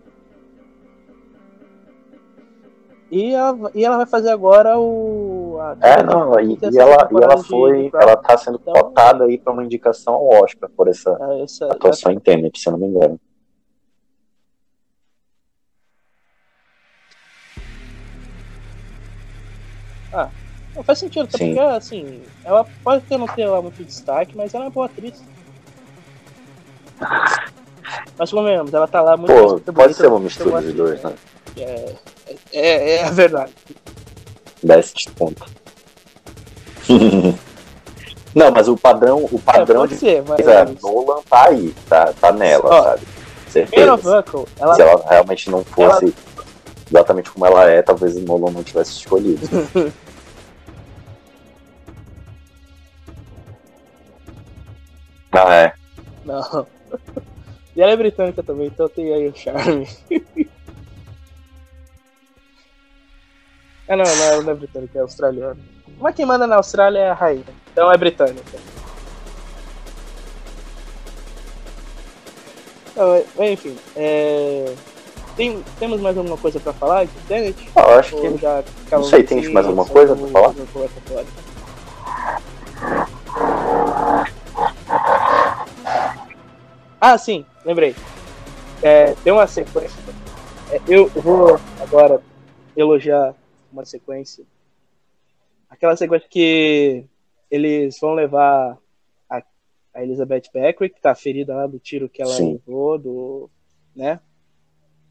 E 3.12 3.34
ela, 3.34 3.70
e 3.74 3.84
ela 3.84 3.98
vai 3.98 4.06
fazer 4.06 4.30
agora 4.30 4.78
o. 4.78 5.31
é, 5.80 6.02
não, 6.02 6.40
e, 6.40 6.58
e 6.60 6.78
ela, 6.78 7.08
e 7.10 7.22
ela 7.22 7.38
foi. 7.38 7.90
De, 7.90 7.96
ela 7.96 8.16
tá 8.16 8.36
sendo 8.38 8.58
então, 8.60 8.72
cotada 8.72 9.24
aí 9.24 9.38
pra 9.38 9.52
uma 9.52 9.64
indicação 9.64 10.14
ao 10.14 10.42
Oscar 10.42 10.70
por 10.70 10.88
essa, 10.88 11.10
essa 11.42 11.66
atuação 11.66 12.10
essa... 12.10 12.12
em 12.12 12.18
Tenet, 12.20 12.58
se 12.58 12.68
eu 12.68 12.72
não 12.72 12.78
me 12.78 12.86
engano. 12.86 13.20
Ah, 20.12 20.28
não 20.74 20.82
faz 20.82 20.98
sentido, 20.98 21.24
até 21.24 21.38
porque, 21.38 21.58
assim, 21.58 22.22
ela 22.44 22.66
pode 22.84 23.04
ter 23.04 23.16
não 23.16 23.26
ter 23.26 23.46
lá 23.46 23.62
muito 23.62 23.82
destaque, 23.82 24.36
mas 24.36 24.54
ela 24.54 24.64
é 24.64 24.66
uma 24.66 24.72
boa 24.72 24.86
atriz. 24.86 25.22
Mas 28.18 28.30
convenhamos, 28.30 28.72
ela 28.72 28.86
tá 28.86 29.00
lá 29.00 29.16
muito 29.16 29.32
Pô, 29.32 29.48
pode 29.48 29.72
bonita, 29.72 29.92
ser 29.94 30.06
uma 30.06 30.20
mistura 30.20 30.62
dos 30.62 30.74
dois, 30.74 31.02
né? 31.02 31.14
É, 31.56 31.94
é, 32.52 32.96
é 32.96 33.04
a 33.04 33.10
verdade. 33.10 33.52
Best 34.62 35.10
ponto. 35.12 35.44
Não, 38.34 38.50
mas 38.50 38.66
o 38.66 38.76
padrão, 38.76 39.28
o 39.30 39.38
padrão 39.38 39.84
é, 39.84 39.88
de 39.88 39.96
ser, 39.96 40.24
mas... 40.26 40.46
é, 40.46 40.64
Nolan 40.82 41.20
tá 41.28 41.48
aí, 41.48 41.74
tá, 41.88 42.12
tá 42.14 42.32
nela, 42.32 42.64
Ó, 42.64 42.82
sabe? 42.82 43.06
Certeza. 43.48 43.96
Buckle, 43.98 44.46
ela... 44.58 44.74
Se 44.74 44.82
ela 44.82 45.04
realmente 45.06 45.50
não 45.50 45.62
fosse 45.62 46.06
ela... 46.06 46.14
exatamente 46.90 47.30
como 47.30 47.44
ela 47.44 47.68
é, 47.68 47.82
talvez 47.82 48.16
o 48.16 48.20
Nolan 48.20 48.50
não 48.50 48.62
tivesse 48.62 48.92
escolhido. 48.92 49.46
ah, 55.32 55.54
é. 55.54 55.74
Não. 56.24 56.66
E 57.76 57.82
ela 57.82 57.92
é 57.92 57.96
britânica 57.96 58.42
também, 58.42 58.68
então 58.68 58.88
tem 58.88 59.12
aí 59.12 59.28
o 59.28 59.36
charme. 59.36 59.86
ah 63.88 63.96
não, 63.96 64.04
não, 64.04 64.24
ela 64.24 64.42
não 64.42 64.52
é 64.52 64.54
britânica, 64.54 64.98
é 64.98 65.02
australiana. 65.02 65.56
Mas 65.98 66.14
quem 66.14 66.26
manda 66.26 66.46
na 66.46 66.56
Austrália 66.56 66.98
é 66.98 67.10
a 67.10 67.14
rainha, 67.14 67.44
então 67.72 67.90
é 67.90 67.96
britânica. 67.96 68.58
Então, 72.90 73.24
enfim, 73.38 73.76
é... 73.96 74.74
Tem, 75.36 75.64
temos 75.78 76.00
mais 76.00 76.16
alguma 76.16 76.36
coisa 76.36 76.60
pra 76.60 76.74
falar 76.74 77.04
de 77.04 77.12
Tenet? 77.26 77.70
Ah, 77.74 77.96
acho 77.96 78.14
que. 78.20 78.36
Já 78.38 78.62
não 78.90 79.02
sei, 79.02 79.22
tem 79.22 79.50
mais 79.50 79.66
alguma 79.66 79.86
coisa 79.86 80.14
pra 80.14 80.28
falar? 80.28 80.54
Ah, 87.00 87.16
sim, 87.16 87.44
lembrei. 87.64 87.96
É, 88.82 89.14
tem 89.24 89.32
uma 89.32 89.46
sequência. 89.46 89.98
É, 90.70 90.80
eu 90.86 91.10
vou 91.16 91.58
agora 91.80 92.20
elogiar 92.76 93.34
uma 93.72 93.84
sequência. 93.84 94.44
Aquela 95.68 95.96
sequência 95.96 96.28
que 96.28 97.04
eles 97.50 97.98
vão 98.00 98.14
levar 98.14 98.78
a, 99.28 99.42
a 99.94 100.02
Elizabeth 100.02 100.44
Beckwith, 100.52 100.94
que 100.94 101.00
tá 101.00 101.14
ferida 101.14 101.54
lá 101.54 101.66
do 101.66 101.78
tiro 101.78 102.08
que 102.08 102.22
ela 102.22 102.32
sim. 102.32 102.52
levou, 102.52 102.98
do, 102.98 103.50
né? 103.94 104.20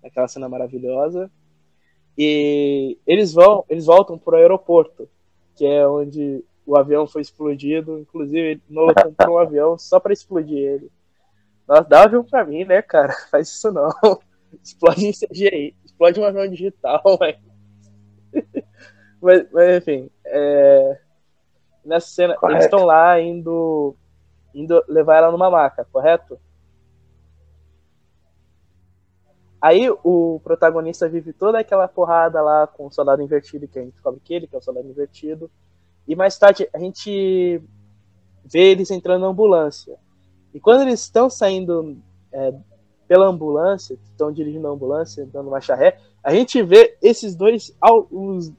Aquela 0.03 0.27
cena 0.27 0.47
maravilhosa. 0.47 1.29
E 2.17 2.97
eles 3.07 3.33
vão, 3.33 3.65
eles 3.69 3.85
voltam 3.85 4.17
pro 4.17 4.35
aeroporto, 4.35 5.07
que 5.55 5.65
é 5.65 5.87
onde 5.87 6.43
o 6.65 6.75
avião 6.75 7.07
foi 7.07 7.21
explodido. 7.21 7.99
Inclusive, 7.99 8.61
Nolan 8.69 8.93
comprou 8.93 9.35
um 9.35 9.39
avião 9.39 9.77
só 9.77 9.99
para 9.99 10.13
explodir 10.13 10.57
ele. 10.57 10.91
Nossa, 11.67 11.83
dá 11.83 12.01
um 12.01 12.03
avião 12.03 12.23
pra 12.23 12.45
mim, 12.45 12.65
né, 12.65 12.81
cara? 12.81 13.13
Faz 13.31 13.49
isso 13.49 13.71
não. 13.71 13.89
Explode 14.63 15.05
em 15.05 15.11
CGI. 15.11 15.75
Explode 15.85 16.19
um 16.19 16.25
avião 16.25 16.47
digital, 16.47 17.01
mas, 19.21 19.45
mas 19.51 19.77
enfim. 19.77 20.09
É... 20.25 20.99
Nessa 21.83 22.07
cena, 22.07 22.35
correto. 22.35 22.55
eles 22.55 22.65
estão 22.65 22.85
lá 22.85 23.19
indo, 23.19 23.95
indo 24.53 24.83
levar 24.87 25.17
ela 25.17 25.31
numa 25.31 25.49
maca, 25.49 25.87
correto? 25.91 26.39
Aí 29.59 29.89
o 30.03 30.39
protagonista 30.43 31.07
vive 31.07 31.33
toda 31.33 31.59
aquela 31.59 31.87
porrada 31.87 32.41
lá 32.41 32.65
com 32.65 32.87
o 32.87 32.91
soldado 32.91 33.21
invertido, 33.21 33.67
que 33.67 33.77
a 33.77 33.83
gente 33.83 33.93
descobre 33.93 34.19
que 34.23 34.33
ele, 34.33 34.47
que 34.47 34.55
é 34.55 34.57
o 34.59 34.61
soldado 34.61 34.87
invertido. 34.87 35.51
E 36.07 36.15
mais 36.15 36.37
tarde 36.37 36.67
a 36.73 36.79
gente 36.79 37.61
vê 38.43 38.71
eles 38.71 38.89
entrando 38.89 39.21
na 39.21 39.27
ambulância. 39.27 39.97
E 40.53 40.59
quando 40.59 40.81
eles 40.81 41.01
estão 41.01 41.29
saindo 41.29 41.97
é, 42.31 42.53
pela 43.07 43.27
ambulância, 43.27 43.93
estão 44.03 44.31
dirigindo 44.31 44.67
a 44.67 44.71
ambulância, 44.71 45.27
dando 45.31 45.49
uma 45.49 45.61
charré, 45.61 45.99
a 46.23 46.33
gente 46.33 46.61
vê 46.63 46.97
esses 47.01 47.35
dois, 47.35 47.75
os, 48.09 48.51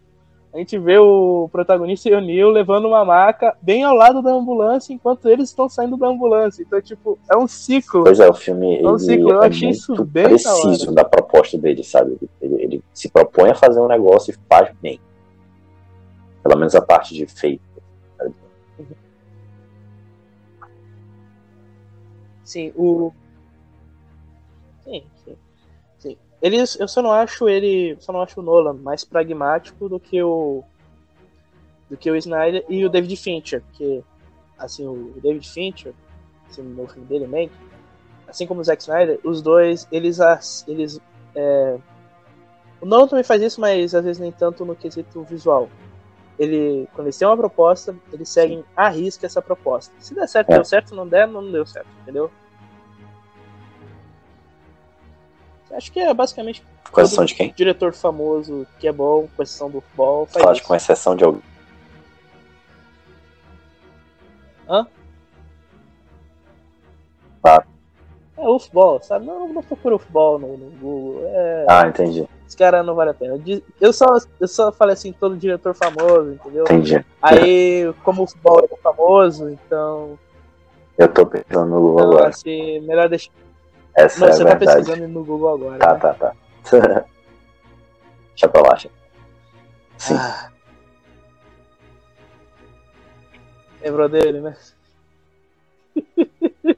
a 0.53 0.59
gente 0.59 0.79
vê 0.79 0.99
o 0.99 1.49
protagonista 1.51 2.11
e 2.11 2.15
o 2.15 2.21
Neil 2.21 2.51
levando 2.51 2.87
uma 2.87 3.03
maca 3.05 3.57
bem 3.63 3.85
ao 3.85 3.95
lado 3.95 4.21
da 4.21 4.31
ambulância 4.31 4.93
enquanto 4.93 5.27
eles 5.27 5.49
estão 5.49 5.67
saindo 5.67 5.97
da 5.97 6.07
ambulância. 6.07 6.63
Então, 6.63 6.81
tipo, 6.83 7.19
é 7.31 7.37
um 7.37 7.49
ciclo. 7.49 8.05
Pois 8.05 8.21
é, 8.21 8.29
o 8.29 8.35
filme 8.35 8.79
é 8.79 8.87
um 8.87 8.99
ciclo. 8.99 9.31
Eu 9.31 9.43
é 9.43 9.47
achei 9.47 9.71
isso 9.71 10.05
bem 10.05 10.25
preciso 10.25 10.93
da, 10.93 11.03
da 11.03 11.09
proposta 11.09 11.57
dele, 11.57 11.83
sabe? 11.83 12.19
Ele, 12.41 12.63
ele, 12.63 12.85
se 12.93 13.09
propõe 13.09 13.51
a 13.51 13.55
fazer 13.55 13.81
um 13.81 13.89
negócio 13.89 14.31
e 14.31 14.37
faz 14.47 14.71
bem. 14.83 15.01
Pelo 16.43 16.59
menos 16.59 16.75
a 16.75 16.83
parte 16.83 17.15
de 17.15 17.25
feito. 17.25 17.63
Sim, 22.45 22.73
o. 22.77 23.11
Eles, 26.43 26.79
eu 26.79 26.89
só 26.89 27.01
não 27.01 27.13
acho 27.13 27.49
ele. 27.49 27.97
Só 28.01 28.13
não 28.13 28.21
acho 28.21 28.41
o 28.41 28.43
Nolan 28.43 28.75
mais 28.75 29.05
pragmático 29.05 29.89
do 29.89 29.99
que 29.99 30.23
o. 30.23 30.63
Do 31.89 31.97
que 31.97 32.11
o 32.11 32.17
Snyder 32.17 32.65
e 32.69 32.85
o 32.85 32.91
David 32.91 33.17
Fincher, 33.17 33.63
porque 33.63 34.03
assim, 34.59 34.87
o 34.87 35.13
David 35.23 35.49
Fincher, 35.49 35.93
assim, 36.49 36.63
no 36.63 36.87
filme 36.89 37.07
dele, 37.07 37.27
Man, 37.27 37.51
assim 38.27 38.47
como 38.47 38.61
o 38.61 38.65
Zack 38.65 38.81
Snyder, 38.81 39.21
os 39.23 39.43
dois, 39.43 39.87
eles, 39.93 40.19
eles 40.67 40.99
é... 41.35 41.77
o 42.81 42.87
Nolan 42.87 43.09
também 43.09 43.25
faz 43.25 43.43
isso, 43.43 43.61
mas 43.61 43.95
às 43.95 44.05
vezes 44.05 44.21
nem 44.21 44.33
tanto 44.33 44.65
no 44.65 44.75
quesito 44.75 45.23
visual 45.25 45.69
ele, 46.39 46.89
quando 46.93 47.07
eles 47.07 47.19
têm 47.19 47.29
uma 47.29 47.37
proposta, 47.37 47.95
eles 48.13 48.29
seguem 48.29 48.65
a 48.77 48.89
risca 48.89 49.27
essa 49.27 49.43
proposta. 49.43 49.95
Se 49.99 50.15
der 50.15 50.27
certo, 50.29 50.51
é. 50.51 50.55
deu 50.55 50.65
certo, 50.65 50.89
se 50.89 50.95
não 50.95 51.07
der, 51.07 51.29
não 51.29 51.51
deu 51.51 51.65
certo, 51.67 51.89
entendeu? 52.03 52.31
Acho 55.73 55.93
que 55.93 56.01
é 56.01 56.13
basicamente. 56.13 56.63
Com 56.91 57.01
exceção 57.01 57.25
de 57.25 57.35
quem? 57.35 57.53
Diretor 57.57 57.93
famoso 57.93 58.67
que 58.79 58.87
é 58.87 58.93
bom, 58.93 59.29
com 59.37 59.43
exceção 59.43 59.71
do 59.71 59.81
futebol. 59.81 60.27
Faz 60.27 60.61
com 60.61 60.75
exceção 60.75 61.17
de 61.17 61.25
algum. 61.25 61.41
Hã? 64.69 64.87
Ah. 67.45 67.65
É 68.37 68.49
o 68.49 68.59
futebol, 68.59 69.01
sabe? 69.03 69.27
Não, 69.27 69.49
não 69.49 69.63
procura 69.63 69.95
o 69.95 69.99
futebol 69.99 70.39
no, 70.39 70.57
no 70.57 70.71
Google. 70.79 71.23
É... 71.27 71.67
Ah, 71.69 71.87
entendi. 71.87 72.29
Esse 72.47 72.57
cara 72.57 72.83
não 72.83 72.95
vale 72.95 73.11
a 73.11 73.15
pena. 73.15 73.41
Eu 73.81 73.93
só, 73.93 74.07
eu 74.41 74.49
só 74.49 74.73
falei 74.73 74.95
assim, 74.95 75.13
todo 75.13 75.37
diretor 75.37 75.75
famoso, 75.75 76.33
entendeu? 76.33 76.65
Entendi. 76.65 77.05
Aí, 77.21 77.93
como 78.03 78.23
o 78.23 78.27
futebol 78.27 78.69
é 78.71 78.77
famoso, 78.77 79.49
então. 79.49 80.19
Eu 80.99 81.09
tô 81.09 81.25
pensando 81.25 81.67
no 81.67 81.81
Google 81.81 82.01
então, 82.01 82.11
agora. 82.11 82.29
Assim, 82.29 82.81
melhor 82.81 83.09
deixar. 83.09 83.33
Essa 83.95 84.21
Não, 84.21 84.29
é 84.29 84.33
você 84.33 84.45
tá 84.45 84.57
pesquisando 84.57 85.09
no 85.09 85.25
Google 85.25 85.55
agora. 85.55 85.79
Tá, 85.79 85.95
né? 85.95 86.01
tá, 86.01 86.15
tá. 86.15 86.35
Deixa 88.31 88.49
pra 88.49 88.63
lá, 88.63 88.79
Sim. 89.99 90.15
Ah. 90.15 90.51
Lembrou 93.83 94.09
dele, 94.09 94.41
né? 94.41 94.57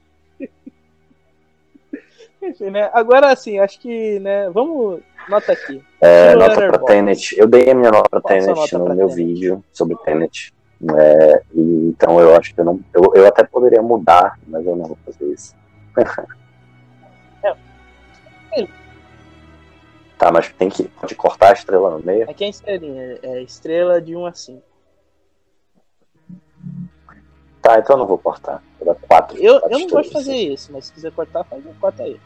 Enfim, 2.42 2.70
né? 2.70 2.90
Agora, 2.92 3.32
assim, 3.32 3.58
acho 3.58 3.80
que, 3.80 4.18
né? 4.20 4.50
Vamos. 4.50 5.00
Nota 5.28 5.52
aqui. 5.52 5.82
É, 6.00 6.34
nota 6.34 6.54
pra 6.54 6.78
Tenet. 6.78 7.38
Eu 7.38 7.46
dei 7.46 7.70
a 7.70 7.74
minha 7.74 7.90
nota 7.90 8.08
pra 8.10 8.20
Tenet 8.20 8.48
nota 8.48 8.78
no 8.78 8.94
meu 8.94 9.08
Tenet? 9.08 9.14
vídeo 9.14 9.64
sobre 9.72 9.96
Tenet. 10.04 10.52
É, 10.96 11.42
então 11.54 12.20
eu 12.20 12.36
acho 12.36 12.54
que 12.54 12.60
eu 12.60 12.64
não. 12.64 12.80
Eu, 12.92 13.12
eu 13.14 13.26
até 13.26 13.42
poderia 13.44 13.80
mudar, 13.80 14.38
mas 14.46 14.66
eu 14.66 14.76
não 14.76 14.86
vou 14.86 14.98
fazer 15.06 15.24
isso. 15.32 15.54
Tá, 20.18 20.30
mas 20.32 20.50
tem 20.52 20.68
que 20.68 20.84
pode 20.84 21.14
cortar 21.14 21.50
a 21.50 21.52
estrela 21.52 21.90
no 21.90 22.04
meio? 22.04 22.30
Aqui 22.30 22.44
é 22.44 22.48
estrelinha, 22.48 23.18
é 23.22 23.42
estrela 23.42 24.00
de 24.00 24.16
1 24.16 24.26
a 24.26 24.32
5. 24.32 24.62
Tá, 27.60 27.78
então 27.78 27.96
eu 27.96 28.00
não 28.00 28.06
vou 28.06 28.18
cortar. 28.18 28.62
Vou 28.78 28.86
dar 28.86 29.00
quatro. 29.06 29.36
Eu, 29.38 29.58
quatro 29.60 29.76
eu 29.76 29.80
não 29.80 29.88
gosto 29.88 30.08
de 30.08 30.12
fazer 30.12 30.36
isso, 30.36 30.72
mas 30.72 30.86
se 30.86 30.92
quiser 30.92 31.12
cortar, 31.12 31.44
faz 31.44 31.64
corta 31.80 32.02
aí. 32.02 32.20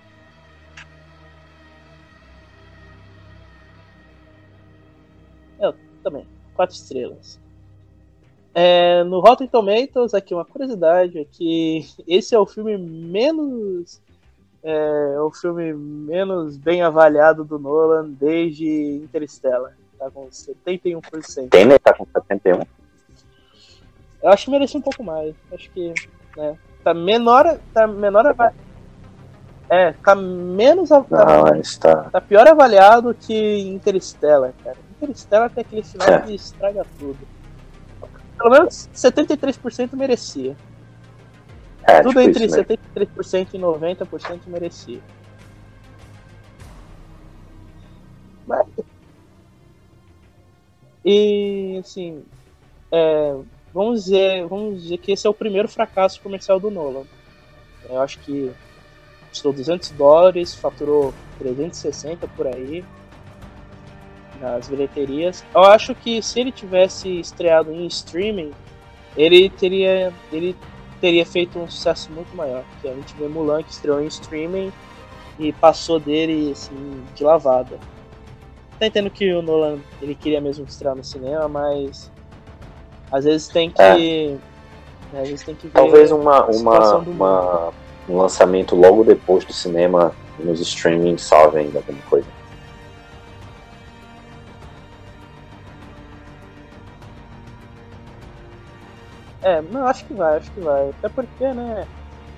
Eu 5.60 5.74
também, 6.02 6.26
quatro 6.54 6.74
estrelas. 6.74 7.40
É, 8.54 9.04
no 9.04 9.20
Rotten 9.20 9.46
Tomatoes, 9.46 10.14
aqui 10.14 10.34
uma 10.34 10.44
curiosidade, 10.44 11.18
é 11.18 11.24
que 11.24 11.86
esse 12.06 12.34
é 12.34 12.38
o 12.38 12.46
filme 12.46 12.76
menos 12.76 14.00
é, 14.62 15.16
o 15.20 15.30
filme 15.30 15.72
menos 15.72 16.56
bem 16.56 16.82
avaliado 16.82 17.44
do 17.44 17.58
Nolan 17.58 18.08
desde 18.10 18.66
Interstellar. 19.04 19.72
Tá 19.98 20.10
com 20.10 20.28
71%. 20.28 21.48
Tem, 21.50 21.64
né? 21.64 21.78
Tá 21.78 21.92
com 21.92 22.04
71. 22.06 22.62
Eu 24.22 24.30
acho 24.30 24.44
que 24.44 24.50
merecia 24.50 24.78
um 24.78 24.82
pouco 24.82 25.02
mais. 25.02 25.34
Acho 25.52 25.70
que, 25.70 25.92
né, 26.36 26.56
tá 26.84 26.92
menor, 26.94 27.58
tá 27.72 27.86
menor 27.86 28.34
É, 29.70 29.92
tá 29.92 30.14
menos 30.14 30.90
av- 30.90 31.06
Não, 31.10 31.18
tá, 31.18 31.42
mas 31.54 31.76
tá. 31.76 32.04
tá 32.10 32.20
pior 32.20 32.46
avaliado 32.48 33.12
que 33.14 33.58
Interstellar, 33.68 34.52
cara. 34.64 34.76
Interstellar 34.96 35.50
tem 35.50 35.62
aquele 35.62 35.82
final 35.82 36.08
É. 36.08 36.20
que 36.22 36.34
estraga 36.34 36.86
tudo. 36.98 37.18
Pelo 38.38 38.50
menos 38.50 38.88
73% 38.94 39.94
merecia. 39.94 40.56
É, 41.88 42.02
tudo 42.02 42.10
tipo 42.10 42.20
entre 42.20 42.44
isso 42.44 42.56
mesmo. 42.56 42.76
73% 42.96 43.48
e 43.54 43.58
90% 43.58 44.40
merecia. 44.46 45.00
Mas... 48.46 48.66
E 51.04 51.78
assim, 51.80 52.22
é, 52.92 53.34
vamos 53.72 54.04
dizer, 54.04 54.46
vamos 54.46 54.82
dizer 54.82 54.98
que 54.98 55.12
esse 55.12 55.26
é 55.26 55.30
o 55.30 55.34
primeiro 55.34 55.68
fracasso 55.68 56.20
comercial 56.20 56.60
do 56.60 56.70
Nolan. 56.70 57.04
Eu 57.88 58.02
acho 58.02 58.18
que 58.18 58.52
custou 59.30 59.52
200 59.52 59.90
dólares, 59.90 60.54
faturou 60.54 61.14
360 61.38 62.28
por 62.28 62.46
aí 62.46 62.84
nas 64.40 64.68
bilheterias. 64.68 65.42
Eu 65.54 65.62
acho 65.62 65.94
que 65.94 66.22
se 66.22 66.40
ele 66.40 66.52
tivesse 66.52 67.20
estreado 67.20 67.72
em 67.72 67.86
streaming, 67.86 68.52
ele 69.16 69.48
teria 69.48 70.12
ele 70.30 70.54
teria 71.00 71.24
feito 71.26 71.58
um 71.58 71.68
sucesso 71.68 72.10
muito 72.12 72.34
maior. 72.36 72.64
Que 72.80 72.88
a 72.88 72.94
gente 72.94 73.14
vê 73.16 73.28
Mulan 73.28 73.62
que 73.62 73.70
estreou 73.72 74.00
em 74.02 74.06
streaming 74.06 74.72
e 75.38 75.52
passou 75.52 75.98
dele 76.00 76.50
assim 76.52 77.02
de 77.14 77.24
lavada. 77.24 77.78
Tá 78.78 78.86
entendendo 78.86 79.10
que 79.10 79.32
o 79.32 79.42
Nolan 79.42 79.78
ele 80.00 80.14
queria 80.14 80.40
mesmo 80.40 80.64
estrear 80.64 80.94
no 80.94 81.02
cinema, 81.02 81.48
mas 81.48 82.10
às 83.10 83.24
vezes 83.24 83.48
tem 83.48 83.70
que 83.70 84.38
né, 85.12 85.20
às 85.22 85.28
vezes 85.28 85.44
tem 85.44 85.54
que 85.54 85.66
ver 85.66 85.72
Talvez 85.72 86.12
uma, 86.12 86.44
uma, 86.46 86.96
uma- 86.98 87.72
um 88.08 88.16
lançamento 88.18 88.76
logo 88.76 89.02
depois 89.04 89.44
do 89.44 89.52
cinema 89.52 90.14
nos 90.38 90.60
streaming 90.60 91.18
salve 91.18 91.58
ainda 91.58 91.78
alguma 91.80 92.00
coisa. 92.08 92.26
É, 99.48 99.62
não, 99.62 99.86
acho 99.86 100.04
que 100.04 100.12
vai, 100.12 100.36
acho 100.36 100.52
que 100.52 100.60
vai. 100.60 100.90
Até 100.90 101.08
porque, 101.08 101.54
né? 101.54 101.86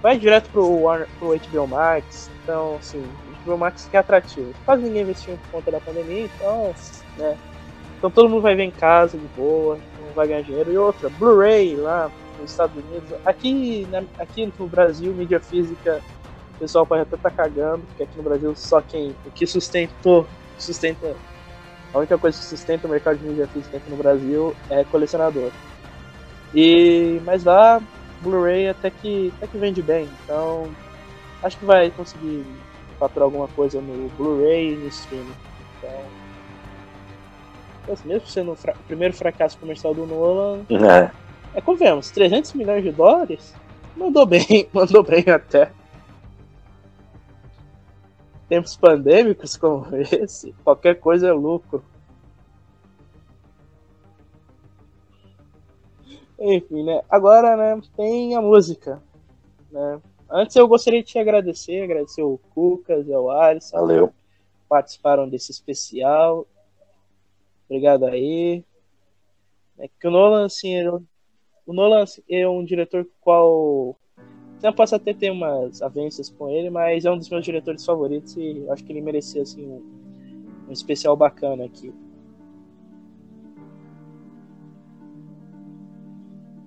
Vai 0.01 0.17
direto 0.17 0.49
pro, 0.51 0.65
Warner, 0.65 1.09
pro 1.19 1.37
HBO 1.37 1.67
Max, 1.67 2.31
então, 2.43 2.77
assim, 2.77 3.05
HBO 3.45 3.59
Max 3.59 3.89
que 3.91 3.97
é 3.97 4.01
atrativo. 4.01 4.55
Quase 4.65 4.85
ninguém 4.85 5.03
investiu 5.03 5.37
por 5.37 5.59
conta 5.59 5.73
da 5.73 5.81
pandemia, 5.81 6.25
então, 6.25 6.73
né? 7.19 7.37
Então 7.99 8.11
todo 8.11 8.29
mundo 8.29 8.43
vai 8.43 8.55
ver 8.55 8.63
em 8.63 8.71
casa 8.71 9.19
de 9.19 9.27
boa, 9.37 9.77
não 9.99 10.15
vai 10.15 10.29
ganhar 10.29 10.43
dinheiro. 10.43 10.73
E 10.73 10.79
outra, 10.79 11.11
Blu-ray 11.11 11.75
lá 11.77 12.11
nos 12.39 12.53
Estados 12.53 12.77
Unidos. 12.77 13.13
Aqui, 13.27 13.87
né, 13.91 14.07
aqui 14.19 14.51
no 14.59 14.69
Brasil, 14.69 15.13
mídia 15.13 15.41
física, 15.41 16.01
o 16.55 16.59
pessoal 16.61 16.87
pode 16.87 17.03
até 17.03 17.17
estar 17.17 17.31
cagando, 17.31 17.83
porque 17.83 18.05
aqui 18.05 18.17
no 18.17 18.23
Brasil 18.23 18.55
só 18.55 18.81
quem. 18.81 19.15
O 19.27 19.31
que 19.33 19.47
sustentou, 19.47 20.27
sustenta. 20.57 21.15
A 21.93 21.99
única 21.99 22.17
coisa 22.17 22.39
que 22.39 22.45
sustenta 22.45 22.87
o 22.87 22.91
mercado 22.91 23.19
de 23.19 23.25
mídia 23.27 23.49
física 23.49 23.77
aqui 23.77 23.91
no 23.91 23.97
Brasil 23.97 24.55
é 24.71 24.85
colecionador. 24.85 25.51
E 26.55 27.21
mas 27.25 27.45
lá 27.45 27.81
Blu-ray 28.21 28.69
até 28.69 28.91
que 28.91 29.33
até 29.37 29.47
que 29.47 29.57
vende 29.59 29.83
bem, 29.83 30.09
então 30.25 30.69
acho 31.43 31.57
que 31.57 31.65
vai 31.65 31.91
conseguir 31.91 32.45
faturar 32.99 33.25
alguma 33.25 33.49
coisa 33.49 33.81
no 33.81 34.09
Blu-ray 34.11 34.75
e 34.75 34.77
no 34.77 34.89
streaming. 34.89 35.33
Então, 35.79 36.03
mas 37.89 38.03
mesmo 38.05 38.27
sendo 38.27 38.53
o 38.53 38.57
fra- 38.57 38.75
o 38.79 38.83
primeiro 38.85 39.15
fracasso 39.15 39.57
comercial 39.59 39.95
do 39.95 40.07
Nolan, 40.07 40.61
É, 40.71 41.11
é 41.55 41.61
convenhamos, 41.61 42.11
300 42.11 42.53
milhões 42.53 42.83
de 42.83 42.93
dólares 42.93 43.55
mandou 43.97 44.27
bem, 44.27 44.69
mandou 44.75 45.03
bem 45.03 45.25
até. 45.29 45.71
Tempos 48.49 48.77
pandêmicos 48.77 49.57
como 49.57 49.87
esse, 49.97 50.53
qualquer 50.65 50.97
coisa 50.97 51.29
é 51.29 51.33
lucro. 51.33 51.83
Enfim, 56.41 56.85
né? 56.85 57.03
Agora, 57.09 57.57
né, 57.57 57.81
tem 57.95 58.35
a 58.35 58.41
música, 58.41 59.03
né? 59.71 60.01
Antes 60.31 60.57
eu 60.57 60.67
gostaria 60.67 61.03
de 61.03 61.09
te 61.09 61.19
agradecer, 61.19 61.83
agradecer 61.83 62.23
o 62.23 62.39
Cucas 62.55 63.07
e 63.07 63.13
ao 63.13 63.31
Alisson, 63.31 63.77
valeu. 63.77 64.09
que 64.09 64.15
participaram 64.69 65.29
desse 65.29 65.51
especial. 65.51 66.47
Obrigado 67.69 68.07
aí. 68.07 68.65
É 69.79 69.89
que 69.89 70.07
o 70.07 70.11
Nolan, 70.11 70.47
assim, 70.47 70.75
ele- 70.75 71.03
o 71.67 71.73
Nolan 71.73 72.03
assim, 72.03 72.23
é 72.29 72.49
um 72.49 72.65
diretor 72.65 73.05
com 73.05 73.11
o 73.11 73.15
qual 73.21 73.97
eu 74.63 74.73
posso 74.75 74.95
até 74.95 75.13
ter 75.13 75.31
umas 75.31 75.83
avanças 75.83 76.31
com 76.31 76.49
ele, 76.49 76.71
mas 76.71 77.05
é 77.05 77.11
um 77.11 77.19
dos 77.19 77.29
meus 77.29 77.45
diretores 77.45 77.85
favoritos 77.85 78.37
e 78.37 78.67
acho 78.71 78.85
que 78.85 78.93
ele 78.93 79.01
merecia 79.01 79.43
assim 79.43 79.67
um, 79.67 79.83
um 80.69 80.73
especial 80.73 81.17
bacana 81.17 81.65
aqui. 81.65 81.93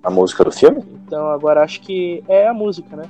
A 0.04 0.10
música 0.10 0.44
do 0.44 0.52
filme? 0.52 0.84
Então 1.06 1.30
agora 1.30 1.62
acho 1.62 1.80
que 1.80 2.22
é 2.28 2.46
a 2.46 2.52
música, 2.54 2.94
né? 2.94 3.04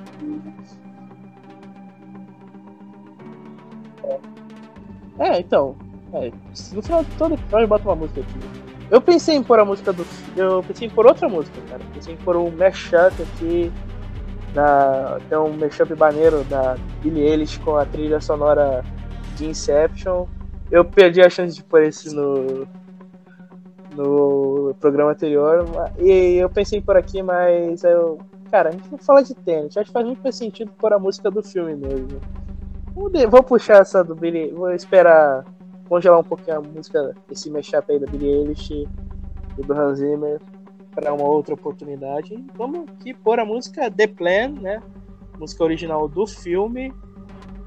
É, 5.18 5.40
então. 5.40 5.76
É, 6.12 6.30
no 6.72 6.82
final 6.82 7.02
de 7.02 7.10
todo 7.16 7.34
episódio 7.34 7.68
bota 7.68 7.84
uma 7.84 7.96
música 7.96 8.20
aqui. 8.20 8.38
Eu 8.90 9.00
pensei 9.00 9.34
em 9.34 9.42
pôr 9.42 9.58
a 9.58 9.64
música 9.64 9.92
do. 9.92 10.06
Eu 10.36 10.62
pensei 10.62 10.86
em 10.86 10.90
pôr 10.90 11.06
outra 11.06 11.28
música, 11.28 11.60
cara. 11.68 11.82
Eu 11.82 11.90
pensei 11.94 12.14
em 12.14 12.16
pôr 12.18 12.36
um 12.36 12.50
mashup 12.50 13.14
aqui. 13.22 13.72
Da, 14.52 15.18
tem 15.28 15.36
um 15.36 15.52
mashup 15.56 15.92
maneiro 15.96 16.44
da 16.44 16.76
Billie 17.02 17.24
Eilish 17.24 17.58
com 17.58 17.76
a 17.76 17.84
trilha 17.84 18.20
sonora 18.20 18.84
de 19.36 19.46
Inception. 19.46 20.26
Eu 20.70 20.84
perdi 20.84 21.20
a 21.20 21.28
chance 21.28 21.56
de 21.56 21.64
pôr 21.64 21.82
esse 21.82 22.14
no, 22.14 22.68
no 23.96 24.74
programa 24.80 25.12
anterior. 25.12 25.64
E 25.98 26.36
eu 26.36 26.48
pensei 26.48 26.80
pôr 26.80 26.96
aqui, 26.96 27.22
mas 27.22 27.82
eu. 27.84 28.18
Cara, 28.50 28.68
a 28.68 28.72
gente 28.72 28.90
não 28.90 28.98
fala 28.98 29.22
de 29.22 29.34
tênis. 29.34 29.76
Acho 29.76 29.86
que 29.86 29.92
faz 29.92 30.06
muito 30.06 30.22
mais 30.22 30.36
sentido 30.36 30.70
pôr 30.78 30.92
a 30.92 30.98
música 30.98 31.30
do 31.30 31.42
filme 31.42 31.74
mesmo. 31.74 32.20
Vou, 32.94 33.42
puxar 33.42 33.80
essa 33.80 34.04
do 34.04 34.14
Billy. 34.14 34.52
Vou 34.52 34.70
esperar 34.70 35.44
congelar 35.88 36.20
um 36.20 36.24
pouquinho 36.24 36.58
a 36.58 36.60
música, 36.60 37.14
esse 37.30 37.50
mashup 37.50 37.90
aí 37.90 37.98
da 37.98 38.06
Billie 38.06 38.30
Eilish 38.30 38.70
e 38.72 39.62
do 39.62 39.72
Hans 39.72 39.98
Zimmer 39.98 40.40
para 40.94 41.12
uma 41.12 41.24
outra 41.24 41.54
oportunidade. 41.54 42.42
Vamos 42.54 42.88
aqui 42.88 43.12
pôr 43.12 43.40
a 43.40 43.44
música 43.44 43.90
The 43.90 44.06
Plan, 44.06 44.48
né? 44.60 44.82
Música 45.38 45.64
original 45.64 46.08
do 46.08 46.26
filme, 46.26 46.94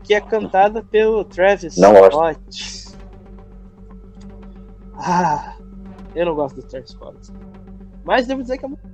que 0.04 0.14
é 0.14 0.22
cantada 0.22 0.82
pelo 0.82 1.26
Travis. 1.26 1.76
Scott. 1.76 2.88
Ah, 4.96 5.57
eu 6.18 6.26
não 6.26 6.36
gosto 6.36 6.56
do 6.56 6.64
Travis 6.64 6.90
Scott. 6.90 7.32
Mas 8.04 8.26
devo 8.26 8.42
dizer 8.42 8.58
que 8.58 8.66
a 8.66 8.70
música. 8.70 8.90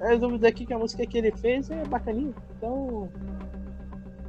Eu 0.00 0.18
devo 0.18 0.34
dizer 0.34 0.48
aqui 0.48 0.66
que 0.66 0.74
a 0.74 0.78
música 0.78 1.06
que 1.06 1.18
ele 1.18 1.32
fez 1.32 1.70
é 1.70 1.82
bacaninha. 1.86 2.34
Então. 2.56 3.08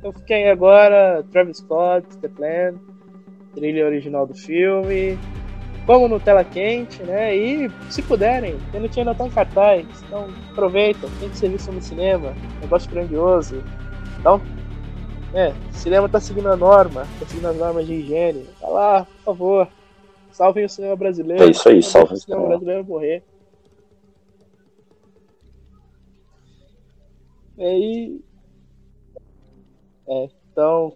Eu 0.02 0.14
fiquei 0.14 0.50
agora, 0.50 1.24
Travis 1.32 1.58
Scott, 1.58 2.18
The 2.18 2.28
Plan, 2.28 2.74
trilha 3.54 3.86
original 3.86 4.26
do 4.26 4.34
filme. 4.34 5.20
Como 5.86 6.08
no 6.08 6.20
tela 6.20 6.44
quente, 6.44 7.04
né? 7.04 7.36
E 7.36 7.70
se 7.90 8.02
puderem, 8.02 8.56
Tenet 8.72 8.98
ainda 8.98 9.14
tá 9.14 9.28
em 9.28 9.30
cartaz. 9.30 9.86
Então 10.08 10.30
aproveita, 10.52 11.08
tem 11.20 11.30
que 11.30 11.38
ser 11.38 11.50
visto 11.50 11.72
no 11.72 11.82
cinema. 11.82 12.34
Negócio 12.62 12.90
grandioso. 12.90 13.62
Então, 14.20 14.42
é, 15.34 15.54
cinema 15.72 16.08
tá 16.08 16.20
seguindo 16.20 16.50
a 16.50 16.56
norma, 16.56 17.02
tá 17.20 17.26
seguindo 17.26 17.48
as 17.48 17.58
normas 17.58 17.86
de 17.86 17.94
higiene. 17.94 18.46
Vai 18.62 18.72
lá, 18.72 19.06
por 19.06 19.24
favor. 19.24 19.68
Salvem 20.32 20.66
o 20.66 20.70
cinema 20.70 20.96
brasileiro. 20.96 21.44
É 21.44 21.52
isso 21.52 21.68
aí, 21.68 21.84
salvem 21.84 22.14
o 22.14 22.18
cinema 22.18 22.48
brasileiro 22.48 22.86
morrer. 22.86 23.24
E 27.58 27.64
aí. 27.64 28.22
É, 30.08 30.30
então, 30.52 30.96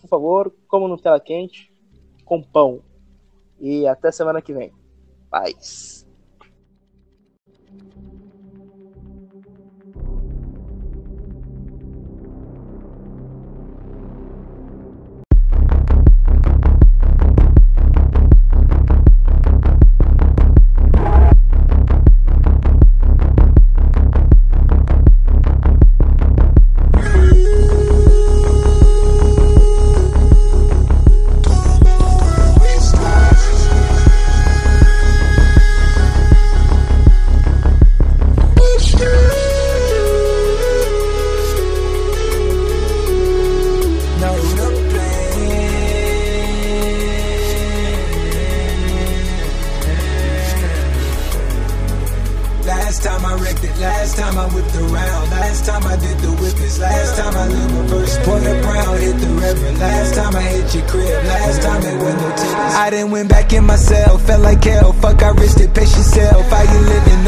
por 0.00 0.08
favor, 0.08 0.54
como 0.66 0.88
no 0.88 0.96
tela 0.96 1.20
quente, 1.20 1.72
com 2.24 2.42
pão. 2.42 2.82
E 3.60 3.86
até 3.86 4.10
semana 4.10 4.42
que 4.42 4.52
vem. 4.52 4.72
Paz. 5.30 5.99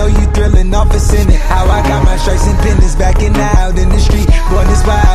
know 0.02 0.18
you 0.18 0.26
thrilling, 0.32 0.74
off 0.74 0.90
in 1.14 1.30
it. 1.30 1.40
How 1.40 1.64
I 1.64 1.82
got 1.86 2.04
my 2.04 2.16
stripes 2.16 2.46
and 2.46 2.58
pendants, 2.58 2.94
and 3.22 3.36
out 3.36 3.78
in 3.78 3.88
the 3.88 3.98
street. 3.98 4.28
Born 4.50 4.66
this 4.66 4.84
wild. 4.86 5.11